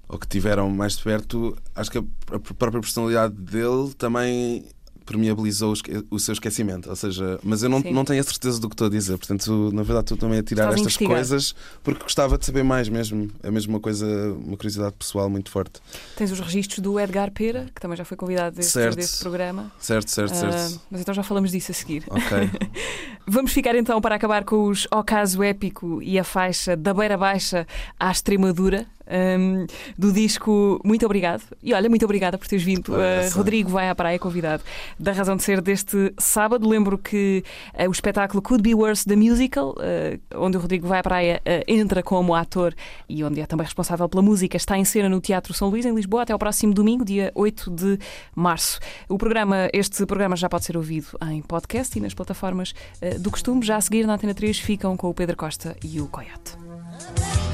ou 0.09 0.19
que 0.19 0.27
tiveram 0.27 0.71
mais 0.71 0.97
de 0.97 1.03
perto, 1.03 1.57
acho 1.75 1.91
que 1.91 1.99
a, 1.99 2.05
a 2.33 2.39
própria 2.39 2.81
personalidade 2.81 3.35
dele 3.35 3.93
também 3.97 4.65
permeabilizou 5.07 5.73
o, 6.11 6.17
o 6.17 6.19
seu 6.19 6.33
esquecimento. 6.33 6.91
Ou 6.91 6.97
seja, 6.97 7.39
mas 7.43 7.63
eu 7.63 7.69
não, 7.69 7.81
Sim. 7.81 7.93
não 7.93 8.05
tenho 8.05 8.21
a 8.21 8.25
certeza 8.25 8.61
do 8.61 8.69
que 8.69 8.75
estou 8.75 8.89
a 8.89 8.91
dizer. 8.91 9.17
Portanto, 9.17 9.71
na 9.73 9.83
verdade, 9.83 10.05
estou 10.05 10.19
também 10.19 10.41
a 10.41 10.43
tirar 10.43 10.65
Estás 10.71 10.81
estas 10.87 10.97
coisas 11.07 11.55
porque 11.83 12.03
gostava 12.03 12.37
de 12.37 12.45
saber 12.45 12.63
mais 12.65 12.89
mesmo. 12.89 13.31
É 13.43 13.51
mesmo 13.51 13.73
uma 13.75 13.81
coisa, 13.81 14.07
uma 14.45 14.57
curiosidade 14.57 14.95
pessoal 14.99 15.31
muito 15.31 15.51
forte. 15.51 15.81
Tens 16.17 16.31
os 16.33 16.41
registros 16.41 16.81
do 16.81 16.99
Edgar 17.01 17.31
Pera, 17.31 17.67
que 17.75 17.81
também 17.81 17.97
já 17.97 18.05
foi 18.05 18.17
convidado 18.17 18.57
deste, 18.57 18.73
Certo. 18.73 18.97
deste 18.97 19.19
programa. 19.21 19.73
Certo, 19.79 20.11
certo, 20.11 20.33
Ah, 20.33 20.53
certo. 20.53 20.81
mas 20.91 21.01
então 21.01 21.15
já 21.15 21.23
falamos 21.23 21.51
disso 21.53 21.71
a 21.71 21.75
seguir. 21.75 22.05
Ok. 22.11 22.51
Vamos 23.27 23.53
ficar 23.53 23.75
então 23.75 24.01
para 24.01 24.15
acabar 24.15 24.45
com 24.45 24.65
os 24.69 24.87
Ocaso 24.93 25.43
Épico 25.43 26.01
e 26.03 26.19
a 26.19 26.25
faixa 26.25 26.77
da 26.77 26.93
Beira 26.95 27.17
Baixa 27.17 27.67
à 27.99 28.11
Extremadura. 28.11 28.87
Um, 29.09 29.67
do 29.97 30.13
disco 30.13 30.81
Muito 30.85 31.05
Obrigado. 31.07 31.43
E 31.63 31.73
olha, 31.73 31.89
muito 31.89 32.05
obrigada 32.05 32.37
por 32.37 32.47
teres 32.47 32.65
vindo. 32.65 32.93
Uh, 32.93 33.35
Rodrigo 33.35 33.71
vai 33.71 33.89
à 33.89 33.95
praia, 33.95 34.19
convidado 34.19 34.63
da 34.99 35.13
razão 35.13 35.37
de 35.37 35.43
ser 35.43 35.61
deste 35.61 36.13
sábado. 36.19 36.69
Lembro 36.69 36.99
que 36.99 37.45
uh, 37.75 37.89
o 37.89 37.93
espetáculo 37.93 38.43
Could 38.43 38.63
Be 38.63 38.75
Worse 38.75 39.05
The 39.07 39.17
Musical, 39.17 39.71
uh, 39.71 40.21
onde 40.35 40.57
o 40.57 40.61
Rodrigo 40.61 40.87
vai 40.87 41.01
à 41.01 41.03
praia, 41.03 41.43
entra 41.67 42.03
como 42.03 42.35
ator 42.35 42.75
e 43.09 43.23
onde 43.23 43.41
é 43.41 43.47
também 43.47 43.65
responsável 43.65 44.09
pela 44.09 44.23
música, 44.23 44.57
está 44.57 44.77
em 44.77 44.85
cena 44.85 45.09
no 45.09 45.21
Teatro 45.21 45.55
São 45.55 45.69
Luís, 45.69 45.87
em 45.87 45.95
Lisboa, 45.95 46.23
até 46.23 46.33
ao 46.33 46.39
próximo 46.39 46.75
domingo, 46.75 47.05
dia 47.05 47.31
8 47.35 47.71
de 47.71 47.99
março. 48.35 48.79
O 49.09 49.17
programa, 49.17 49.69
este 49.73 50.05
programa 50.07 50.37
já 50.37 50.49
pode 50.49 50.65
ser 50.65 50.77
ouvido 50.77 51.07
em 51.31 51.41
podcast 51.43 51.97
e 51.99 52.01
nas 52.01 52.15
plataformas 52.15 52.75
do 53.21 53.31
costume. 53.31 53.65
Já 53.65 53.77
a 53.77 53.81
seguir, 53.81 54.07
na 54.07 54.15
Antena 54.15 54.35
3, 54.35 54.59
ficam 54.59 54.97
com 54.97 55.09
o 55.09 55.15
Pedro 55.15 55.37
Costa 55.37 55.77
e 55.85 56.01
o 56.01 56.09
Coyote. 56.09 57.46